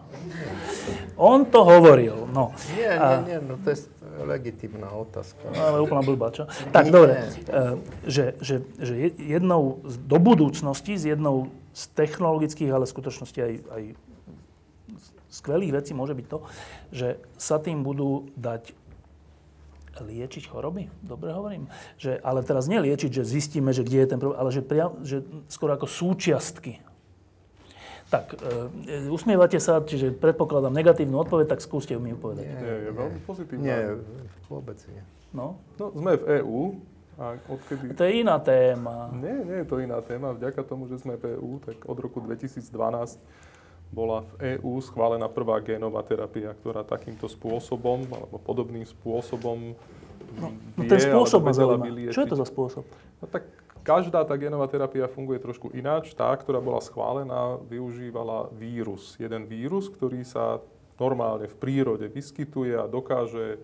[1.16, 2.52] On to hovoril, no.
[2.76, 3.88] Nie, nie, nie, no to je
[4.20, 5.42] legitimná otázka.
[5.48, 6.44] No, ale úplná blbá, čo?
[6.70, 6.92] Tak, nie.
[6.92, 7.12] dobre.
[7.18, 13.52] E, že, že, že jednou do budúcnosti, z jednou z technologických, ale v skutočnosti aj,
[13.72, 13.82] aj
[15.32, 16.38] skvelých vecí môže byť to,
[16.92, 17.08] že
[17.40, 18.76] sa tým budú dať
[20.00, 20.88] liečiť choroby?
[21.04, 21.68] Dobre hovorím?
[22.00, 24.96] Že, ale teraz nie liečiť, že zistíme, že kde je ten problém, ale že, priam,
[25.04, 25.20] že
[25.52, 26.80] skoro ako súčiastky.
[28.08, 28.36] Tak,
[28.88, 32.44] e, usmievate sa, čiže predpokladám negatívnu odpoveď, tak skúste mi povedať.
[32.44, 33.64] Nie, je veľmi pozitívne.
[33.64, 33.80] Nie,
[34.52, 35.00] vôbec nie.
[35.32, 35.56] No?
[35.80, 36.60] no sme v EÚ
[37.16, 37.96] a odkedy...
[37.96, 39.08] To je iná téma.
[39.16, 40.36] Nie, nie je to iná téma.
[40.36, 42.68] Vďaka tomu, že sme v EÚ, tak od roku 2012
[43.92, 49.76] bola v EÚ schválená prvá génová terapia, ktorá takýmto spôsobom, alebo podobným spôsobom
[50.40, 50.48] no,
[50.80, 52.08] no ten spôsob ma zaujíma.
[52.08, 52.84] Čo je to za spôsob?
[53.20, 53.44] No tak
[53.84, 56.16] každá tá génová terapia funguje trošku ináč.
[56.16, 59.18] Tá, ktorá bola schválená, využívala vírus.
[59.20, 60.64] Jeden vírus, ktorý sa
[60.96, 63.58] normálne v prírode vyskytuje a dokáže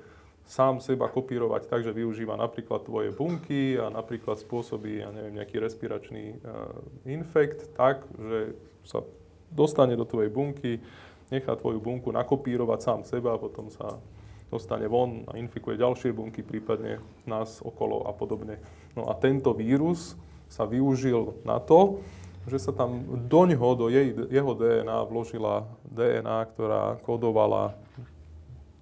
[0.48, 5.60] sám seba kopírovať tak, že využíva napríklad tvoje bunky a napríklad spôsobí, ja neviem, nejaký
[5.60, 6.72] respiračný uh,
[7.04, 9.04] infekt tak, že sa
[9.52, 10.80] dostane do tvojej bunky,
[11.28, 14.00] nechá tvoju bunku nakopírovať sám seba potom sa
[14.48, 18.56] dostane von a infikuje ďalšie bunky, prípadne nás okolo a podobne.
[18.96, 20.16] No a tento vírus
[20.48, 22.00] sa využil na to,
[22.48, 27.76] že sa tam do ňoho, do jej, jeho DNA vložila DNA, ktorá kodovala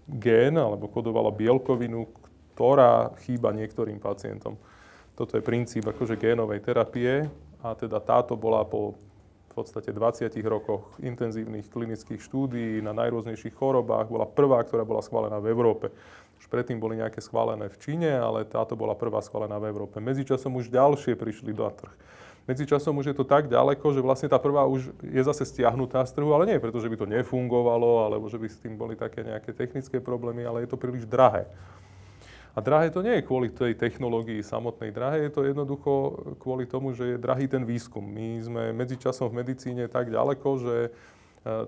[0.06, 2.06] gén alebo kodovala bielkovinu,
[2.54, 4.54] ktorá chýba niektorým pacientom.
[5.18, 7.26] Toto je princíp akože génovej terapie
[7.58, 8.94] a teda táto bola po
[9.56, 14.12] podstate 20 rokoch intenzívnych klinických štúdií na najrôznejších chorobách.
[14.12, 15.88] Bola prvá, ktorá bola schválená v Európe.
[16.36, 19.96] Už predtým boli nejaké schválené v Číne, ale táto bola prvá schválená v Európe.
[19.96, 21.88] Medzičasom už ďalšie prišli do trh.
[22.46, 26.14] Medzičasom už je to tak ďaleko, že vlastne tá prvá už je zase stiahnutá z
[26.14, 29.26] trhu, ale nie preto, že by to nefungovalo, alebo že by s tým boli také
[29.26, 31.50] nejaké technické problémy, ale je to príliš drahé.
[32.56, 34.88] A drahé to nie je kvôli tej technológii samotnej.
[34.88, 35.92] Drahé je to jednoducho
[36.40, 38.00] kvôli tomu, že je drahý ten výskum.
[38.00, 40.90] My sme medzičasom v medicíne tak ďaleko, že e,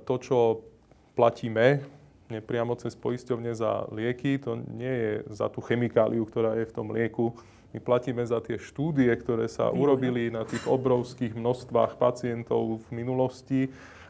[0.01, 0.65] to, čo
[1.13, 1.85] platíme
[2.33, 6.89] nepriamo cez poisťovne za lieky, to nie je za tú chemikáliu, ktorá je v tom
[6.89, 7.37] lieku.
[7.77, 13.69] My platíme za tie štúdie, ktoré sa urobili na tých obrovských množstvách pacientov v minulosti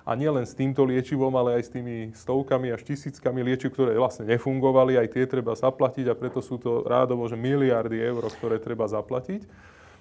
[0.09, 4.25] a nielen s týmto liečivom, ale aj s tými stovkami až tisíckami liečiv, ktoré vlastne
[4.25, 8.89] nefungovali, aj tie treba zaplatiť a preto sú to rádovo, že miliardy eur, ktoré treba
[8.89, 9.45] zaplatiť.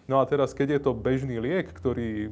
[0.08, 2.32] No a teraz, keď je to bežný liek, ktorý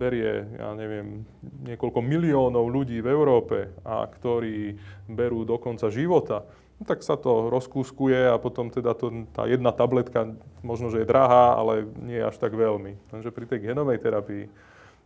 [0.00, 1.28] berie, ja neviem,
[1.68, 6.48] niekoľko miliónov ľudí v Európe a ktorí berú do konca života,
[6.80, 10.32] no tak sa to rozkúskuje a potom teda to, tá jedna tabletka
[10.64, 12.96] možno, že je drahá, ale nie až tak veľmi.
[13.12, 14.48] Takže pri tej genovej terapii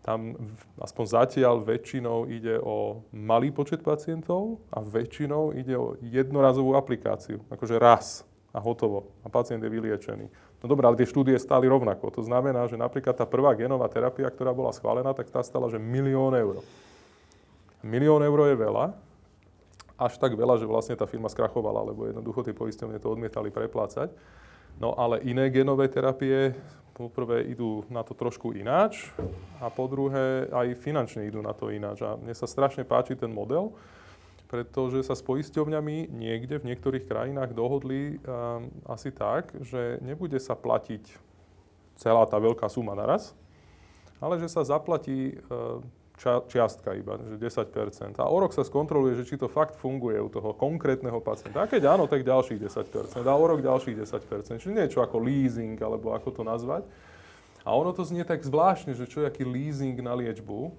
[0.00, 0.32] tam
[0.80, 7.76] aspoň zatiaľ väčšinou ide o malý počet pacientov a väčšinou ide o jednorazovú aplikáciu, akože
[7.76, 9.12] raz a hotovo.
[9.22, 10.26] A pacient je vyliečený.
[10.60, 12.12] No dobré, ale tie štúdie stáli rovnako.
[12.16, 15.80] To znamená, že napríklad tá prvá genová terapia, ktorá bola schválená, tak tá stala, že
[15.80, 16.60] milión eur.
[17.80, 18.92] Milión eur je veľa,
[20.00, 24.12] až tak veľa, že vlastne tá firma skrachovala, lebo jednoducho tie poisťovne to odmietali preplácať.
[24.78, 26.54] No ale iné genové terapie
[27.00, 29.08] poprvé idú na to trošku ináč
[29.56, 32.04] a po druhé aj finančne idú na to ináč.
[32.04, 33.72] A mne sa strašne páči ten model,
[34.52, 40.52] pretože sa s poisťovňami niekde v niektorých krajinách dohodli um, asi tak, že nebude sa
[40.52, 41.08] platiť
[41.96, 43.32] celá tá veľká suma naraz,
[44.20, 45.40] ale že sa zaplatí
[46.26, 48.20] uh, čiastka iba, že 10%.
[48.20, 51.64] A o rok sa skontroluje, že či to fakt funguje u toho konkrétneho pacienta.
[51.64, 53.24] A keď áno, tak ďalších 10%.
[53.24, 54.60] A o rok ďalších 10%.
[54.60, 56.84] Čiže niečo ako leasing, alebo ako to nazvať.
[57.64, 60.72] A ono to znie tak zvláštne, že čo je aký leasing na liečbu.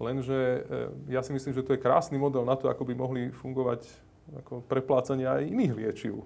[0.00, 0.60] Lenže e,
[1.12, 3.84] ja si myslím, že to je krásny model na to, ako by mohli fungovať
[4.46, 6.22] ako preplácania aj iných liečiv.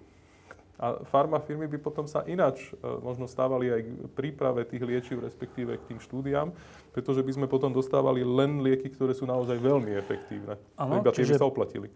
[0.74, 5.78] A farmafirmy by potom sa ináč e, možno stávali aj k príprave tých liečiv, respektíve
[5.78, 6.50] k tým štúdiám,
[6.90, 10.58] pretože by sme potom dostávali len lieky, ktoré sú naozaj veľmi efektívne.
[10.74, 11.86] Áno, Iba tie by sa oplatili.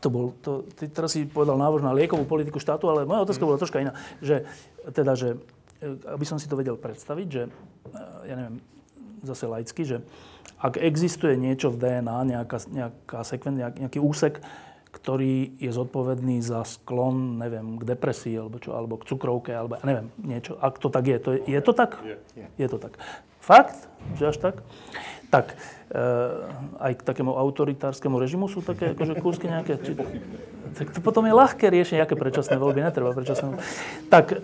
[0.00, 3.42] To bol, to, ty teraz si povedal návrh na liekovú politiku štátu, ale moja otázka
[3.42, 3.92] bola troška iná.
[4.22, 4.46] Že,
[4.94, 5.28] teda, že,
[5.82, 8.00] e, aby som si to vedel predstaviť, že, e,
[8.30, 8.62] ja neviem,
[9.26, 9.98] zase laicky, že
[10.62, 14.38] ak existuje niečo v DNA, nejaká, nejaká sekven, nejak, nejaký úsek,
[15.02, 20.14] ktorý je zodpovedný za sklon, neviem, k depresii, alebo čo, alebo k cukrovke, alebo neviem,
[20.22, 20.54] niečo.
[20.62, 21.98] Ak to tak je, to je, je to tak?
[22.06, 22.46] Je.
[22.54, 23.02] Je to tak.
[23.42, 23.90] Fakt?
[24.14, 24.56] Že až tak?
[25.34, 25.58] Tak,
[25.90, 26.04] e,
[26.78, 29.82] aj k takému autoritárskemu režimu sú také akože kúsky nejaké?
[29.82, 29.98] Či,
[30.78, 33.62] tak to potom je ľahké riešenie, aké predčasné voľby, netreba predčasné voľby.
[34.06, 34.38] Tak, e,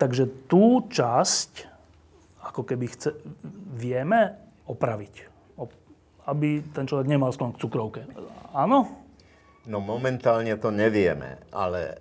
[0.00, 1.68] takže tú časť,
[2.48, 3.12] ako keby chce,
[3.76, 5.14] vieme opraviť.
[5.60, 5.76] Op-
[6.32, 8.08] aby ten človek nemal sklon k cukrovke.
[8.56, 9.04] Áno?
[9.66, 11.96] No momentálne to nevieme, ale e,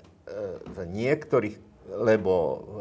[0.69, 1.57] v niektorých,
[1.97, 2.75] lebo v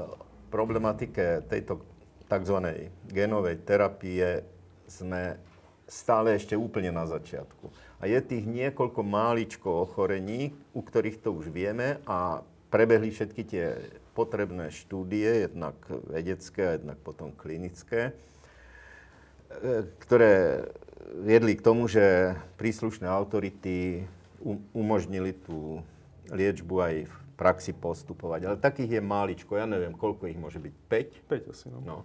[0.52, 1.80] problematike tejto
[2.28, 2.58] tzv.
[3.08, 4.44] genovej terapie
[4.84, 5.40] sme
[5.88, 7.72] stále ešte úplne na začiatku.
[8.00, 13.80] A je tých niekoľko máličko ochorení, u ktorých to už vieme a prebehli všetky tie
[14.12, 15.80] potrebné štúdie, jednak
[16.12, 18.12] vedecké a jednak potom klinické,
[19.48, 20.68] e, ktoré
[21.24, 24.04] viedli k tomu, že príslušné autority
[24.76, 25.80] umožnili tú
[26.28, 28.40] liečbu aj v praxi postupovať.
[28.46, 30.74] Ale takých je máličko, ja neviem, koľko ich môže byť,
[31.26, 31.50] 5?
[31.50, 31.78] 5 asi, no.
[31.82, 31.96] No.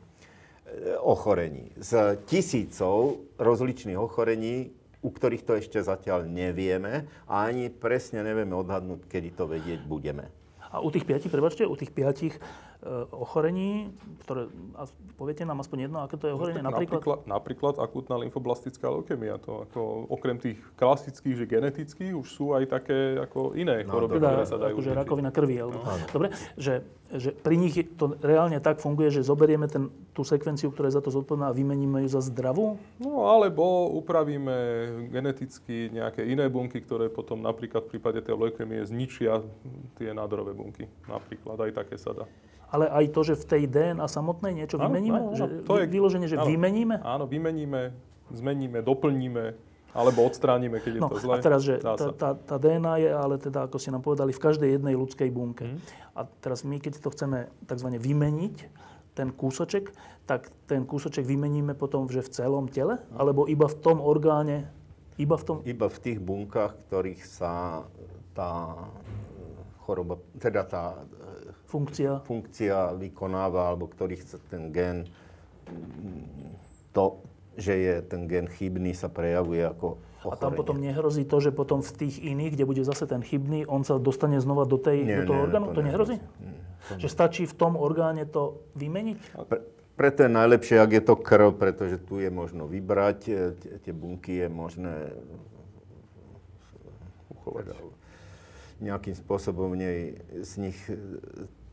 [0.66, 1.70] E, ochorení.
[1.78, 9.07] Z tisícov rozličných ochorení, u ktorých to ešte zatiaľ nevieme a ani presne nevieme odhadnúť,
[9.07, 10.28] kedy to vedieť budeme.
[10.70, 12.36] A u tých piatich, prebačte, u tých piatich
[13.11, 13.91] ochorení,
[14.23, 14.47] ktoré,
[15.19, 16.64] poviete nám aspoň jedno, aké to je ochorenie?
[16.64, 17.03] Tak napríklad?
[17.03, 19.35] napríklad, napríklad akutná lymfoblastická leukemia.
[19.43, 24.15] To ako, okrem tých klasických, že genetických, už sú aj také ako iné No, choroby,
[24.15, 25.56] teda ktoré sa dajú akože rakovina krvi.
[25.60, 30.72] Alebo, dobre, že, že pri nich to reálne tak funguje, že zoberieme ten, tú sekvenciu,
[30.72, 32.80] ktorá je za to zodpovedná a vymeníme ju za zdravú?
[32.95, 34.56] No alebo upravíme
[35.11, 39.43] geneticky nejaké iné bunky, ktoré potom napríklad v prípade tej leukemie zničia
[39.99, 40.88] tie nádorové bunky.
[41.11, 42.26] Napríklad aj také sa dá.
[42.69, 45.17] Ale aj to, že v tej DNA samotnej niečo Áno, vymeníme?
[45.17, 45.37] áno, áno.
[45.37, 46.45] že To je- vyloženie, že áno.
[46.45, 47.01] vymeníme?
[47.01, 47.93] Áno, vymeníme,
[48.29, 49.57] zmeníme, doplníme,
[49.89, 51.33] alebo odstránime, keď je No to a zlé.
[51.41, 54.69] teraz, že tá, tá, tá DNA je ale teda, ako ste nám povedali, v každej
[54.77, 55.65] jednej ľudskej bunke.
[55.65, 55.77] Mhm.
[56.13, 57.89] A teraz my, keď to chceme tzv.
[57.89, 58.55] vymeniť,
[59.09, 59.89] ten kúsoček,
[60.23, 63.01] tak ten kúsoček vymeníme potom že v celom tele?
[63.11, 64.69] Alebo iba v tom orgáne?
[65.17, 65.55] Iba v tom...
[65.65, 67.83] Iba v tých bunkách, ktorých sa
[68.31, 68.77] tá
[69.83, 70.83] choroba, teda tá
[71.69, 72.25] Funkcia.
[72.25, 75.05] funkcia vykonáva, alebo ktorých sa ten gen,
[76.89, 77.21] to,
[77.55, 80.57] že je ten gen chybný, sa prejavuje ako A tam ochorenie.
[80.57, 83.95] potom nehrozí to, že potom v tých iných, kde bude zase ten chybný, on sa
[83.95, 85.65] dostane znova do, tej, Nie, do toho nie, orgánu?
[85.67, 86.17] to To, nehrozí?
[86.17, 86.97] nehrozí.
[86.97, 89.17] Že stačí v tom orgáne to vymeniť?
[89.45, 89.59] Pre,
[89.93, 93.93] preto je najlepšie, ak je to krv, pretože tu je možno vybrať, e, tie, tie
[93.93, 94.95] bunky je možné
[97.29, 97.77] uchovať.
[98.79, 99.99] Nejakým spôsobom v nej,
[100.39, 100.95] z nich e,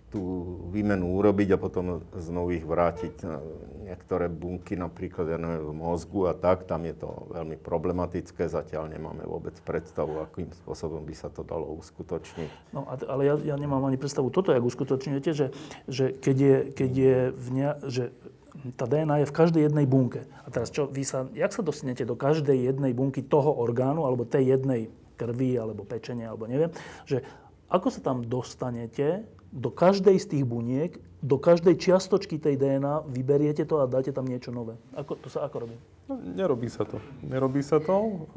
[0.07, 0.23] tú
[0.71, 3.15] výmenu urobiť a potom znovu ich vrátiť.
[3.27, 3.43] na
[3.87, 8.47] Niektoré bunky, napríklad ja neviem, v mozgu a tak, tam je to veľmi problematické.
[8.47, 12.75] Zatiaľ nemáme vôbec predstavu, akým spôsobom by sa to dalo uskutočniť.
[12.75, 15.47] No, ale ja, ja nemám ani predstavu toto, jak uskutočňujete, že,
[15.91, 18.05] že keď je, keď je v ne, že
[18.75, 20.27] tá DNA je v každej jednej bunke.
[20.43, 24.27] A teraz čo, vy sa, jak sa dostanete do každej jednej bunky toho orgánu, alebo
[24.27, 26.73] tej jednej krvi, alebo pečenia, alebo neviem,
[27.09, 27.25] že
[27.67, 33.65] ako sa tam dostanete do každej z tých buniek, do každej čiastočky tej DNA, vyberiete
[33.65, 34.77] to a dáte tam niečo nové.
[34.95, 35.77] Ako, to sa ako robí?
[36.07, 37.03] No, nerobí sa to.
[37.25, 38.29] Nerobí sa to,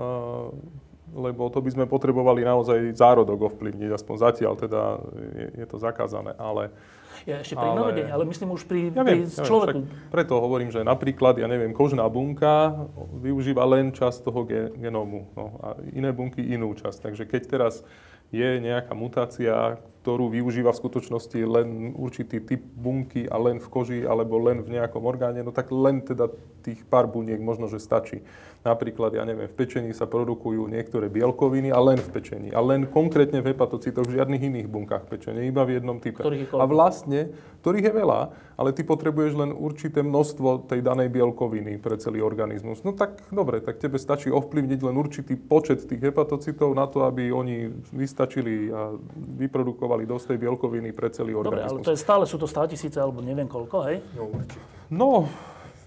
[1.14, 4.82] lebo to by sme potrebovali naozaj zárodok ovplyvniť, aspoň zatiaľ teda
[5.38, 6.70] je, je to zakázané, ale
[7.28, 9.80] Ja ešte pri Ale- narodení, ale myslím už pri, ja pri viem, ja viem, človeku.
[10.08, 12.88] preto hovorím, že napríklad, ja neviem, kožná bunka
[13.20, 17.12] využíva len časť toho ge- genómu no, a iné bunky inú časť.
[17.12, 17.84] Takže keď teraz
[18.30, 24.00] je nejaká mutácia, ktorú využíva v skutočnosti len určitý typ bunky a len v koži
[24.08, 26.32] alebo len v nejakom orgáne, no tak len teda
[26.64, 28.24] tých pár buniek možno, že stačí.
[28.60, 32.52] Napríklad, ja neviem, v pečení sa produkujú niektoré bielkoviny a len v pečení.
[32.52, 36.20] A len konkrétne v hepatocitoch, v žiadnych iných bunkách pečenia, iba v jednom type.
[36.52, 37.32] A vlastne,
[37.64, 38.20] ktorých je veľa,
[38.60, 42.84] ale ty potrebuješ len určité množstvo tej danej bielkoviny pre celý organizmus.
[42.84, 47.32] No tak dobre, tak tebe stačí ovplyvniť len určitý počet tých hepatocitov na to, aby
[47.32, 51.86] oni vystačili a vyprodukovali dosť tej bielkoviny pre celý Dobre, ale organizmus.
[51.88, 53.98] to je stále, sú to 100 tisíce alebo neviem koľko, hej?
[54.14, 54.61] No určite.
[54.90, 55.10] No,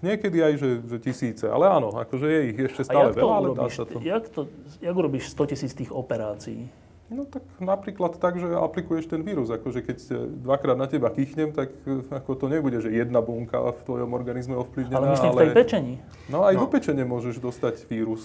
[0.03, 3.19] niekedy aj, že, že tisíce, ale áno, akože je ich ešte A stále jak to
[3.23, 3.97] veľa, ale dá sa to.
[4.03, 4.41] Jak, to,
[4.83, 6.67] jak urobíš 100 tisíc tých operácií?
[7.13, 9.51] No tak napríklad tak, že aplikuješ ten vírus.
[9.53, 9.97] Akože keď
[10.39, 14.57] dvakrát na teba kýchnem, tak e, ako to nebude, že jedna bunka v tvojom organizme
[14.57, 14.97] ovplyvnená.
[14.97, 15.37] Ale myslím ale...
[15.37, 15.93] v tej pečení.
[16.25, 16.65] No aj no.
[16.65, 18.23] do pečene môžeš dostať vírus.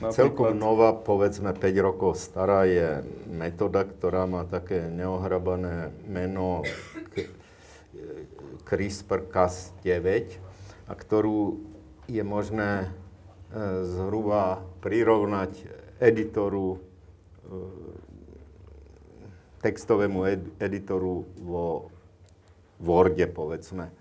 [0.00, 0.16] Napríklad.
[0.16, 6.64] Celkom nová, povedzme 5 rokov stará je metóda, ktorá má také neohrabané meno
[8.64, 10.08] CRISPR-Cas9
[10.88, 11.60] a ktorú
[12.08, 12.88] je možné e,
[13.84, 15.68] zhruba prirovnať
[16.00, 17.58] editoru, e,
[19.60, 21.92] textovému ed- editoru vo
[22.80, 23.92] Worde, povedzme.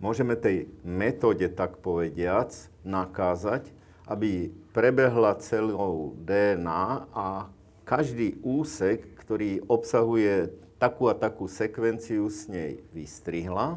[0.00, 3.76] Môžeme tej metóde, tak povediac, nakázať,
[4.08, 7.52] aby prebehla celou DNA a
[7.84, 10.48] každý úsek, ktorý obsahuje
[10.80, 13.76] takú a takú sekvenciu, s nej vystrihla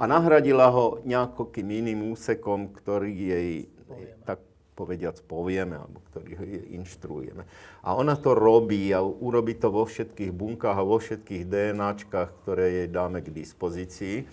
[0.00, 3.50] a nahradila ho nejakým iným úsekom, ktorý jej,
[3.84, 4.24] povieme.
[4.24, 4.40] tak
[4.72, 7.44] povediac, povieme, alebo ktorý jej inštruujeme.
[7.84, 12.80] A ona to robí a urobí to vo všetkých bunkách a vo všetkých DNAčkách, ktoré
[12.80, 14.24] jej dáme k dispozícii.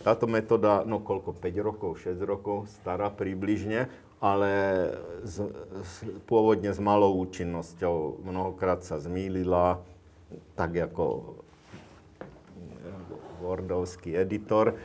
[0.00, 3.86] Táto metóda, no koľko, 5 rokov, 6 rokov stará približne,
[4.22, 4.50] ale
[5.26, 5.50] z,
[5.82, 5.94] z,
[6.30, 8.22] pôvodne s malou účinnosťou.
[8.22, 9.82] Mnohokrát sa zmýlila,
[10.54, 11.34] tak ako
[13.42, 14.78] Wordovský editor.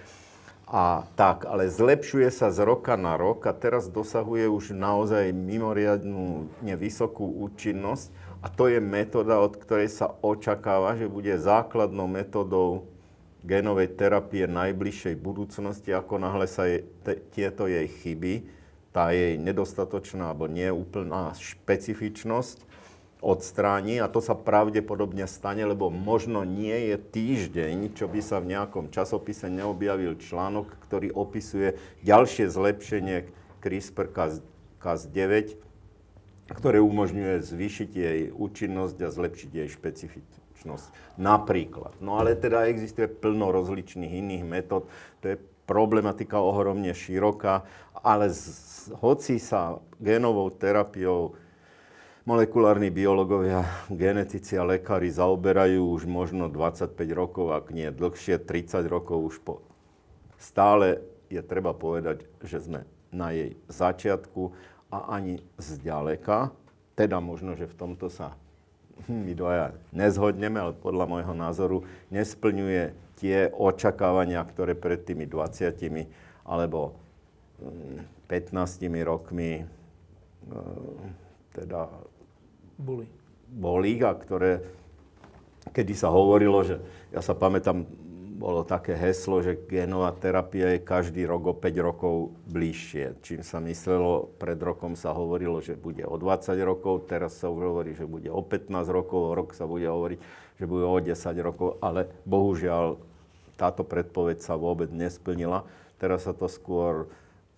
[0.68, 6.50] A tak, ale zlepšuje sa z roka na rok a teraz dosahuje už naozaj mimoriadnú
[6.66, 8.10] nevysokú účinnosť.
[8.42, 12.90] A to je metóda, od ktorej sa očakáva, že bude základnou metódou
[13.46, 18.57] genovej terapie najbližšej budúcnosti, ako náhle sa je, te, tieto jej chyby
[18.98, 22.66] tá jej nedostatočná alebo neúplná špecifičnosť
[23.22, 28.58] odstráni a to sa pravdepodobne stane, lebo možno nie je týždeň, čo by sa v
[28.58, 33.30] nejakom časopise neobjavil článok, ktorý opisuje ďalšie zlepšenie
[33.62, 35.62] CRISPR-Cas9,
[36.58, 41.22] ktoré umožňuje zvýšiť jej účinnosť a zlepšiť jej špecifičnosť.
[41.22, 42.02] Napríklad.
[42.02, 44.90] No ale teda existuje plno rozličných iných metód.
[45.22, 45.38] To je
[45.68, 47.68] problematika ohromne široká,
[48.00, 51.36] ale z, hoci sa génovou terapiou
[52.24, 59.18] molekulárni biológovia, genetici a lekári zaoberajú už možno 25 rokov, ak nie dlhšie, 30 rokov
[59.20, 59.54] už po...
[60.40, 62.80] Stále je treba povedať, že sme
[63.12, 64.52] na jej začiatku
[64.92, 66.52] a ani zďaleka,
[66.96, 68.36] teda možno, že v tomto sa
[69.08, 71.78] my dvaja nezhodneme, ale podľa môjho názoru
[72.10, 75.74] nesplňuje tie očakávania, ktoré pred tými 20
[76.46, 76.96] alebo
[78.30, 79.64] 15 mm, rokmi e,
[81.58, 81.90] teda
[82.78, 83.10] boli.
[83.50, 84.62] boli a ktoré,
[85.74, 86.78] kedy sa hovorilo, že
[87.10, 87.90] ja sa pamätám,
[88.38, 93.18] bolo také heslo, že genová terapia je každý rok o 5 rokov bližšie.
[93.26, 97.74] Čím sa myslelo, pred rokom sa hovorilo, že bude o 20 rokov, teraz sa už
[97.74, 100.22] hovorí, že bude o 15 rokov, o rok sa bude hovoriť,
[100.58, 101.14] že bude o 10
[101.46, 102.98] rokov, ale bohužiaľ
[103.58, 105.66] táto predpoveď sa vôbec nesplnila.
[105.98, 107.10] Teraz sa to skôr,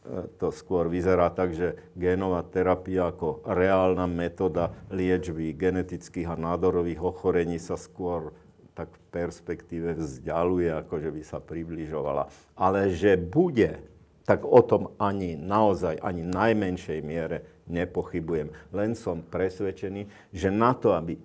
[0.08, 7.04] e, to skôr vyzerá tak, že génová terapia ako reálna metóda liečby genetických a nádorových
[7.04, 8.32] ochorení sa skôr
[8.80, 12.32] tak v perspektíve vzdialuje, ako že by sa približovala.
[12.56, 13.84] Ale že bude,
[14.24, 18.56] tak o tom ani naozaj, ani najmenšej miere nepochybujem.
[18.72, 21.20] Len som presvedčený, že na to, aby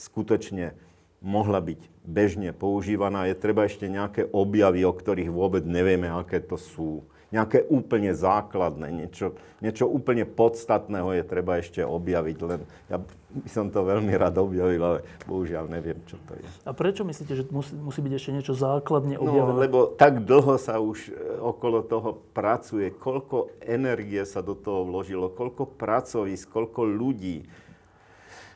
[0.00, 0.72] skutočne
[1.20, 6.56] mohla byť bežne používaná, je treba ešte nejaké objavy, o ktorých vôbec nevieme, aké to
[6.56, 7.04] sú.
[7.30, 12.36] Nejaké úplne základné, niečo, niečo úplne podstatného je treba ešte objaviť.
[12.42, 12.60] Len
[12.90, 12.98] ja
[13.30, 14.98] by som to veľmi rád objavil, ale
[15.30, 16.42] bohužiaľ neviem, čo to je.
[16.66, 19.54] A prečo myslíte, že musí, musí byť ešte niečo základne no, objavené?
[19.54, 24.82] No, lebo tak dlho sa už e, okolo toho pracuje, koľko energie sa do toho
[24.82, 27.46] vložilo, koľko pracovísk, koľko ľudí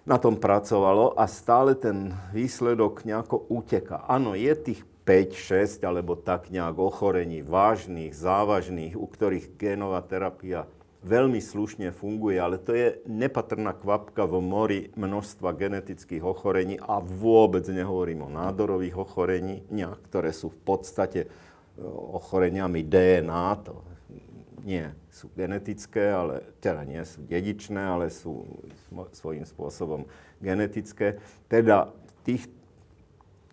[0.05, 4.05] na tom pracovalo a stále ten výsledok nejako uteka.
[4.05, 10.69] Áno, je tých 5, 6 alebo tak nejak ochorení vážnych, závažných, u ktorých génová terapia
[11.05, 17.69] veľmi slušne funguje, ale to je nepatrná kvapka v mori množstva genetických ochorení a vôbec
[17.69, 21.29] nehovorím o nádorových ochoreniach, ktoré sú v podstate e,
[21.93, 23.85] ochoreniami DNA, to
[24.65, 28.43] nie sú genetické, ale teda nie sú dedičné, ale sú
[29.15, 30.11] svojím spôsobom
[30.43, 31.23] genetické.
[31.47, 31.95] Teda
[32.27, 32.51] tých,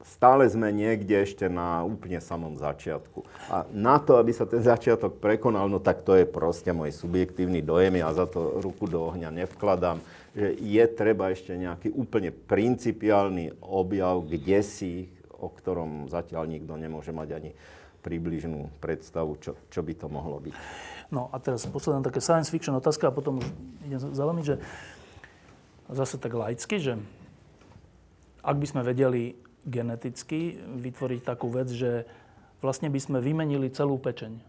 [0.02, 3.22] stále sme niekde ešte na úplne samom začiatku.
[3.54, 7.62] A na to, aby sa ten začiatok prekonal, no tak to je proste môj subjektívny
[7.62, 10.02] dojem, ja za to ruku do ohňa nevkladám,
[10.34, 17.14] že je treba ešte nejaký úplne principiálny objav, kde si, o ktorom zatiaľ nikto nemôže
[17.14, 17.52] mať ani
[18.02, 20.58] približnú predstavu, čo, čo by to mohlo byť.
[21.12, 23.48] No a teraz posledná také science fiction otázka a potom už
[23.84, 24.64] idem za vami, že
[25.92, 26.96] zase tak laicky, že
[28.42, 29.36] ak by sme vedeli
[29.68, 32.08] geneticky vytvoriť takú vec, že
[32.64, 34.40] vlastne by sme vymenili celú pečeň,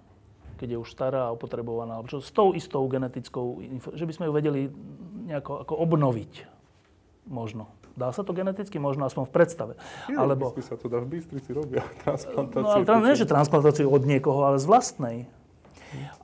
[0.56, 3.58] keď je už stará a opotrebovaná, alebo čo, s tou istou genetickou,
[3.98, 4.60] že by sme ju vedeli
[5.26, 6.32] nejako ako obnoviť
[7.26, 7.68] možno.
[7.92, 8.80] Dá sa to geneticky?
[8.80, 9.72] Možno aspoň v predstave.
[10.08, 10.56] Je, Alebo...
[10.64, 12.64] sa to dá v Bystrici robia, transplantáciu.
[12.64, 15.16] No ale teda nie, že transplantáciu od niekoho, ale z vlastnej.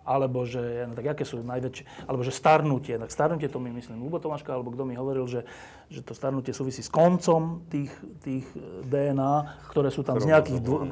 [0.02, 4.00] Alebo že, no, tak aké sú najväčšie, alebo že starnutie, tak starnutie to mi myslím
[4.00, 5.44] Lubo Tomáška, alebo kto mi hovoril, že,
[5.92, 7.92] že to starnutie súvisí s koncom tých,
[8.24, 8.46] tých
[8.88, 10.88] DNA, ktoré sú tam z nejakých, dô,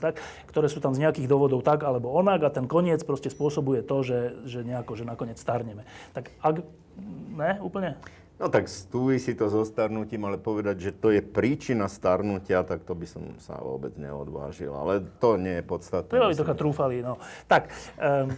[0.00, 3.84] tak, ktoré sú tam z nejakých dôvodov tak alebo onak a ten koniec proste spôsobuje
[3.84, 5.84] to, že, že nejako, že nakoniec starneme.
[6.16, 6.64] Tak ak,
[7.36, 8.00] ne, úplne?
[8.42, 12.90] No tak súvisí to so starnutím, ale povedať, že to je príčina starnutia, tak to
[12.90, 14.74] by som sa vôbec neodvážil.
[14.74, 16.10] Ale to nie je podstatné.
[16.10, 17.22] To je trocha trúfali, no.
[17.46, 17.70] Tak,
[18.02, 18.34] um,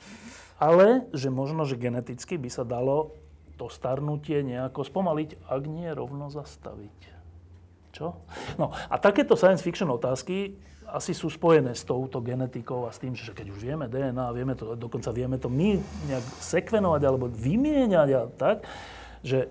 [0.72, 3.20] ale že možno, že geneticky by sa dalo
[3.60, 7.12] to starnutie nejako spomaliť, ak nie rovno zastaviť.
[7.92, 8.16] Čo?
[8.56, 10.56] No a takéto science fiction otázky
[10.88, 14.56] asi sú spojené s touto genetikou a s tým, že keď už vieme DNA, vieme
[14.56, 15.76] to, dokonca vieme to my
[16.08, 18.64] nejak sekvenovať alebo vymieňať a tak,
[19.24, 19.48] že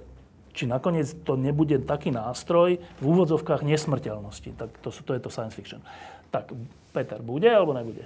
[0.53, 4.53] či nakoniec to nebude taký nástroj v úvodzovkách nesmrteľnosti.
[4.53, 5.81] Tak to, to je to science fiction.
[6.29, 6.53] Tak
[6.93, 8.05] Peter, bude alebo nebude?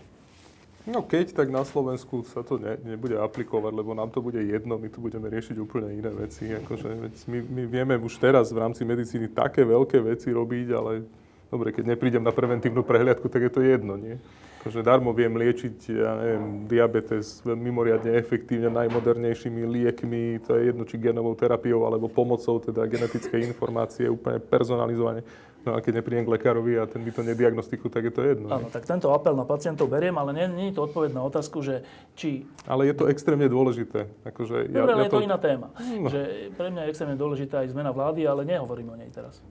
[0.88, 4.80] No keď, tak na Slovensku sa to ne, nebude aplikovať, lebo nám to bude jedno,
[4.80, 6.48] my tu budeme riešiť úplne iné veci.
[6.48, 6.88] Akože
[7.28, 11.04] my, my vieme už teraz v rámci medicíny také veľké veci robiť, ale
[11.52, 14.16] dobre, keď neprídem na preventívnu prehliadku, tak je to jedno, nie?
[14.60, 21.00] Akože darmo viem liečiť, ja neviem, diabetes mimoriadne efektívne najmodernejšími liekmi, to je jedno, či
[21.00, 25.24] genovou terapiou alebo pomocou teda genetickej informácie, úplne personalizovane.
[25.68, 28.48] No a keď neprídem k lekárovi a ten by to nediagnostiku, tak je to jedno.
[28.48, 31.60] Áno, tak tento apel na pacientov beriem, ale nie, nie je to odpoveď na otázku,
[31.60, 31.84] že
[32.16, 32.48] či...
[32.64, 34.08] Ale je to extrémne dôležité.
[34.24, 35.20] Akože Dobre, ja, ja je to...
[35.20, 35.76] iná téma.
[35.76, 36.08] No.
[36.08, 39.44] Že pre mňa je extrémne dôležitá aj zmena vlády, ale nehovorím o nej teraz.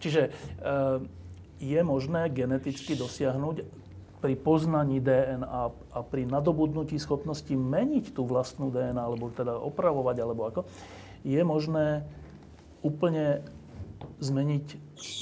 [0.00, 0.32] Čiže
[0.64, 1.04] uh,
[1.60, 3.83] je možné geneticky dosiahnuť
[4.24, 5.44] pri poznaní DNA
[5.92, 10.60] a pri nadobudnutí schopnosti meniť tú vlastnú DNA, alebo teda opravovať, alebo ako,
[11.28, 12.08] je možné
[12.80, 13.44] úplne
[14.22, 14.66] zmeniť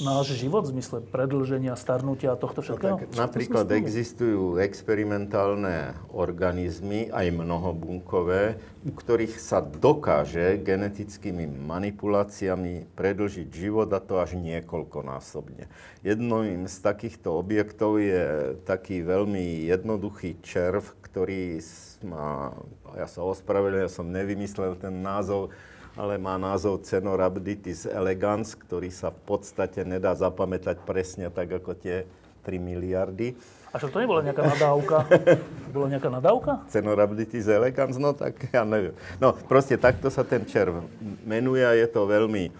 [0.05, 2.95] náš život v zmysle predlženia, starnutia a tohto no všetkého?
[2.95, 13.49] No, tak, napríklad existujú experimentálne organizmy, aj mnohobunkové, u ktorých sa dokáže genetickými manipuláciami predlžiť
[13.49, 15.67] život a to až niekoľkonásobne.
[16.05, 21.63] Jedným z takýchto objektov je taký veľmi jednoduchý červ, ktorý
[22.03, 22.51] má,
[22.97, 25.55] ja sa ospravedlňujem, ja som nevymyslel ten názov,
[25.93, 32.09] ale má názov Cenorhabditis elegans, ktorý sa v podstate nedá zapamätať presne tak ako tie
[32.41, 33.37] 3 miliardy.
[33.73, 35.05] A čo to nebola nejaká nadávka?
[35.73, 36.51] Bola nejaká nadávka?
[36.69, 38.93] Cenorhabditis elegans, no tak ja neviem.
[39.17, 40.85] No proste takto sa ten červ
[41.25, 42.53] menuje a je to veľmi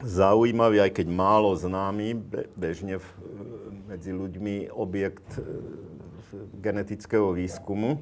[0.00, 2.16] zaujímavý, aj keď málo známy,
[2.56, 3.06] bežne v,
[3.84, 5.44] medzi ľuďmi objekt e,
[6.56, 8.00] genetického výskumu,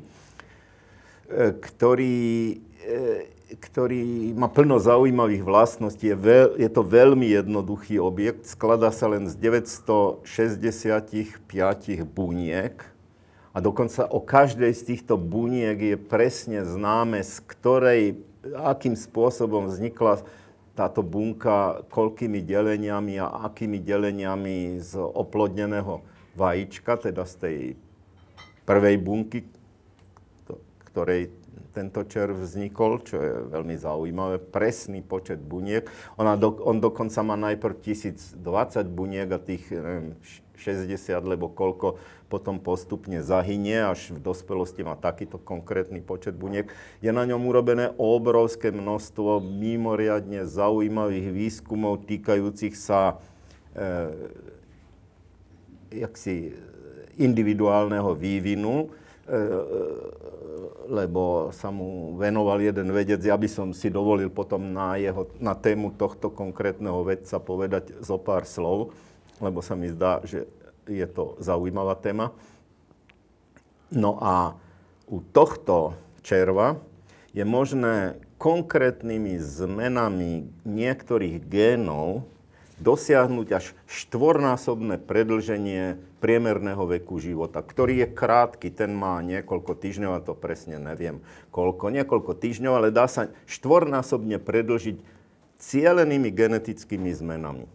[1.27, 2.19] e, ktorý
[3.49, 6.13] ktorý má plno zaujímavých vlastností.
[6.13, 10.25] Je, veľ, je to veľmi jednoduchý objekt, skladá sa len z 965
[12.05, 12.77] buniek
[13.57, 18.03] a dokonca o každej z týchto buniek je presne známe, z ktorej,
[18.53, 20.21] akým spôsobom vznikla
[20.77, 26.05] táto bunka, koľkými deleniami a akými deleniami z oplodneného
[26.39, 27.57] vajíčka, teda z tej
[28.63, 29.43] prvej bunky,
[30.93, 31.35] ktorej
[31.79, 35.87] tento červ vznikol, čo je veľmi zaujímavé, presný počet buniek.
[36.19, 38.43] Ona do, on dokonca má najprv 1020
[38.91, 40.19] buniek a tých neviem,
[40.59, 40.91] 60,
[41.23, 46.67] lebo koľko potom postupne zahynie, až v dospelosti má takýto konkrétny počet buniek.
[46.99, 53.23] Je na ňom urobené obrovské množstvo mimoriadne zaujímavých výskumov týkajúcich sa
[53.71, 53.87] e,
[55.95, 56.59] jaksi
[57.23, 58.91] individuálneho vývinu
[59.29, 59.37] E,
[60.89, 63.21] lebo sa mu venoval jeden vedec.
[63.21, 68.17] Ja by som si dovolil potom na, jeho, na tému tohto konkrétneho vedca povedať zo
[68.17, 68.97] pár slov,
[69.39, 70.49] lebo sa mi zdá, že
[70.89, 72.33] je to zaujímavá téma.
[73.93, 74.57] No a
[75.05, 75.93] u tohto
[76.25, 76.81] červa
[77.37, 82.25] je možné konkrétnymi zmenami niektorých génov
[82.81, 90.25] dosiahnuť až štvornásobné predlženie priemerného veku života, ktorý je krátky, ten má niekoľko týždňov, a
[90.25, 91.23] to presne neviem
[91.55, 94.99] koľko, niekoľko týždňov, ale dá sa štvornásobne predlžiť
[95.59, 97.67] cielenými genetickými zmenami.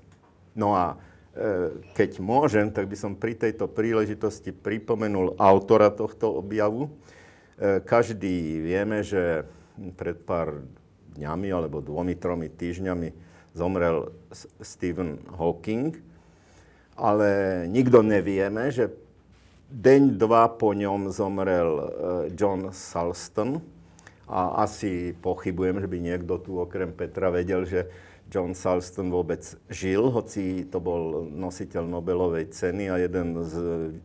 [0.55, 0.95] No a
[1.35, 6.87] e, keď môžem, tak by som pri tejto príležitosti pripomenul autora tohto objavu.
[7.59, 9.47] E, každý vieme, že
[9.97, 10.63] pred pár
[11.17, 13.09] dňami alebo dvomi, tromi týždňami
[13.53, 14.13] zomrel
[14.61, 16.12] Stephen Hawking,
[16.97, 18.93] ale nikto nevieme, že
[19.73, 21.85] deň, dva po ňom zomrel e,
[22.37, 23.61] John Salston
[24.29, 27.89] a asi pochybujem, že by niekto tu okrem Petra vedel, že
[28.29, 33.55] John Salston vôbec žil, hoci to bol nositeľ Nobelovej ceny a jeden z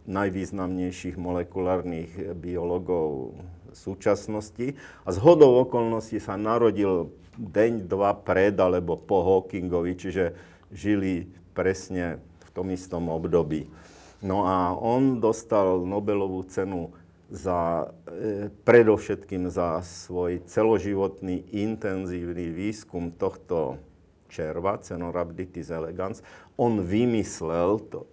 [0.04, 3.36] najvýznamnejších molekulárnych biologov
[3.72, 4.76] súčasnosti.
[5.04, 10.34] A z hodou okolností sa narodil deň, dva pred alebo po Hawkingovi, čiže
[10.74, 12.20] žili presne
[12.58, 13.70] tom istom období.
[14.18, 16.90] No a on dostal Nobelovú cenu
[17.30, 23.78] za, e, predovšetkým za svoj celoživotný intenzívny výskum tohto
[24.26, 26.26] červa, Cenorhabditis elegans,
[26.58, 28.10] on vymyslel to,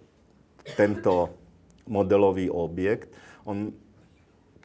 [0.78, 1.34] tento
[1.90, 3.10] modelový objekt.
[3.42, 3.74] On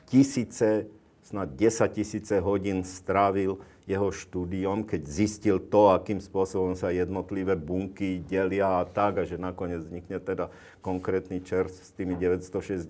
[0.06, 0.86] tisíce,
[1.26, 3.58] snad 10 tisíce hodín strávil
[3.90, 9.42] jeho štúdiom, keď zistil to, akým spôsobom sa jednotlivé bunky delia a tak, a že
[9.42, 10.54] nakoniec vznikne teda
[10.86, 12.88] konkrétny čert s tými 965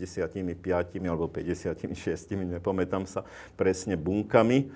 [1.07, 1.87] alebo 56,
[2.35, 3.23] nepamätám sa
[3.55, 4.67] presne, bunkami.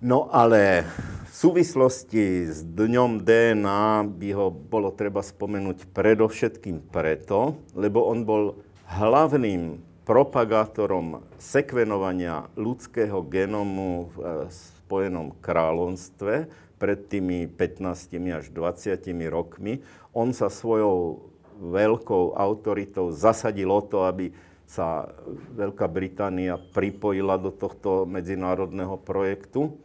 [0.00, 0.88] No ale
[1.28, 8.44] v súvislosti s dňom DNA by ho bolo treba spomenúť predovšetkým preto, lebo on bol
[8.88, 16.50] hlavným propagátorom sekvenovania ľudského genomu v eh, Spojenom kráľovstve
[16.82, 19.86] pred tými 15 až 20 rokmi.
[20.10, 21.30] On sa svojou
[21.62, 24.34] veľkou autoritou zasadil o to, aby
[24.66, 25.14] sa
[25.54, 29.78] Veľká Británia pripojila do tohto medzinárodného projektu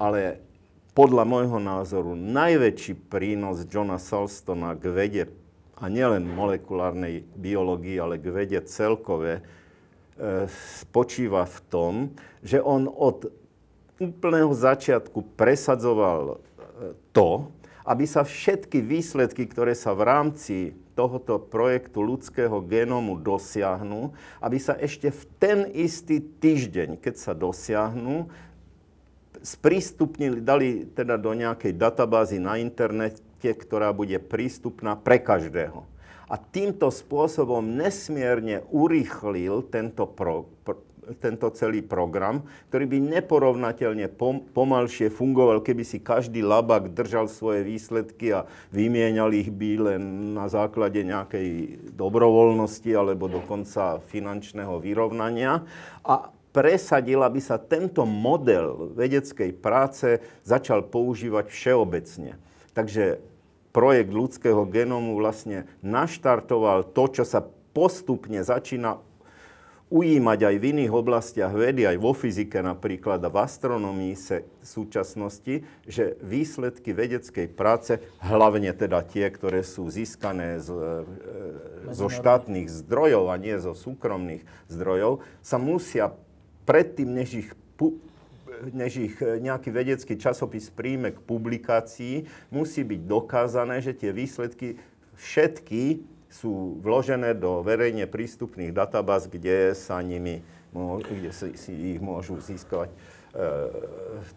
[0.00, 0.40] ale
[0.96, 5.24] podľa môjho názoru najväčší prínos Johna Salstona k vede,
[5.80, 9.42] a nielen molekulárnej biológii, ale k vede celkové, e,
[10.80, 11.94] spočíva v tom,
[12.44, 13.32] že on od
[14.00, 16.36] úplného začiatku presadzoval e,
[17.12, 17.52] to,
[17.84, 20.56] aby sa všetky výsledky, ktoré sa v rámci
[20.96, 28.28] tohoto projektu ľudského genómu dosiahnu, aby sa ešte v ten istý týždeň, keď sa dosiahnu,
[29.40, 35.88] sprístupnili, dali teda do nejakej databázy na internete, ktorá bude prístupná pre každého.
[36.30, 40.78] A týmto spôsobom nesmierne urýchlil tento, pro, pro,
[41.18, 47.66] tento celý program, ktorý by neporovnateľne pom, pomalšie fungoval, keby si každý labak držal svoje
[47.66, 50.02] výsledky a vymienial ich by len
[50.38, 55.66] na základe nejakej dobrovoľnosti alebo dokonca finančného vyrovnania.
[56.06, 62.38] A presadil, aby sa tento model vedeckej práce začal používať všeobecne.
[62.70, 63.29] Takže
[63.70, 68.98] projekt ľudského genómu vlastne naštartoval to, čo sa postupne začína
[69.90, 74.64] ujímať aj v iných oblastiach vedy, aj vo fyzike napríklad a v astronomii se v
[74.64, 82.70] súčasnosti, že výsledky vedeckej práce, hlavne teda tie, ktoré sú získané z, e, zo štátnych
[82.70, 86.14] zdrojov a nie zo súkromných zdrojov, sa musia
[86.70, 87.50] predtým, než ich,
[88.68, 94.76] než ich e, nejaký vedecký časopis príjme k publikácii, musí byť dokázané, že tie výsledky
[95.16, 100.46] všetky sú vložené do verejne prístupných databáz, kde sa nimi,
[101.02, 102.92] kde si, si ich môžu získať
[103.34, 103.46] e,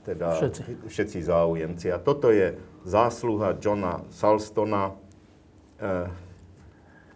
[0.07, 0.61] teda všetci.
[0.89, 1.87] všetci záujemci.
[1.93, 4.97] A toto je zásluha Johna Salstona,
[5.77, 6.09] e,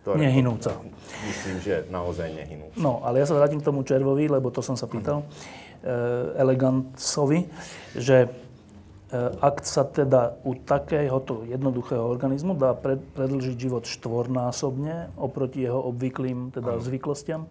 [0.06, 0.30] ktoré...
[0.30, 0.78] Nehynúca.
[1.26, 2.78] Myslím, že naozaj nehynúca.
[2.78, 5.66] No, ale ja sa vrátim k tomu červovi, lebo to som sa pýtal, uh
[6.38, 7.46] elegantcovi,
[7.94, 8.30] že e,
[9.42, 16.52] ak sa teda u takéhoto jednoduchého organizmu dá pred, predlžiť život štvornásobne oproti jeho obvyklým
[16.56, 17.46] teda zvyklostiam,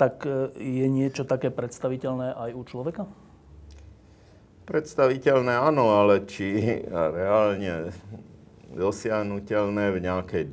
[0.00, 3.02] tak e, je niečo také predstaviteľné aj u človeka?
[4.68, 7.88] Predstaviteľné áno, ale či reálne
[8.76, 10.44] dosiahnutelné v nejakej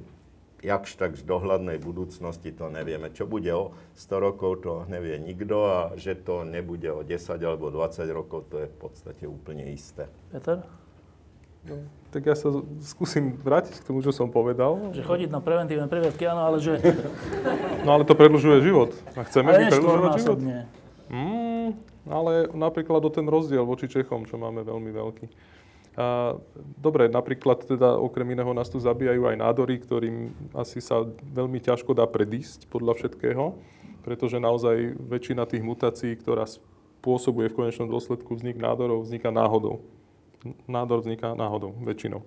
[0.65, 3.13] jakž tak z dohľadnej budúcnosti to nevieme.
[3.13, 7.69] Čo bude o 100 rokov, to nevie nikto a že to nebude o 10 alebo
[7.69, 10.09] 20 rokov, to je v podstate úplne isté.
[10.33, 10.65] Peter?
[11.65, 11.81] No,
[12.13, 12.53] tak ja sa
[12.85, 14.93] skúsim vrátiť k tomu, čo som povedal.
[14.93, 16.77] Že chodiť na preventívne previedky, áno, ale že...
[17.81, 18.93] No ale to predlžuje život.
[19.17, 20.39] A chceme ale predlžovať život?
[21.09, 21.73] Mm,
[22.05, 25.25] ale napríklad o ten rozdiel voči Čechom, čo máme veľmi veľký.
[25.95, 26.35] A,
[26.76, 31.95] dobre, napríklad teda okrem iného nás tu zabíjajú aj nádory, ktorým asi sa veľmi ťažko
[31.95, 33.55] dá predísť podľa všetkého,
[34.03, 39.81] pretože naozaj väčšina tých mutácií, ktorá spôsobuje v konečnom dôsledku vznik nádorov, vzniká náhodou.
[40.67, 42.22] Nádor vzniká náhodou, väčšinou.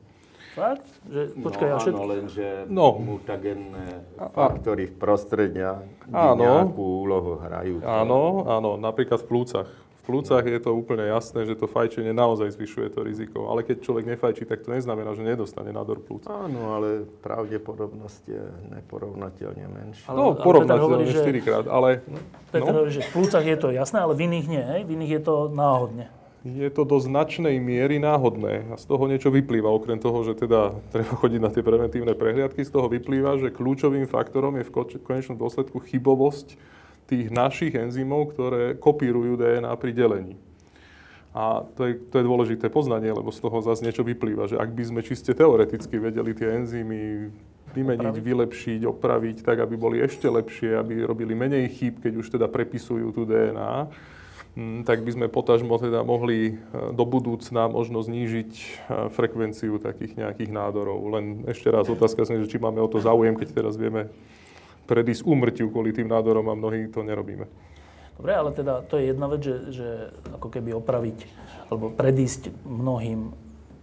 [0.58, 0.88] Fakt?
[1.06, 1.94] Že, počkaj, no, všetky...
[1.94, 2.88] áno, lenže no.
[2.98, 4.02] mutagenné
[4.34, 6.40] faktory v prostredia áno.
[6.40, 7.84] nejakú úlohu hrajú.
[7.86, 9.68] Áno, áno, napríklad v plúcach
[10.08, 13.52] plúcach je to úplne jasné, že to fajčenie naozaj zvyšuje to riziko.
[13.52, 16.24] Ale keď človek nefajčí, tak to neznamená, že nedostane nádor plúc.
[16.24, 20.08] Áno, ale pravdepodobnosť je neporovnateľne menšia.
[20.16, 22.00] No, porovnateľne 4 krát, ale...
[22.48, 22.80] Peter no.
[22.80, 24.80] hovorí, že v plúcach je to jasné, ale v iných nie, hej?
[24.88, 26.08] V iných je to náhodne.
[26.46, 30.70] Je to do značnej miery náhodné a z toho niečo vyplýva, okrem toho, že teda
[30.94, 34.72] treba chodiť na tie preventívne prehliadky, z toho vyplýva, že kľúčovým faktorom je v
[35.02, 36.77] konečnom dôsledku chybovosť
[37.08, 40.36] tých našich enzymov, ktoré kopírujú DNA pri delení.
[41.32, 44.72] A to je, to je dôležité poznanie, lebo z toho zase niečo vyplýva, že ak
[44.72, 47.30] by sme čiste teoreticky vedeli tie enzymy
[47.76, 48.24] vymeniť, opraviť.
[48.24, 53.12] vylepšiť, opraviť tak, aby boli ešte lepšie, aby robili menej chýb, keď už teda prepisujú
[53.12, 53.92] tú DNA,
[54.56, 58.64] mm, tak by sme potažmo teda mohli e, do budúcna možno znížiť e,
[59.12, 61.12] frekvenciu takých nejakých nádorov.
[61.12, 64.08] Len ešte raz otázka že či máme o to záujem, keď teraz vieme
[64.88, 67.44] predísť úmrtiu kvôli tým nádorom a mnohí to nerobíme.
[68.18, 69.88] Dobre, ale teda to je jedna vec, že, že
[70.34, 71.18] ako keby opraviť
[71.70, 73.30] alebo predísť mnohým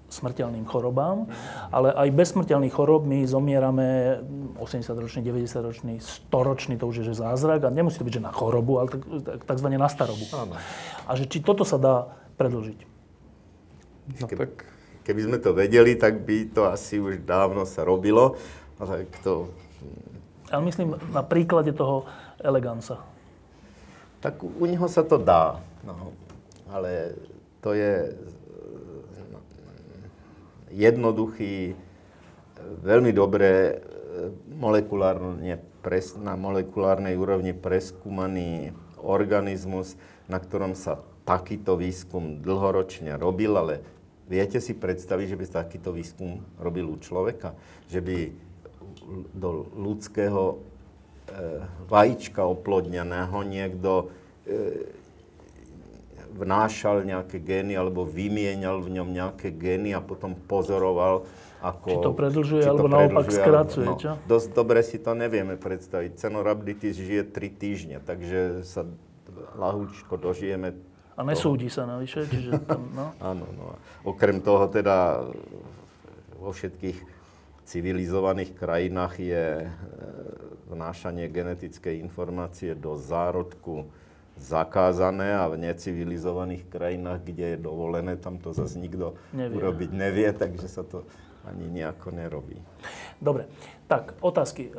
[0.10, 1.28] smrteľným chorobám,
[1.74, 4.20] ale aj bez smrteľných chorob my zomierame
[4.60, 8.80] 80-ročný, 90-ročný, 100-ročný, to už je že zázrak a nemusí to byť, že na chorobu,
[8.80, 9.02] ale tak,
[9.44, 10.24] takzvané na starobu.
[10.32, 10.56] Áno.
[11.10, 11.96] A že či toto sa dá
[12.38, 12.80] predlžiť?
[14.22, 14.54] No, Keby, tak...
[15.04, 18.38] keby sme to vedeli, tak by to asi už dávno sa robilo,
[18.78, 19.50] ale to
[20.50, 22.06] ale myslím na príklade toho
[22.42, 23.02] eleganca.
[24.22, 26.14] Tak u neho sa to dá, no,
[26.70, 27.14] ale
[27.62, 28.14] to je
[29.30, 29.40] no,
[30.74, 31.78] jednoduchý,
[32.82, 33.82] veľmi dobré
[34.58, 43.82] molekulárne, pres, na molekulárnej úrovni preskúmaný organizmus, na ktorom sa takýto výskum dlhoročne robil, ale
[44.26, 47.54] viete si predstaviť, že by takýto výskum robil u človeka?
[47.90, 48.18] Že by
[49.34, 50.56] do ľudského e,
[51.86, 54.10] vajíčka oplodneného niekto
[54.46, 54.56] e,
[56.36, 61.24] vnášal nejaké gény alebo vymienial v ňom nejaké gény a potom pozoroval,
[61.64, 61.88] ako...
[61.88, 64.12] Či to predlžuje, či to alebo naopak skracuje, no, čo?
[64.28, 66.20] Dosť dobre si to nevieme predstaviť.
[66.20, 68.84] Cenorhabditis žije 3 týždne, takže sa
[69.56, 70.76] lahúčko dožijeme
[71.16, 73.16] a nesúdi sa navyše, čiže tam, no.
[73.32, 73.80] Áno, no.
[74.04, 75.24] Okrem toho teda
[76.36, 77.15] vo všetkých
[77.66, 79.70] civilizovaných krajinách je e,
[80.70, 83.90] vnášanie genetickej informácie do zárodku
[84.38, 89.56] zakázané a v necivilizovaných krajinách, kde je dovolené, tam to zase nikto nevie.
[89.58, 91.08] urobiť nevie, takže sa to
[91.46, 92.58] ani nejako nerobí.
[93.22, 93.50] Dobre,
[93.90, 94.70] tak otázky.
[94.70, 94.74] E,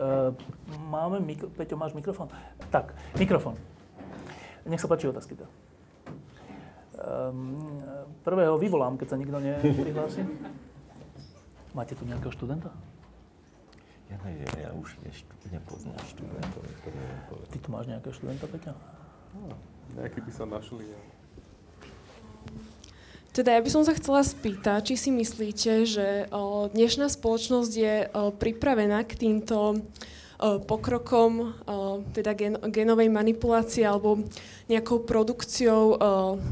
[0.87, 1.51] máme, mikro...
[1.51, 2.31] Peťo, máš mikrofón?
[2.71, 3.59] Tak, mikrofón.
[4.67, 5.39] Nech sa páči otázky.
[5.39, 5.47] To.
[6.97, 7.61] Um,
[8.27, 10.27] prvého vyvolám, keď sa nikto neprihlási.
[11.77, 12.73] Máte tu nejakého študenta?
[14.09, 16.65] Ja neviem, ja už neštú, nepoznám študentov.
[17.53, 18.73] Ty tu máš nejakého študenta, Peťa?
[19.37, 19.53] No,
[20.01, 20.89] nejaký by sa našli.
[20.89, 21.01] Ja.
[23.37, 27.95] Teda ja by som sa chcela spýtať, či si myslíte, že o, dnešná spoločnosť je
[28.09, 29.85] o, pripravená k týmto
[30.41, 31.57] pokrokom
[32.13, 34.21] teda gen, genovej manipulácie alebo
[34.69, 35.97] nejakou produkciou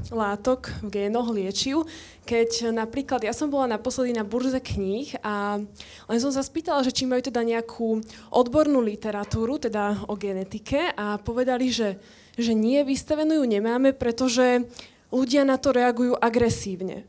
[0.09, 1.85] látok v génoch liečiv.
[2.25, 5.61] Keď napríklad, ja som bola naposledy na burze kníh a
[6.09, 8.01] len som sa spýtala, že či majú teda nejakú
[8.33, 12.01] odbornú literatúru, teda o genetike a povedali, že,
[12.41, 14.65] že nie, vystavenú ju nemáme, pretože
[15.13, 17.05] ľudia na to reagujú agresívne.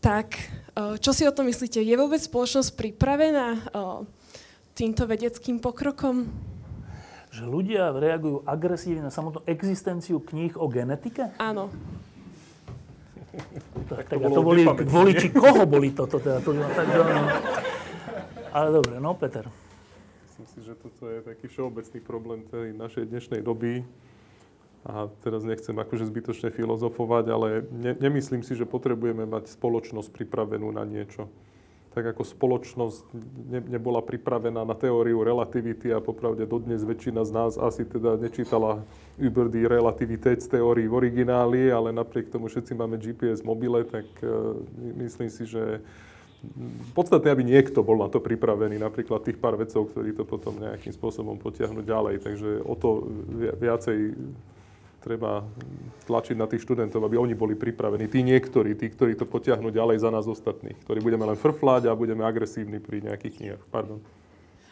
[0.00, 0.40] Tak,
[1.02, 1.82] čo si o tom myslíte?
[1.82, 3.68] Je vôbec spoločnosť pripravená
[4.78, 6.30] týmto vedeckým pokrokom?
[7.34, 11.34] Že ľudia reagujú agresívne na samotnú existenciu kníh o genetike?
[11.42, 11.66] Áno.
[13.88, 16.18] Tak, tak to, to boli voliči koho boli toto?
[16.18, 17.24] Teda, to, tak, no.
[18.50, 19.46] Ale dobre, no Peter.
[20.26, 23.86] Myslím si, že toto je taký všeobecný problém tej našej dnešnej doby.
[24.84, 30.68] A teraz nechcem akože zbytočne filozofovať, ale ne, nemyslím si, že potrebujeme mať spoločnosť pripravenú
[30.74, 31.30] na niečo
[31.98, 33.10] tak ako spoločnosť
[33.50, 38.86] ne, nebola pripravená na teóriu relativity a popravde dodnes väčšina z nás asi teda nečítala
[39.18, 44.54] über die Relativität teórií v origináli, ale napriek tomu všetci máme GPS mobile, tak uh,
[44.78, 45.82] myslím si, že
[46.94, 50.94] podstatné, aby niekto bol na to pripravený, napríklad tých pár vecov, ktorí to potom nejakým
[50.94, 52.22] spôsobom potiahnu ďalej.
[52.22, 53.10] Takže o to
[53.58, 54.14] viacej
[55.08, 55.40] treba
[56.04, 58.04] tlačiť na tých študentov, aby oni boli pripravení.
[58.12, 61.96] Tí niektorí, tí, ktorí to potiahnu ďalej za nás ostatných, ktorí budeme len frflať a
[61.96, 63.64] budeme agresívni pri nejakých knihách.
[63.72, 64.04] Pardon.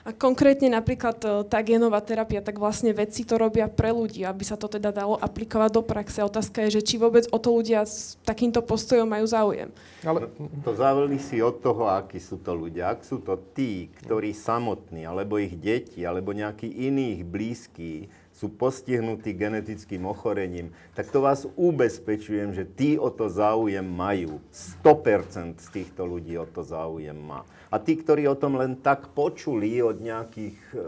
[0.06, 4.46] A konkrétne napríklad e, tá genová terapia, tak vlastne vedci to robia pre ľudí, aby
[4.46, 6.22] sa to teda dalo aplikovať do praxe.
[6.22, 9.74] Otázka je, že či vôbec o to ľudia s takýmto postojom majú záujem.
[10.06, 10.30] Ale
[10.62, 12.94] to závisí od toho, akí sú to ľudia.
[12.94, 18.06] Ak sú to tí, ktorí samotní, alebo ich deti, alebo nejakí iných blízky
[18.36, 24.44] sú postihnutí genetickým ochorením, tak to vás ubezpečujem, že tí o to záujem majú.
[24.84, 27.48] 100% z týchto ľudí o to záujem má.
[27.72, 30.78] A tí, ktorí o tom len tak počuli od nejakých e,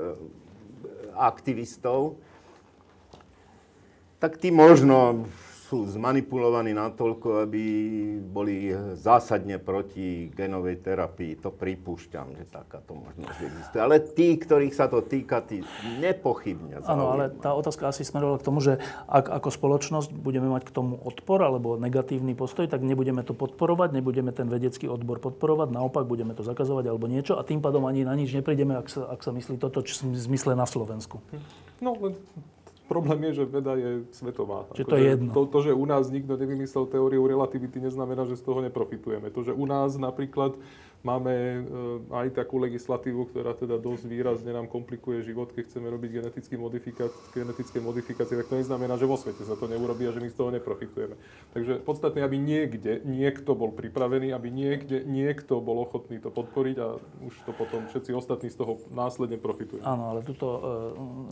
[1.17, 2.21] aktivistov,
[4.21, 5.25] tak tí možno
[5.69, 7.65] sú zmanipulovaní natoľko, aby
[8.25, 11.37] boli zásadne proti genovej terapii.
[11.45, 13.81] To pripúšťam, že takáto možnosť existuje.
[13.85, 15.61] Ale tí, ktorých sa to týka, tí
[16.01, 20.73] nepochybne Áno, ale tá otázka asi smerovala k tomu, že ak ako spoločnosť budeme mať
[20.73, 25.69] k tomu odpor alebo negatívny postoj, tak nebudeme to podporovať, nebudeme ten vedecký odbor podporovať,
[25.69, 29.05] naopak budeme to zakazovať alebo niečo a tým pádom ani na nič neprídeme, ak sa,
[29.13, 31.21] ak sa myslí toto, čo zmysle na Slovensku.
[31.85, 31.93] No,
[32.89, 34.65] Problém je, že veda je svetová.
[34.73, 35.31] Čiže to je jedno.
[35.37, 39.29] To, to, že u nás nikto nevymyslel teóriu relativity, neznamená, že z toho neprofitujeme.
[39.29, 40.57] To, že u nás napríklad
[41.07, 41.63] Máme eh,
[42.11, 47.19] aj takú legislatívu, ktorá teda dosť výrazne nám komplikuje život, keď chceme robiť genetické modifikácie,
[47.31, 50.35] genetické modifikácie, tak to neznamená, že vo svete sa to neurobí a že my z
[50.35, 51.15] toho neprofitujeme.
[51.55, 56.99] Takže podstatné, aby niekde niekto bol pripravený, aby niekde niekto bol ochotný to podporiť a
[56.99, 59.87] už to potom všetci ostatní z toho následne profitujú.
[59.87, 60.61] Áno, ale tuto uh,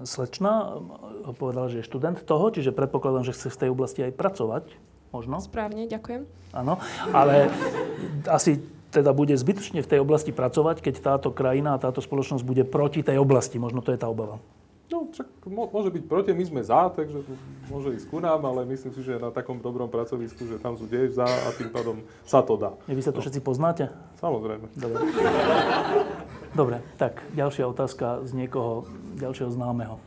[0.06, 4.14] slečna eh, povedala, že je študent toho, čiže predpokladám, že chce v tej oblasti aj
[4.14, 4.64] pracovať.
[5.10, 5.42] Možno?
[5.42, 6.22] Správne, ďakujem.
[6.54, 6.78] Áno,
[7.10, 7.48] ale
[8.28, 8.58] asi
[8.90, 13.02] teda bude zbytočne v tej oblasti pracovať, keď táto krajina a táto spoločnosť bude proti
[13.02, 13.58] tej oblasti.
[13.58, 14.38] Možno to je tá obava.
[14.86, 17.26] No, čak môže byť proti, my sme za, takže
[17.66, 20.86] môže ísť ku nám, ale myslím si, že na takom dobrom pracovisku, že tam sú
[20.86, 22.70] tiež za a tým pádom sa to dá.
[22.86, 23.24] Vy sa to no.
[23.26, 23.90] všetci poznáte?
[24.22, 24.70] Samozrejme.
[24.78, 24.96] Dobre.
[26.54, 28.86] Dobre, tak ďalšia otázka z niekoho
[29.18, 29.98] ďalšieho známeho.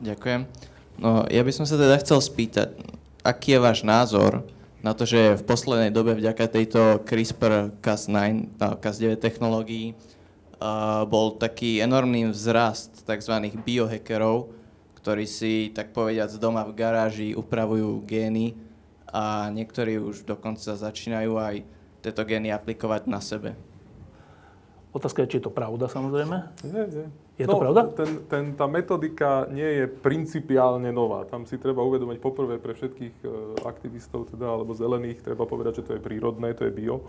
[0.00, 0.48] Ďakujem.
[0.96, 2.72] No, ja by som sa teda chcel spýtať,
[3.20, 4.48] aký je váš názor
[4.78, 12.30] na to, že v poslednej dobe vďaka tejto CRISPR-Cas9, Cas9 technológií uh, bol taký enormný
[12.30, 13.34] vzrast tzv.
[13.66, 14.54] biohackerov,
[15.02, 18.54] ktorí si, tak povediac, doma v garáži upravujú gény
[19.10, 21.56] a niektorí už dokonca začínajú aj
[22.04, 23.58] tieto gény aplikovať na sebe.
[24.94, 26.36] Otázka je, či je to pravda, samozrejme.
[26.64, 27.08] Nie, nie.
[27.38, 27.82] Je no, to pravda?
[27.94, 31.22] Ten, ten, tá metodika nie je principiálne nová.
[31.22, 33.26] Tam si treba uvedomiť poprvé pre všetkých e,
[33.62, 37.06] aktivistov teda, alebo zelených, treba povedať, že to je prírodné, to je bio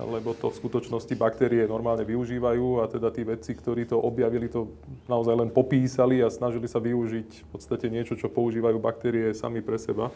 [0.00, 4.72] lebo to v skutočnosti baktérie normálne využívajú a teda tí vedci, ktorí to objavili, to
[5.06, 9.78] naozaj len popísali a snažili sa využiť v podstate niečo, čo používajú baktérie sami pre
[9.78, 10.10] seba.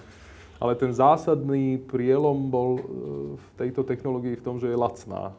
[0.57, 2.85] Ale ten zásadný prielom bol e,
[3.37, 5.37] v tejto technológii v tom, že je lacná.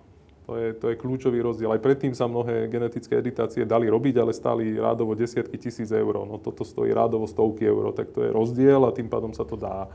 [0.48, 1.76] To je, to je kľúčový rozdiel.
[1.76, 6.24] Aj predtým sa mnohé genetické editácie dali robiť, ale stáli rádovo desiatky tisíc eur.
[6.24, 9.60] No toto stojí rádovo stovky eur, tak to je rozdiel a tým pádom sa to
[9.60, 9.92] dá.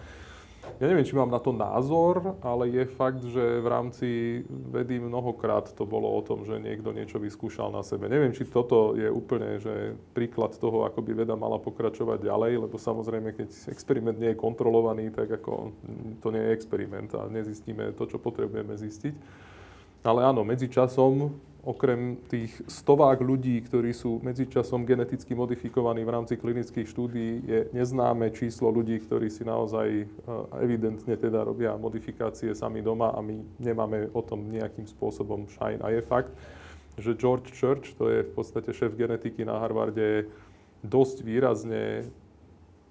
[0.76, 4.08] Ja neviem, či mám na to názor, ale je fakt, že v rámci
[4.50, 8.10] vedy mnohokrát to bolo o tom, že niekto niečo vyskúšal na sebe.
[8.10, 12.76] Neviem, či toto je úplne že príklad toho, ako by veda mala pokračovať ďalej, lebo
[12.76, 15.72] samozrejme, keď experiment nie je kontrolovaný, tak ako
[16.20, 19.14] to nie je experiment a nezistíme to, čo potrebujeme zistiť.
[20.02, 21.30] Ale áno, medzičasom,
[21.62, 28.34] okrem tých stovák ľudí, ktorí sú medzičasom geneticky modifikovaní v rámci klinických štúdií, je neznáme
[28.34, 30.06] číslo ľudí, ktorí si naozaj eh,
[30.58, 35.86] evidentne teda robia modifikácie sami doma a my nemáme o tom nejakým spôsobom šajn.
[35.86, 36.34] A je fakt,
[36.98, 40.26] že George Church, to je v podstate šéf genetiky na Harvarde,
[40.82, 42.10] dosť výrazne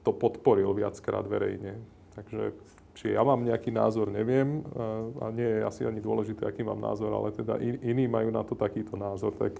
[0.01, 1.77] to podporil viackrát verejne.
[2.15, 2.55] Takže
[2.95, 4.63] či ja mám nejaký názor, neviem.
[5.19, 8.53] A nie je asi ani dôležité, aký mám názor, ale teda iní majú na to
[8.53, 9.35] takýto názor.
[9.35, 9.57] Tak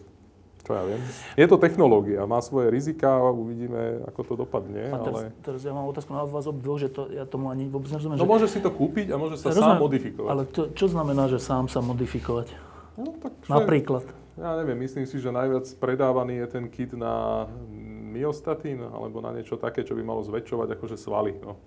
[0.62, 1.02] čo ja viem.
[1.34, 4.94] Je to technológia, má svoje rizika, uvidíme, ako to dopadne.
[4.94, 5.34] A teraz, ale...
[5.42, 8.22] teraz ja mám otázku na vás obdvoch, že to, ja tomu ani vôbec nerozumiem.
[8.22, 8.30] No že...
[8.30, 10.30] môže si to kúpiť a môže sa ja sám modifikovať.
[10.30, 12.54] Ale to, čo znamená, že sám sa modifikovať?
[12.94, 14.06] No, tak Napríklad?
[14.38, 17.46] Ja neviem, myslím si, že najviac predávaný je ten kit na
[18.12, 21.36] myostatín alebo na niečo také, čo by malo zväčšovať akože svaly.
[21.42, 21.58] No.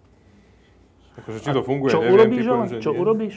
[1.14, 2.14] Akože, či to funguje, čo neviem.
[2.14, 3.00] Urobíš, typujem, že čo nie.
[3.00, 3.36] urobíš?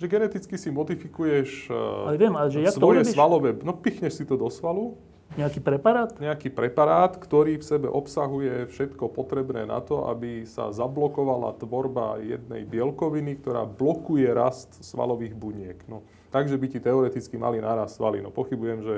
[0.00, 3.52] Že geneticky si modifikuješ eh, ale viem, ale že svoje to svalové...
[3.60, 4.96] No pichneš si to do svalu.
[5.38, 6.10] Nejaký preparát?
[6.18, 12.66] Nejaký preparát, ktorý v sebe obsahuje všetko potrebné na to, aby sa zablokovala tvorba jednej
[12.66, 15.78] bielkoviny, ktorá blokuje rast svalových buniek.
[15.86, 16.02] No,
[16.34, 18.18] takže by ti teoreticky mali narast svaly.
[18.18, 18.96] No pochybujem, že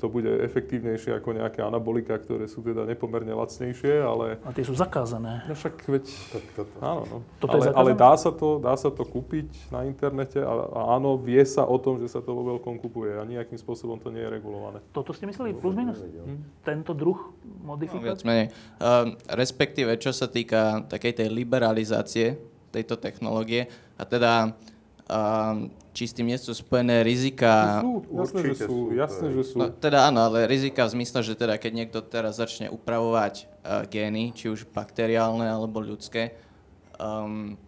[0.00, 4.40] to bude efektívnejšie ako nejaké anabolika, ktoré sú teda nepomerne lacnejšie, ale...
[4.40, 5.44] A tie sú zakázané.
[5.44, 6.04] No však veď...
[6.08, 6.74] Tak, toto.
[6.80, 7.16] Áno, no.
[7.36, 11.20] Toto ale, ale dá, sa to, dá sa to kúpiť na internete a, a áno,
[11.20, 14.24] vie sa o tom, že sa to vo veľkom kupuje a nejakým spôsobom to nie
[14.24, 14.80] je regulované.
[14.96, 16.00] Toto ste mysleli plus minus?
[16.00, 16.64] Hm?
[16.64, 17.20] Tento druh
[17.60, 18.00] modifikácie?
[18.00, 18.46] No, viac menej.
[18.80, 22.40] Uh, respektíve, čo sa týka takej tej liberalizácie
[22.72, 23.68] tejto technológie
[24.00, 24.56] a teda
[25.90, 27.82] či s tým nie sú spojené rizika...
[27.82, 29.56] Sú, jasné, že sú, jasné, že sú.
[29.58, 33.82] No, teda áno, ale rizika v zmysle, že teda keď niekto teraz začne upravovať uh,
[33.90, 36.38] gény, či už bakteriálne alebo ľudské,
[36.94, 37.58] um,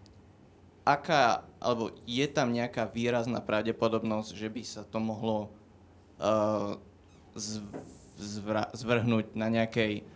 [0.86, 5.50] aká, alebo je tam nejaká výrazná pravdepodobnosť, že by sa to mohlo
[6.22, 6.78] uh,
[8.22, 10.06] zvra- zvrhnúť na nejakej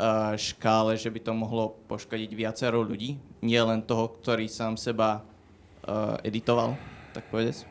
[0.00, 5.28] uh, škále, že by to mohlo poškodiť viacero ľudí, nie len toho, ktorý sám seba
[6.22, 6.78] editoval?
[7.12, 7.68] tak povedať?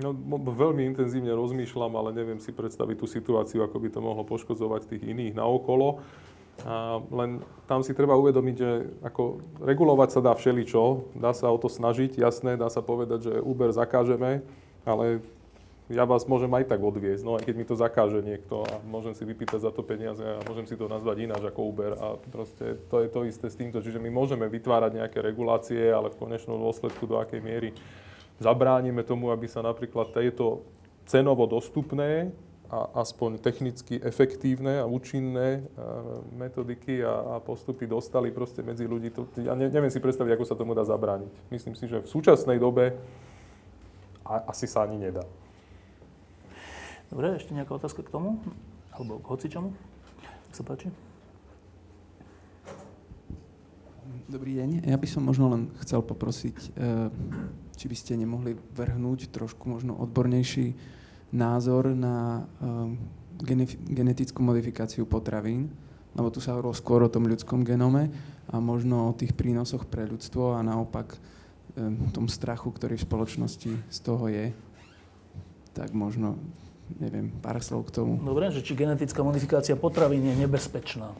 [0.00, 4.88] No, veľmi intenzívne rozmýšľam, ale neviem si predstaviť tú situáciu, ako by to mohlo poškodzovať
[4.88, 6.00] tých iných naokolo.
[6.64, 8.70] A len tam si treba uvedomiť, že
[9.04, 13.34] ako regulovať sa dá všeličo, dá sa o to snažiť, jasné, dá sa povedať, že
[13.44, 14.40] Uber zakážeme,
[14.88, 15.20] ale
[15.90, 19.10] ja vás môžem aj tak odviezť, no aj keď mi to zakáže niekto a môžem
[19.10, 22.78] si vypýtať za to peniaze a môžem si to nazvať ináč ako Uber a proste
[22.86, 26.62] to je to isté s týmto, čiže my môžeme vytvárať nejaké regulácie, ale v konečnom
[26.62, 27.74] dôsledku do akej miery
[28.38, 30.62] zabránime tomu, aby sa napríklad tieto
[31.10, 32.30] cenovo dostupné
[32.70, 35.66] a aspoň technicky efektívne a účinné
[36.38, 39.10] metodiky a, a postupy dostali proste medzi ľudí.
[39.10, 41.50] To, ja ne, neviem si predstaviť, ako sa tomu dá zabrániť.
[41.50, 42.94] Myslím si, že v súčasnej dobe
[44.22, 45.26] a, asi sa ani nedá.
[47.10, 48.38] Dobre, ešte nejaká otázka k tomu?
[48.94, 49.74] Alebo k hocičomu?
[50.22, 50.94] Nech sa páči.
[54.30, 54.86] Dobrý deň.
[54.86, 57.10] Ja by som možno len chcel poprosiť, eh,
[57.74, 60.78] či by ste nemohli vrhnúť trošku možno odbornejší
[61.34, 62.94] názor na eh,
[63.90, 65.66] genetickú modifikáciu potravín,
[66.14, 68.06] lebo tu sa hovorilo skôr o tom ľudskom genome
[68.46, 73.72] a možno o tých prínosoch pre ľudstvo a naopak eh, tom strachu, ktorý v spoločnosti
[73.90, 74.54] z toho je.
[75.74, 76.38] Tak možno,
[76.98, 78.18] neviem, pár slov k tomu.
[78.18, 81.14] Dobre, že či genetická modifikácia potravín je nebezpečná?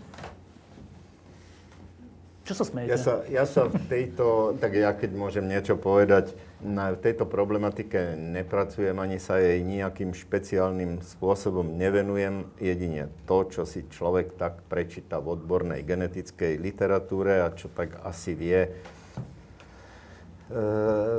[2.51, 2.90] Čo sa smejete?
[2.90, 8.18] Ja sa, ja sa v tejto, tak ja keď môžem niečo povedať, na tejto problematike
[8.18, 12.51] nepracujem, ani sa jej nejakým špeciálnym spôsobom nevenujem.
[12.59, 18.34] Jedine to, čo si človek tak prečíta v odbornej genetickej literatúre a čo tak asi
[18.34, 18.66] vie,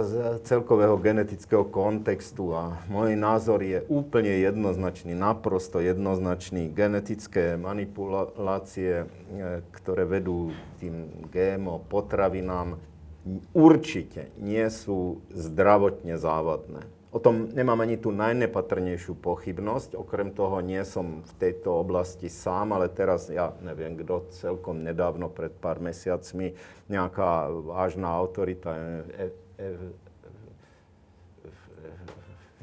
[0.02, 6.68] z celkového genetického kontextu a môj názor je úplne jednoznačný, naprosto jednoznačný.
[6.76, 10.52] Genetické manipulácie, e, ktoré vedú
[10.84, 12.76] tým GMO potravinám,
[13.56, 16.84] určite nie sú zdravotne závadné.
[17.12, 20.00] O tom nemám ani tú najnepatrnejšiu pochybnosť.
[20.00, 25.28] Okrem toho nie som v tejto oblasti sám, ale teraz ja neviem, kto celkom nedávno,
[25.28, 26.56] pred pár mesiacmi,
[26.88, 29.28] nejaká vážna autorita e, e,
[29.60, 29.68] e,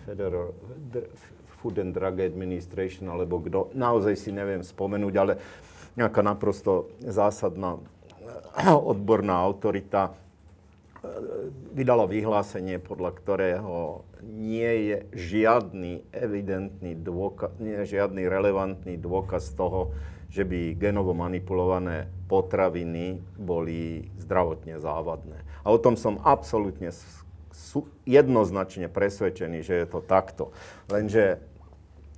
[0.08, 0.56] Federal
[1.60, 5.36] Food and Drug Administration, alebo kto, naozaj si neviem spomenúť, ale
[5.92, 7.76] nejaká naprosto zásadná
[8.64, 10.16] odborná autorita
[11.74, 19.94] vydalo vyhlásenie, podľa ktorého nie je žiadny evidentný dôkaz, nie je žiadny relevantný dôkaz toho,
[20.28, 25.40] že by genovo manipulované potraviny boli zdravotne závadné.
[25.64, 26.92] A o tom som absolútne
[28.04, 30.52] jednoznačne presvedčený, že je to takto.
[30.92, 31.40] Lenže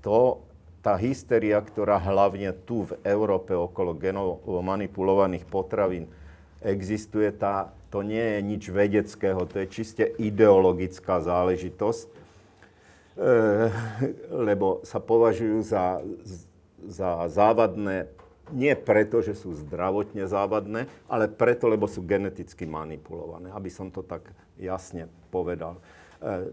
[0.03, 0.43] to,
[0.81, 6.09] tá hysteria, ktorá hlavne tu v Európe okolo genovo manipulovaných potravín
[6.65, 12.11] existuje, tá, to nie je nič vedeckého, to je čiste ideologická záležitosť, e,
[14.31, 15.99] lebo sa považujú za,
[16.87, 18.07] za závadné
[18.51, 24.03] nie preto, že sú zdravotne závadné, ale preto, lebo sú geneticky manipulované, aby som to
[24.03, 24.27] tak
[24.59, 25.79] jasne povedal.
[26.23, 26.51] E,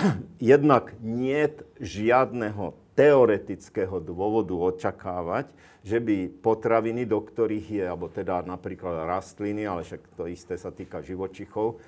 [0.56, 1.48] jednak nie
[1.80, 5.54] žiadneho teoretického dôvodu očakávať,
[5.86, 10.74] že by potraviny, do ktorých je, alebo teda napríklad rastliny, ale však to isté sa
[10.74, 11.78] týka živočichov,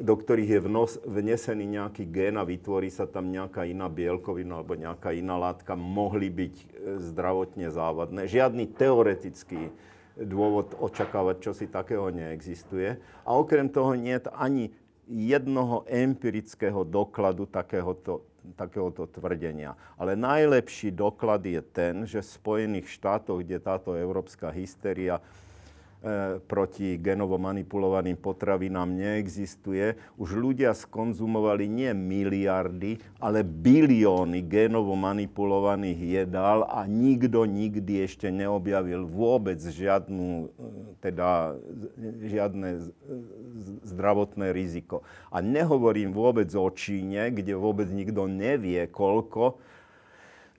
[0.00, 4.80] do ktorých je vnos, vnesený nejaký gén a vytvorí sa tam nejaká iná bielkovina alebo
[4.80, 6.64] nejaká iná látka, mohli byť e,
[7.04, 8.24] zdravotne závadné.
[8.24, 9.68] Žiadny teoretický
[10.16, 12.96] dôvod očakávať, čo si takého neexistuje.
[13.28, 14.72] A okrem toho nie je ani
[15.08, 18.24] jednoho empirického dokladu takéhoto
[18.54, 19.74] takéhoto tvrdenia.
[19.98, 25.18] Ale najlepší doklad je ten, že v Spojených štátoch, kde táto európska hysteria
[26.46, 29.98] proti genovo manipulovaným potravinám neexistuje.
[30.20, 39.08] Už ľudia skonzumovali nie miliardy, ale bilióny genovo manipulovaných jedál a nikto nikdy ešte neobjavil
[39.08, 40.64] vôbec žiadnu, e,
[41.02, 41.58] teda,
[42.22, 42.92] žiadne
[43.82, 45.02] zdravotné riziko.
[45.32, 49.58] A nehovorím vôbec o Číne, kde vôbec nikto nevie, koľko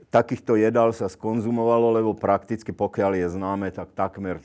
[0.09, 4.39] takýchto jedál sa skonzumovalo, lebo prakticky pokiaľ je známe, tak takmer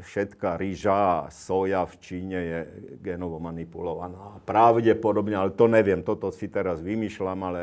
[0.00, 2.60] všetká rýža a soja v Číne je
[3.04, 4.40] genovo manipulovaná.
[4.48, 7.60] Pravdepodobne, ale to neviem, toto si teraz vymýšľam, ale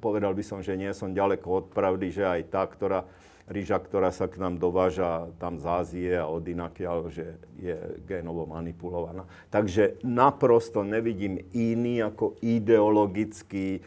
[0.00, 3.08] povedal by som, že nie som ďaleko od pravdy, že aj tá, ktorá
[3.50, 7.74] rýža, ktorá sa k nám dováža tam z Ázie a od inakiaľ, že je
[8.06, 9.26] génovo manipulovaná.
[9.50, 13.82] Takže naprosto nevidím iný ako ideologický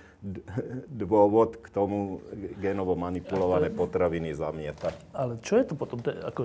[0.87, 2.23] dôvod k tomu
[2.63, 4.95] genovo manipulované potraviny zamietať.
[5.11, 5.99] Ale čo je to potom?
[5.99, 6.41] To je ako,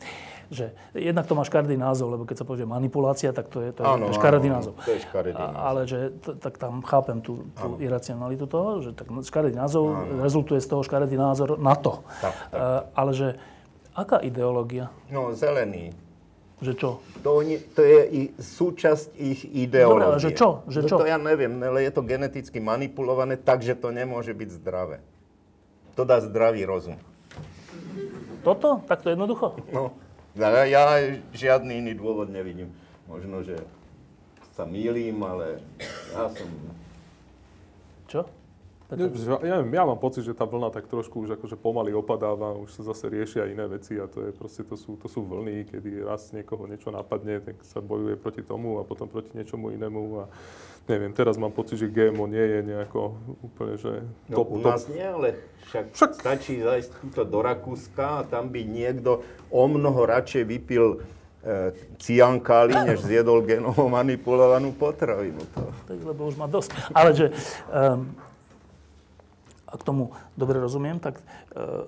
[0.58, 3.86] že jednak to má škaredý názov, lebo keď sa povie manipulácia, tak to je, to
[3.86, 4.74] je áno, škaredý áno, názov.
[4.82, 5.62] To je škaredý názov.
[5.62, 10.26] Ale že, t- tak tam chápem tú, tú iracionalitu toho, že tak škaredý názov áno.
[10.26, 12.02] rezultuje z toho škaredý názor na to.
[12.18, 12.34] Tak, tak.
[12.50, 13.28] Uh, ale že
[13.94, 14.90] aká ideológia?
[15.06, 15.94] No, zelený.
[16.60, 16.90] Že čo?
[17.24, 19.96] To, nie, to je i súčasť ich ideológie.
[19.96, 20.48] Dobre, ale že čo?
[20.68, 20.96] Že no čo?
[21.00, 25.00] To ja neviem, ale je to geneticky manipulované, takže to nemôže byť zdravé.
[25.96, 27.00] To dá zdravý rozum.
[28.44, 28.84] Toto?
[28.84, 29.56] Tak to jednoducho?
[29.72, 29.96] No,
[30.36, 31.00] ja, ja
[31.32, 32.72] žiadny iný dôvod nevidím.
[33.08, 33.56] Možno, že
[34.52, 35.64] sa mýlim, ale
[36.12, 36.48] ja som...
[38.08, 38.20] Čo?
[38.90, 39.06] Ne,
[39.46, 42.82] ja, ja mám pocit, že tá vlna tak trošku už akože pomaly opadáva, už sa
[42.82, 46.34] zase riešia iné veci a to je proste, to sú, to sú vlny, kedy raz
[46.34, 50.24] niekoho niečo napadne, tak sa bojuje proti tomu a potom proti niečomu inému a
[50.86, 54.70] neviem, teraz mám pocit, že GMO nie je nejako úplne, že No, top, u top.
[54.74, 55.38] nás nie, ale
[55.70, 60.98] však, Však- stačí zajsť túto do Rakúska a tam by niekto o mnoho radšej vypil
[61.40, 65.38] e, ciankály, než zjedol genovo manipulovanú potravinu.
[65.54, 65.70] To.
[65.86, 66.74] Tak, lebo už má dosť.
[66.90, 67.26] Ale že,
[67.70, 68.10] um,
[69.70, 71.22] ak tomu dobre rozumiem, tak
[71.54, 71.86] uh,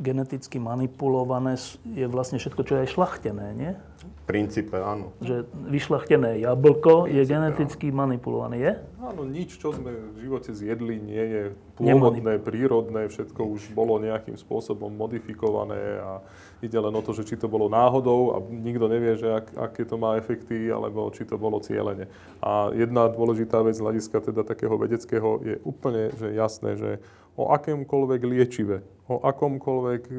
[0.00, 3.72] geneticky manipulované je vlastne všetko, čo je aj šlachtené, nie?
[4.02, 5.12] V princípe áno.
[5.20, 8.72] Že vyšlachtené jablko je geneticky manipulované, je?
[9.04, 11.42] Áno, nič, čo sme v živote zjedli, nie je
[11.76, 16.20] pôvodné, prírodné, všetko už bolo nejakým spôsobom modifikované a
[16.62, 19.82] ide len o to, že či to bolo náhodou a nikto nevie, že ak, aké
[19.88, 22.06] to má efekty, alebo či to bolo cieľene.
[22.38, 26.90] A jedna dôležitá vec z hľadiska teda takého vedeckého je úplne že jasné, že
[27.34, 30.14] o akémkoľvek liečive, o akomkoľvek e,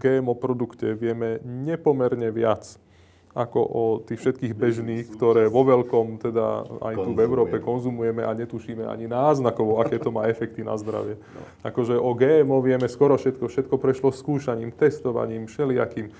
[0.00, 2.80] GMO produkte vieme nepomerne viac
[3.38, 8.34] ako o tých všetkých bežných, ktoré vo veľkom teda aj tu v Európe konzumujeme a
[8.34, 11.14] netušíme ani náznakovo, aké to má efekty na zdravie.
[11.62, 16.10] Akože o GMO vieme skoro všetko, všetko prešlo skúšaním, testovaním, všelijakým.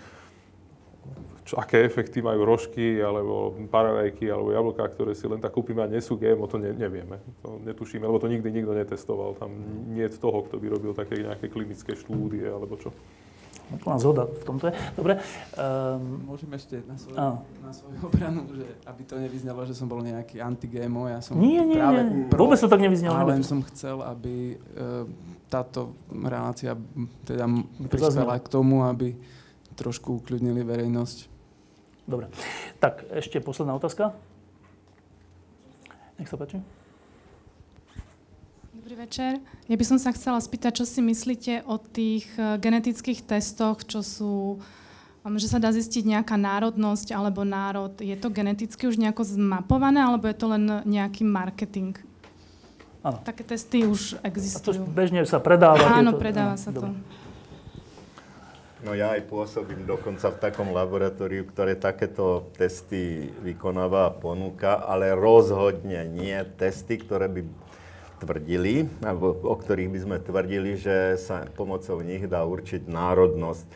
[1.49, 5.89] Čo, aké efekty majú rožky, alebo paradajky, alebo jablká, ktoré si len tak kúpime a
[5.89, 7.19] nie sú GMO, to ne, nevieme.
[7.41, 9.35] To netušíme, lebo to nikdy nikto netestoval.
[9.41, 9.51] Tam
[9.91, 12.93] nie je toho, kto by robil také nejaké klinické štúdie, alebo čo.
[13.69, 14.75] Úplná zhoda v tomto je.
[14.97, 15.21] Dobre.
[15.53, 17.45] Um, Môžem ešte na svoju, Áno.
[17.61, 21.61] na svoju obranu, že aby to nevyznalo, že som bol nejaký anti-GMO, ja som nie,
[21.61, 22.25] nie, práve nie.
[22.33, 23.13] pro, Vôbec to tak nevyznelo.
[23.13, 23.61] ale len nevyznelo.
[23.61, 24.57] som chcel, aby e,
[25.53, 26.73] táto relácia
[27.29, 27.45] teda
[27.93, 29.13] prispela k tomu, aby
[29.77, 31.29] trošku ukludnili verejnosť.
[32.09, 32.33] Dobre.
[32.81, 34.17] Tak, ešte posledná otázka.
[36.17, 36.59] Nech sa páči.
[38.99, 39.39] Večer.
[39.71, 44.03] Ja by som sa chcela spýtať, čo si myslíte o tých eh, genetických testoch, čo
[44.03, 44.59] sú,
[45.23, 47.95] um, že sa dá zistiť nejaká národnosť alebo národ.
[48.03, 51.95] Je to geneticky už nejako zmapované, alebo je to len nejaký marketing?
[53.07, 53.23] Áno.
[53.23, 54.83] Také testy už A to existujú.
[54.91, 55.79] bežne sa predáva.
[55.95, 56.91] Áno, tieto- predáva áno, sa to.
[58.83, 65.15] No ja aj pôsobím dokonca v takom laboratóriu, ktoré takéto testy vykonáva a ponúka, ale
[65.15, 67.69] rozhodne nie testy, ktoré by
[68.19, 73.67] tvrdili, alebo o ktorých by sme tvrdili, že sa pomocou nich dá určiť národnosť.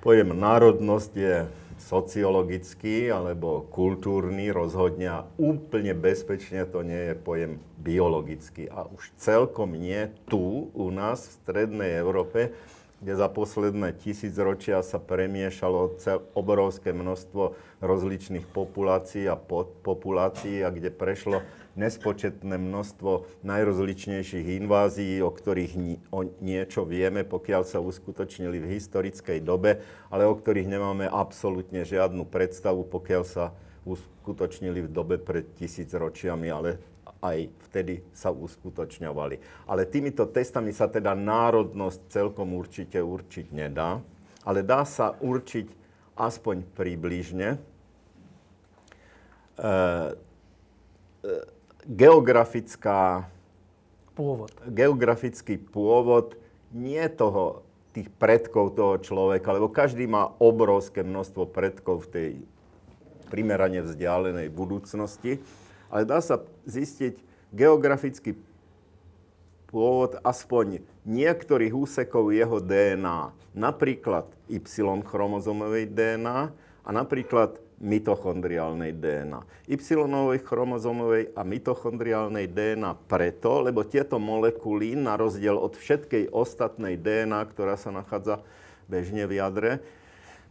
[0.00, 1.36] Pojem národnosť je
[1.76, 7.52] sociologický alebo kultúrny rozhodne a úplne bezpečne to nie je pojem
[7.82, 8.70] biologický.
[8.72, 12.56] A už celkom nie tu u nás v strednej Európe,
[13.04, 17.52] kde za posledné tisícročia sa premiešalo cel, obrovské množstvo
[17.84, 21.44] rozličných populácií a podpopulácií a kde prešlo
[21.76, 29.44] nespočetné množstvo najrozličnejších invázií, o ktorých ni- o niečo vieme, pokiaľ sa uskutočnili v historickej
[29.44, 33.52] dobe, ale o ktorých nemáme absolútne žiadnu predstavu, pokiaľ sa
[33.86, 36.82] uskutočnili v dobe pred tisícročiami, ale
[37.22, 39.68] aj vtedy sa uskutočňovali.
[39.70, 44.02] Ale týmito testami sa teda národnosť celkom určite určiť nedá,
[44.42, 45.66] ale dá sa určiť
[46.16, 47.48] aspoň približne.
[49.56, 49.68] E,
[51.22, 51.55] e,
[51.86, 53.30] geografická,
[54.16, 54.50] Pôvod.
[54.66, 56.34] geografický pôvod
[56.74, 57.62] nie toho,
[57.96, 62.30] tých predkov toho človeka, lebo každý má obrovské množstvo predkov v tej
[63.32, 65.40] primerane vzdialenej budúcnosti,
[65.88, 67.16] ale dá sa zistiť
[67.56, 68.36] geografický
[69.72, 73.32] pôvod aspoň niektorých úsekov jeho DNA.
[73.56, 76.40] Napríklad Y-chromozomovej DNA
[76.84, 79.68] a napríklad mitochondriálnej DNA.
[79.68, 87.40] Y-novej chromozomovej a mitochondriálnej DNA preto, lebo tieto molekuly, na rozdiel od všetkej ostatnej DNA,
[87.52, 88.40] ktorá sa nachádza
[88.88, 89.72] bežne v jadre,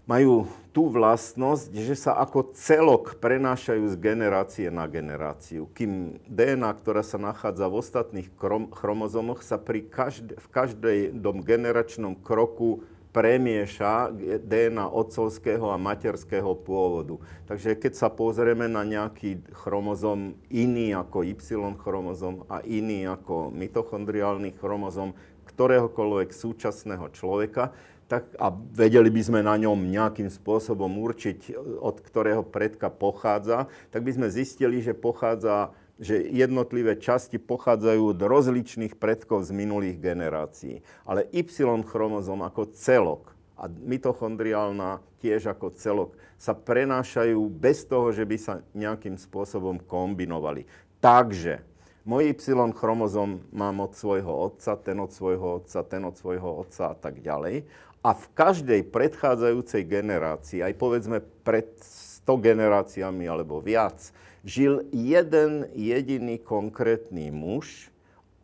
[0.05, 5.65] majú tú vlastnosť, že sa ako celok prenášajú z generácie na generáciu.
[5.73, 8.29] Kým DNA, ktorá sa nachádza v ostatných
[8.69, 12.85] chromozomoch, sa pri každ- v každom generačnom kroku
[13.15, 14.11] premieša
[14.43, 17.15] DNA otcovského a materského pôvodu.
[17.47, 21.39] Takže keď sa pozrieme na nejaký chromozom iný ako Y
[21.79, 25.15] chromozom a iný ako mitochondriálny chromozom
[25.47, 27.71] ktoréhokoľvek súčasného človeka,
[28.05, 34.05] tak, a vedeli by sme na ňom nejakým spôsobom určiť, od ktorého predka pochádza, tak
[34.05, 40.83] by sme zistili, že pochádza že jednotlivé časti pochádzajú od rozličných predkov z minulých generácií.
[41.07, 48.37] Ale Y-chromozom ako celok a mitochondriálna tiež ako celok sa prenášajú bez toho, že by
[48.37, 50.67] sa nejakým spôsobom kombinovali.
[50.99, 51.63] Takže
[52.03, 56.95] môj Y-chromozom mám od svojho otca, ten od svojho otca, ten od svojho otca a
[56.99, 57.63] tak ďalej.
[58.05, 61.73] A v každej predchádzajúcej generácii, aj povedzme pred
[62.21, 64.13] 100 generáciami alebo viac,
[64.45, 67.89] žil jeden jediný konkrétny muž,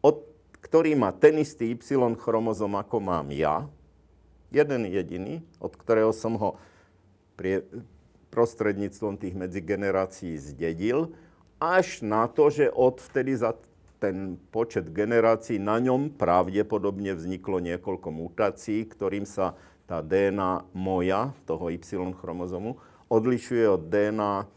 [0.01, 0.25] od,
[0.65, 3.69] ktorý má ten istý Y chromozom, ako mám ja.
[4.49, 6.57] Jeden jediný, od ktorého som ho
[7.37, 7.63] prie,
[8.33, 11.13] prostredníctvom tých medzigenerácií zdedil,
[11.61, 13.53] až na to, že odvtedy za
[14.01, 19.53] ten počet generácií na ňom pravdepodobne vzniklo niekoľko mutácií, ktorým sa
[19.85, 21.85] tá DNA moja, toho Y
[22.17, 22.81] chromozomu,
[23.13, 24.49] odlišuje od DNA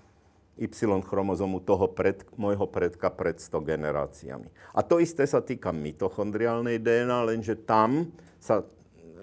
[0.55, 4.48] Y-chromozomu toho pred, môjho predka pred 100 generáciami.
[4.70, 8.62] A to isté sa týka mitochondriálnej DNA, lenže tam sa,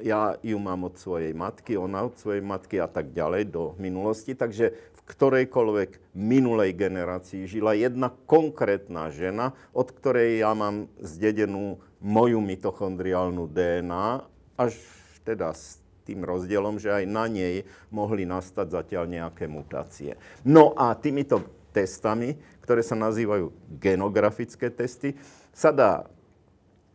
[0.04, 4.36] ja ju mám od svojej matky, ona od svojej matky a tak ďalej do minulosti,
[4.36, 12.44] takže v ktorejkoľvek minulej generácii žila jedna konkrétna žena, od ktorej ja mám zdedenú moju
[12.44, 14.28] mitochondriálnu DNA,
[14.60, 14.76] až
[15.24, 15.56] teda
[16.04, 17.64] tým rozdielom, že aj na nej
[17.94, 20.18] mohli nastať zatiaľ nejaké mutácie.
[20.44, 25.16] No a týmito testami, ktoré sa nazývajú genografické testy,
[25.52, 26.06] sa dá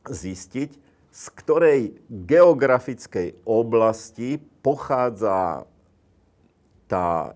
[0.06, 0.70] zistiť,
[1.16, 1.80] z ktorej
[2.12, 5.64] geografickej oblasti pochádza
[6.86, 7.34] tá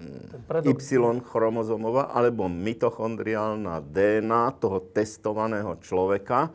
[0.00, 6.48] Y-chromozomová alebo mitochondriálna DNA toho testovaného človeka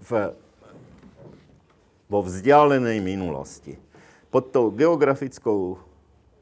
[0.00, 0.32] v
[2.06, 3.78] vo vzdialenej minulosti.
[4.30, 5.78] Pod tou geografickou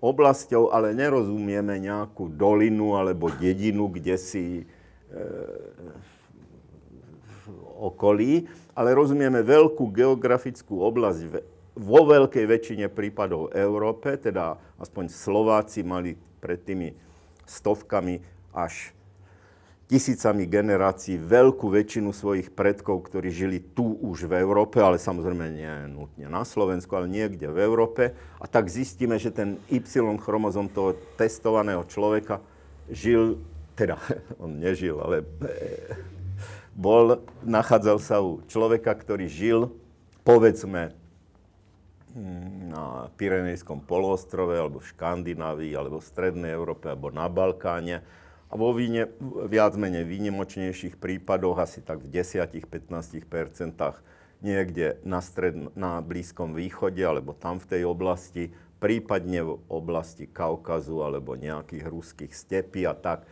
[0.04, 4.64] oblasťou ale nerozumieme nejakú dolinu alebo dedinu, kde si e,
[7.24, 7.44] v
[7.80, 8.44] okolí,
[8.76, 11.40] ale rozumieme veľkú geografickú oblasť
[11.74, 16.92] vo veľkej väčšine prípadov Európe, teda aspoň Slováci mali pred tými
[17.48, 18.20] stovkami
[18.52, 18.92] až
[19.94, 25.70] tisícami generácií veľkú väčšinu svojich predkov, ktorí žili tu už v Európe, ale samozrejme nie
[25.86, 28.10] nutne na Slovensku, ale niekde v Európe.
[28.42, 32.42] A tak zistíme, že ten Y-chromozom toho testovaného človeka
[32.90, 33.38] žil,
[33.78, 33.94] teda
[34.42, 35.22] on nežil, ale
[36.74, 39.70] bol, nachádzal sa u človeka, ktorý žil,
[40.26, 40.90] povedzme,
[42.66, 48.02] na Pyrenejskom poloostrove, alebo v Škandinávii, alebo v Strednej Európe, alebo na Balkáne
[48.54, 49.10] a vo víne,
[49.50, 53.26] viac menej výnimočnejších prípadoch, asi tak v 10-15%
[54.46, 61.02] niekde na, stred, na Blízkom východe alebo tam v tej oblasti, prípadne v oblasti Kaukazu
[61.02, 63.26] alebo nejakých ruských stepí a tak.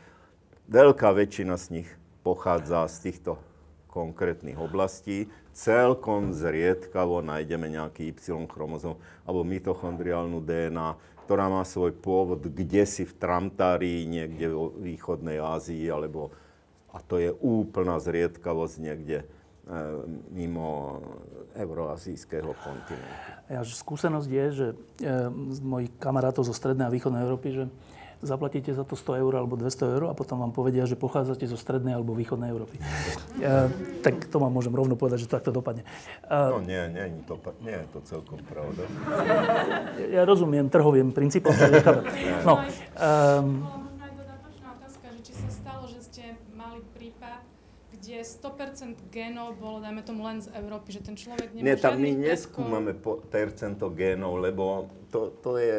[0.67, 1.89] Veľká väčšina z nich
[2.27, 3.39] pochádza z týchto
[3.95, 5.31] konkrétnych oblastí.
[5.55, 13.15] Celkom zriedkavo nájdeme nejaký Y-chromozom alebo mitochondriálnu DNA, ktorá má svoj pôvod kde si v
[13.17, 16.35] Tramtárii, niekde v východnej Ázii, alebo,
[16.91, 19.27] a to je úplná zriedkavosť niekde e,
[20.35, 21.01] mimo
[21.55, 23.29] euroazijského kontinentu.
[23.53, 24.77] Ja, skúsenosť je, že e,
[25.53, 27.65] z mojich kamarátov zo strednej a východnej Európy, že
[28.23, 31.59] zaplatíte za to 100 eur alebo 200 eur a potom vám povedia, že pochádzate zo
[31.59, 32.79] strednej alebo východnej Európy.
[32.79, 33.69] E,
[34.01, 35.83] tak to vám môžem rovno povedať, že to takto dopadne.
[36.25, 37.35] E, no nie, nie, nie, to,
[37.67, 38.87] nie je to celkom pravda.
[39.99, 42.07] Ja, ja rozumiem trhovým princípom, že nechápem.
[42.43, 42.59] No,
[42.99, 43.67] um,
[44.79, 46.25] otázka, že či sa stalo, že ste
[46.55, 47.43] mali prípad,
[47.99, 51.99] kde 100% genov bolo, dajme tomu, len z Európy, že ten človek nemá Nie, tam
[51.99, 55.77] my neskúmame po, percento génov, lebo to, to je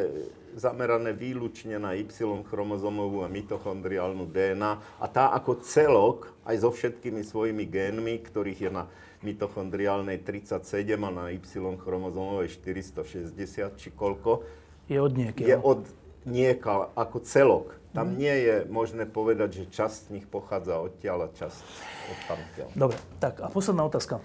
[0.56, 7.66] zamerané výlučne na Y-chromozómovú a mitochondriálnu DNA a tá ako celok, aj so všetkými svojimi
[7.66, 8.84] génmi, ktorých je na
[9.22, 10.60] mitochondriálnej 37
[10.96, 13.34] a na Y-chromozómovej 460
[13.76, 14.44] či koľko,
[14.86, 15.48] Je od niekiaľ.
[15.48, 15.82] je od
[16.24, 17.66] nieka ako celok.
[17.94, 18.18] Tam Mhm.
[18.18, 21.62] nie je možné povedať, že časť z nich pochádza odtiaľ a časť
[22.10, 22.70] od tamtiaľ.
[22.74, 24.18] Dobre, tak a posledná otázka.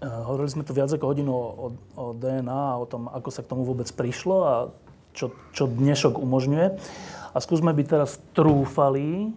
[0.00, 3.28] Uh, hovorili sme tu viac ako hodinu o, o, o DNA a o tom, ako
[3.28, 4.54] sa k tomu vôbec prišlo a
[5.14, 6.66] čo, čo dnešok umožňuje.
[7.30, 9.30] A skúsme byť teraz trúfali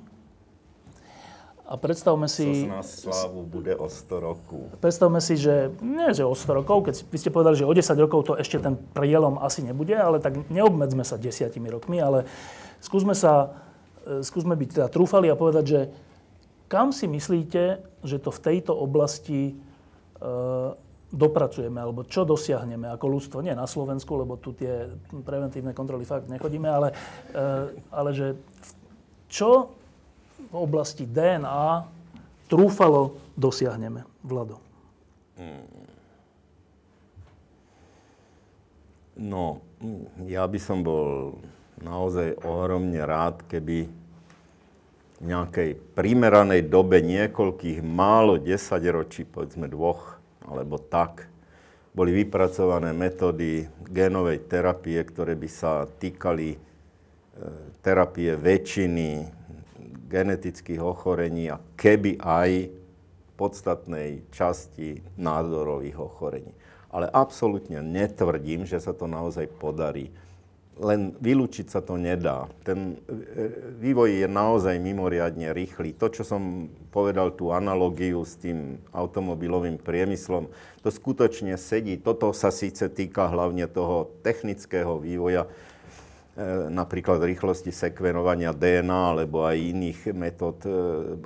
[1.64, 2.70] a predstavme si...
[2.70, 4.62] To na slávu bude o 100 rokov.
[4.78, 8.04] Predstavme si, že nie, že o 100 rokov, keď vy ste povedali, že o 10
[8.04, 12.30] rokov to ešte ten prielom asi nebude, ale tak neobmedzme sa desiatimi rokmi, ale
[12.78, 13.58] skúsme sa,
[14.06, 15.82] e, skúsme byť teda trúfali a povedať, že
[16.70, 19.54] kam si myslíte, že to v tejto oblasti e,
[21.14, 24.90] dopracujeme, alebo čo dosiahneme ako ľudstvo, nie na Slovensku, lebo tu tie
[25.22, 26.90] preventívne kontroly fakt nechodíme, ale,
[27.30, 27.45] e,
[27.94, 28.27] ale že
[29.30, 29.69] čo
[30.49, 31.85] v oblasti DNA
[32.49, 34.57] trúfalo dosiahneme, Vlado?
[39.14, 41.38] No, mm, ja by som bol
[41.77, 43.85] naozaj ohromne rád, keby
[45.22, 50.12] v nejakej primeranej dobe niekoľkých málo desaťročí, povedzme dvoch,
[50.54, 51.34] alebo tak,
[51.94, 56.60] boli vypracované metódy génovej terapie, ktoré by sa týkali e,
[57.86, 59.30] terapie väčšiny
[60.10, 62.70] genetických ochorení a keby aj
[63.38, 66.54] podstatnej časti nádorových ochorení.
[66.94, 70.14] Ale absolútne netvrdím, že sa to naozaj podarí.
[70.74, 72.50] Len vylúčiť sa to nedá.
[72.66, 73.18] Ten e,
[73.78, 75.94] vývoj je naozaj mimoriadne rýchly.
[76.02, 80.50] To, čo som povedal, tú analogiu s tým automobilovým priemyslom,
[80.82, 82.02] to skutočne sedí.
[82.02, 85.50] Toto sa síce týka hlavne toho technického vývoja, e,
[86.74, 90.74] napríklad rýchlosti sekvenovania DNA alebo aj iných metód e,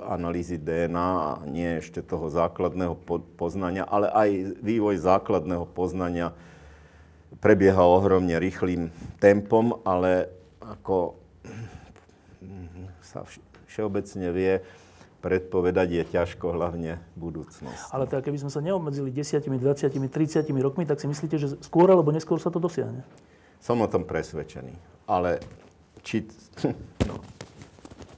[0.04, 6.36] analýzy DNA nie ešte toho základného po- poznania, ale aj vývoj základného poznania
[7.36, 8.88] prebieha ohromne rýchlým
[9.20, 10.32] tempom, ale
[10.64, 11.20] ako
[13.04, 14.52] sa vš- všeobecne vie,
[15.18, 17.90] predpovedať je ťažko, hlavne budúcnosť.
[17.90, 21.90] Ale teda keby sme sa neobmedzili 10, 20, 30 rokmi, tak si myslíte, že skôr
[21.90, 23.02] alebo neskôr sa to dosiahne?
[23.58, 24.76] Som o tom presvedčený.
[25.10, 25.42] Ale
[26.04, 26.24] či...
[27.08, 27.24] No.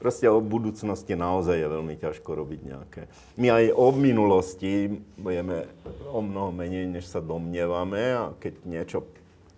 [0.00, 3.02] Proste o budúcnosti naozaj je veľmi ťažko robiť nejaké.
[3.36, 5.68] My aj o minulosti vieme
[6.08, 9.04] o mnoho menej, než sa domnievame a keď niečo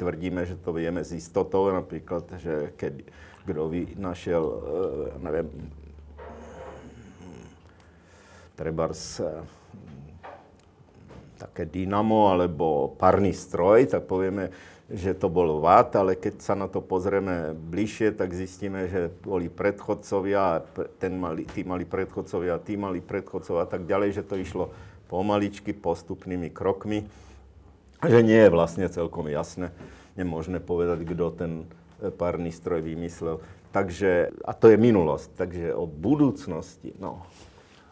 [0.02, 3.06] tvrdíme, že to vieme s istotou, napríklad, že keď
[3.42, 4.44] kto našiel,
[5.18, 5.50] neviem,
[8.54, 9.42] trebárs eh,
[11.42, 14.54] také dynamo alebo parný stroj, tak povieme,
[14.92, 19.48] že to bol vat, ale keď sa na to pozrieme bližšie, tak zistíme, že boli
[19.48, 20.60] predchodcovia,
[21.00, 24.68] ten mali, tí mali predchodcovia, tí mali predchodcovia a tak ďalej, že to išlo
[25.08, 27.08] pomaličky, postupnými krokmi,
[28.04, 29.72] že nie je vlastne celkom jasné,
[30.20, 33.40] nemožné povedať, kto ten eh, párny stroj vymyslel.
[33.72, 37.24] Takže, a to je minulosť, takže o budúcnosti, no,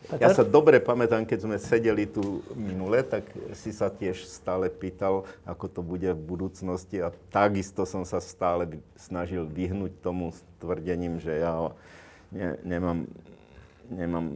[0.09, 5.29] ja sa dobre pamätám, keď sme sedeli tu minule, tak si sa tiež stále pýtal,
[5.45, 11.45] ako to bude v budúcnosti a takisto som sa stále snažil vyhnúť tomu tvrdením, že
[11.45, 11.53] ja
[12.33, 12.99] ne, nemám,
[13.93, 14.27] nemám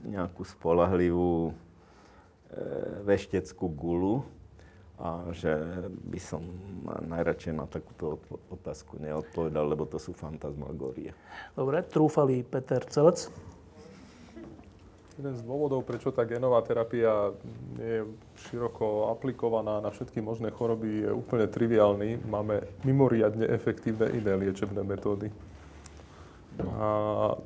[0.00, 1.52] nejakú spolahlivú e,
[3.04, 4.24] vešteckú gulu
[5.02, 5.50] a že
[6.08, 6.40] by som
[7.10, 11.10] najradšej na takúto otázku neodpovedal, lebo to sú fantasmagórie.
[11.58, 13.28] Dobre, trúfali Peter Celec.
[15.22, 17.30] Jeden z dôvodov, prečo tá genová terapia
[17.78, 18.02] nie je
[18.50, 22.26] široko aplikovaná na všetky možné choroby, je úplne triviálny.
[22.26, 25.30] Máme mimoriadne efektívne iné liečebné metódy.
[26.74, 27.38] A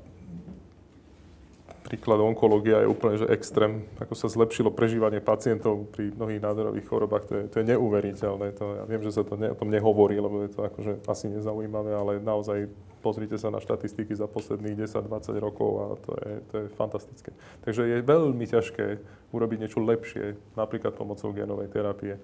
[1.84, 3.84] príklad onkológia je úplne že extrém.
[4.00, 8.56] Ako sa zlepšilo prežívanie pacientov pri mnohých nádorových chorobách, to je, to je neuveriteľné.
[8.56, 11.28] To, ja viem, že sa to ne, o tom nehovorí, lebo je to akože asi
[11.28, 12.72] nezaujímavé, ale naozaj
[13.06, 17.30] pozrite sa na štatistiky za posledných 10-20 rokov a to je, to je fantastické.
[17.62, 18.98] Takže je veľmi ťažké
[19.30, 22.18] urobiť niečo lepšie, napríklad pomocou genovej terapie.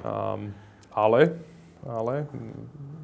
[0.00, 0.56] Um,
[0.96, 1.36] ale,
[1.84, 2.24] ale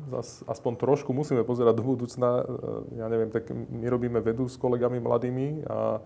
[0.09, 2.48] zas, aspoň trošku musíme pozerať do budúcna.
[2.97, 6.01] Ja neviem, tak my robíme vedu s kolegami mladými a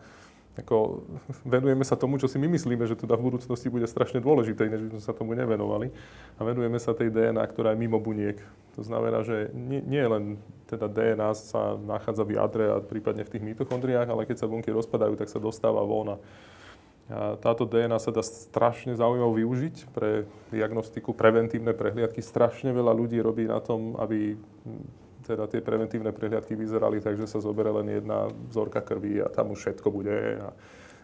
[0.52, 1.06] ako,
[1.54, 4.84] venujeme sa tomu, čo si my myslíme, že teda v budúcnosti bude strašne dôležité, než
[4.84, 5.88] by sme sa tomu nevenovali.
[6.36, 8.36] A venujeme sa tej DNA, ktorá je mimo buniek.
[8.76, 13.32] To znamená, že nie, nie len teda DNA sa nachádza v jadre a prípadne v
[13.36, 16.16] tých mitochondriách, ale keď sa bunky rozpadajú, tak sa dostáva von.
[17.12, 22.24] A táto DNA sa dá strašne zaujímaво využiť pre diagnostiku, preventívne prehliadky.
[22.24, 24.40] Strašne veľa ľudí robí na tom, aby
[25.32, 29.56] teda tie preventívne prehliadky vyzerali tak, že sa zoberie len jedna vzorka krvi a tam
[29.56, 30.36] už všetko bude.
[30.44, 30.52] A,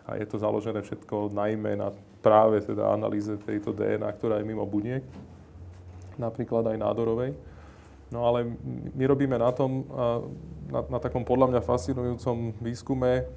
[0.08, 1.88] a je to založené všetko najmä na
[2.20, 5.00] práve teda analýze tejto DNA, ktorá je mimo buniek,
[6.20, 7.32] napríklad aj nádorovej.
[8.08, 8.48] No ale
[8.96, 9.84] my robíme na tom,
[10.68, 13.28] na, na takom podľa mňa fascinujúcom výskume,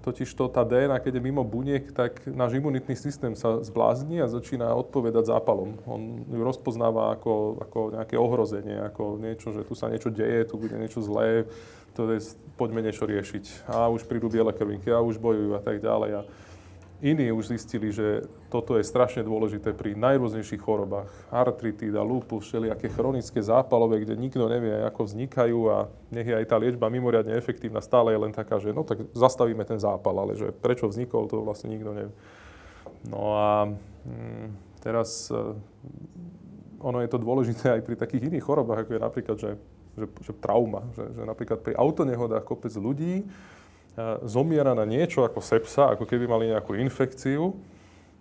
[0.00, 4.30] totiž to tá DNA, keď je mimo buniek, tak náš imunitný systém sa zblázni a
[4.30, 5.80] začína odpovedať zápalom.
[5.88, 10.60] On ju rozpoznáva ako, ako nejaké ohrozenie, ako niečo, že tu sa niečo deje, tu
[10.60, 11.48] bude niečo zlé,
[11.96, 12.20] to je,
[12.60, 13.68] poďme niečo riešiť.
[13.72, 16.10] A už prídu biele krvinky, a už bojujú a tak ďalej.
[16.12, 16.20] A
[17.04, 21.12] Iní už zistili, že toto je strašne dôležité pri najrôznejších chorobách.
[21.28, 26.56] Artritída, lupus, všelijaké chronické zápalové, kde nikto nevie, ako vznikajú a nech je aj tá
[26.56, 30.56] liečba mimoriadne efektívna, stále je len taká, že no tak zastavíme ten zápal, ale že
[30.56, 32.14] prečo vznikol, to vlastne nikto nevie.
[33.12, 33.68] No a
[34.08, 35.36] hm, teraz eh,
[36.80, 39.50] ono je to dôležité aj pri takých iných chorobách, ako je napríklad, že,
[40.00, 43.28] že, že trauma, že, že napríklad pri autonehodách kopec ľudí
[44.28, 47.56] zomiera na niečo ako sepsa, ako keby mali nejakú infekciu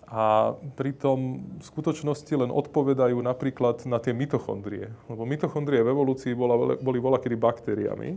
[0.08, 4.94] a pritom v skutočnosti len odpovedajú napríklad na tie mitochondrie.
[5.12, 8.16] Lebo mitochondrie v evolúcii bola, boli kedy baktériami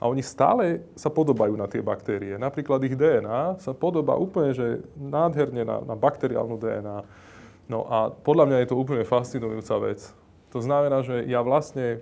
[0.00, 2.40] a oni stále sa podobajú na tie baktérie.
[2.40, 6.98] Napríklad ich DNA sa podobá úplne, že nádherne na, na bakteriálnu DNA.
[7.68, 10.00] No a podľa mňa je to úplne fascinujúca vec.
[10.56, 12.00] To znamená, že ja vlastne,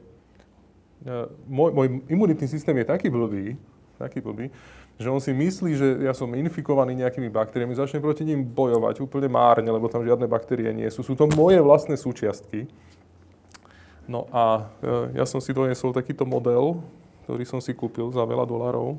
[1.02, 3.58] e, môj, môj imunitný systém je taký blbý,
[3.98, 4.54] taký blbý,
[4.98, 9.30] že on si myslí, že ja som infikovaný nejakými baktériami, začne proti ním bojovať úplne
[9.30, 11.06] márne, lebo tam žiadne baktérie nie sú.
[11.06, 12.66] Sú to moje vlastné súčiastky.
[14.10, 16.82] No a e, ja som si doniesol takýto model,
[17.22, 18.98] ktorý som si kúpil za veľa dolárov.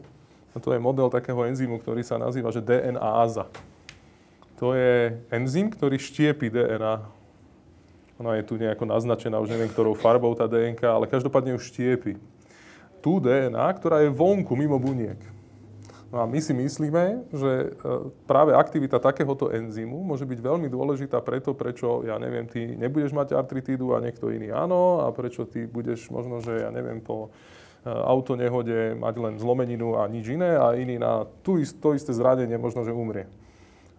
[0.56, 3.52] A to je model takého enzymu, ktorý sa nazýva, že DNA-aza.
[4.64, 6.96] To je enzym, ktorý štiepi DNA.
[8.24, 12.16] Ona je tu nejako naznačená, už neviem, ktorou farbou tá DNK, ale každopádne ju štiepi.
[13.04, 15.39] Tú DNA, ktorá je vonku, mimo buniek.
[16.10, 17.88] No a my si myslíme, že e,
[18.26, 23.38] práve aktivita takéhoto enzymu môže byť veľmi dôležitá preto, prečo, ja neviem, ty nebudeš mať
[23.38, 27.30] artritídu a niekto iný áno, a prečo ty budeš možno, že ja neviem, po
[27.86, 32.10] e, autonehode mať len zlomeninu a nič iné a iný na tú ist, to isté
[32.10, 33.30] zranenie možno, že umrie.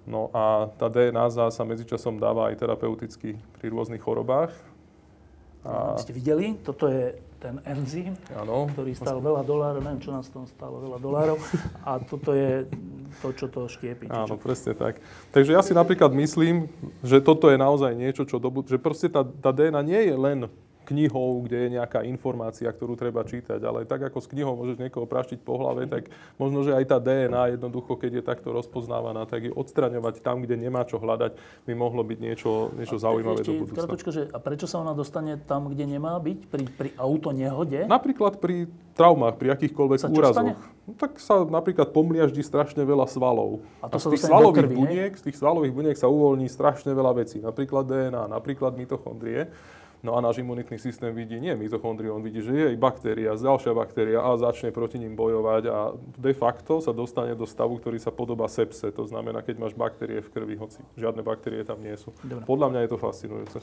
[0.03, 4.51] No a tá DNA sa medzičasom dáva aj terapeuticky pri rôznych chorobách.
[5.63, 5.95] A...
[5.95, 6.59] Ste videli?
[6.59, 10.99] Toto je ten enzym, ano, ktorý stal veľa dolárov, neviem, čo nás tom stalo veľa
[11.01, 11.41] dolárov.
[11.89, 12.69] A toto je
[13.25, 14.13] to, čo to štiepi.
[14.13, 14.39] Áno, čo?
[14.39, 15.01] presne tak.
[15.33, 16.69] Takže ja si napríklad myslím,
[17.01, 20.39] že toto je naozaj niečo, čo dobu, že proste tá, tá DNA nie je len
[20.89, 25.07] knihou, kde je nejaká informácia, ktorú treba čítať, ale tak ako s knihou môžeš niekoho
[25.07, 29.49] praštiť po hlave, tak možno, že aj tá DNA jednoducho, keď je takto rozpoznávaná, tak
[29.49, 31.39] je odstraňovať tam, kde nemá čo hľadať,
[31.69, 33.79] by mohlo byť niečo, niečo a zaujímavé do budúcna.
[33.87, 36.39] Kratočko, že, a prečo sa ona dostane tam, kde nemá byť?
[36.51, 37.87] Pri, pri auto nehode?
[37.87, 38.67] Napríklad pri
[38.99, 40.59] traumách, pri akýchkoľvek úrazoch.
[40.91, 43.63] No, tak sa napríklad pomliaždí strašne veľa svalov.
[43.81, 46.91] A, to a z tých svalových krvi, buniek, z tých svalových buniek sa uvoľní strašne
[46.91, 47.39] veľa vecí.
[47.39, 49.49] Napríklad DNA, napríklad mitochondrie.
[50.01, 54.25] No a náš imunitný systém vidí nie mitochondriu, on vidí, že je baktéria, ďalšia baktéria
[54.25, 55.79] a začne proti ním bojovať a
[56.17, 58.89] de facto sa dostane do stavu, ktorý sa podobá sepse.
[58.97, 62.17] To znamená, keď máš baktérie v krvi, hoci žiadne baktérie tam nie sú.
[62.25, 62.49] Dobre.
[62.49, 63.59] Podľa mňa je to fascinujúce.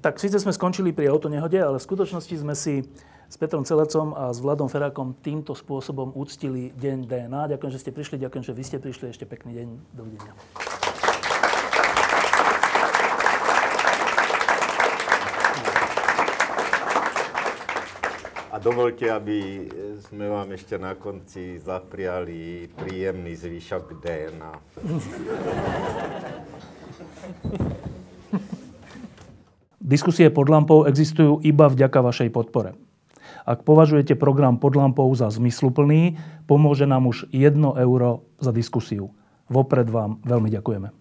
[0.00, 2.86] Tak síce sme skončili pri autonehode, ale v skutočnosti sme si
[3.30, 7.54] s Petrom Celecom a s Vladom Ferákom týmto spôsobom úctili Deň DNA.
[7.54, 9.06] Ďakujem, že ste prišli, ďakujem, že vy ste prišli.
[9.12, 9.68] Ešte pekný deň.
[9.94, 10.32] Dovidenia.
[18.60, 19.66] Dovolte, aby
[20.04, 24.52] sme vám ešte na konci zapriali príjemný zvyšok DNA.
[29.80, 32.76] Diskusie pod lampou existujú iba vďaka vašej podpore.
[33.48, 39.10] Ak považujete program pod lampou za zmysluplný, pomôže nám už 1 euro za diskusiu.
[39.48, 40.99] Vopred vám veľmi ďakujeme.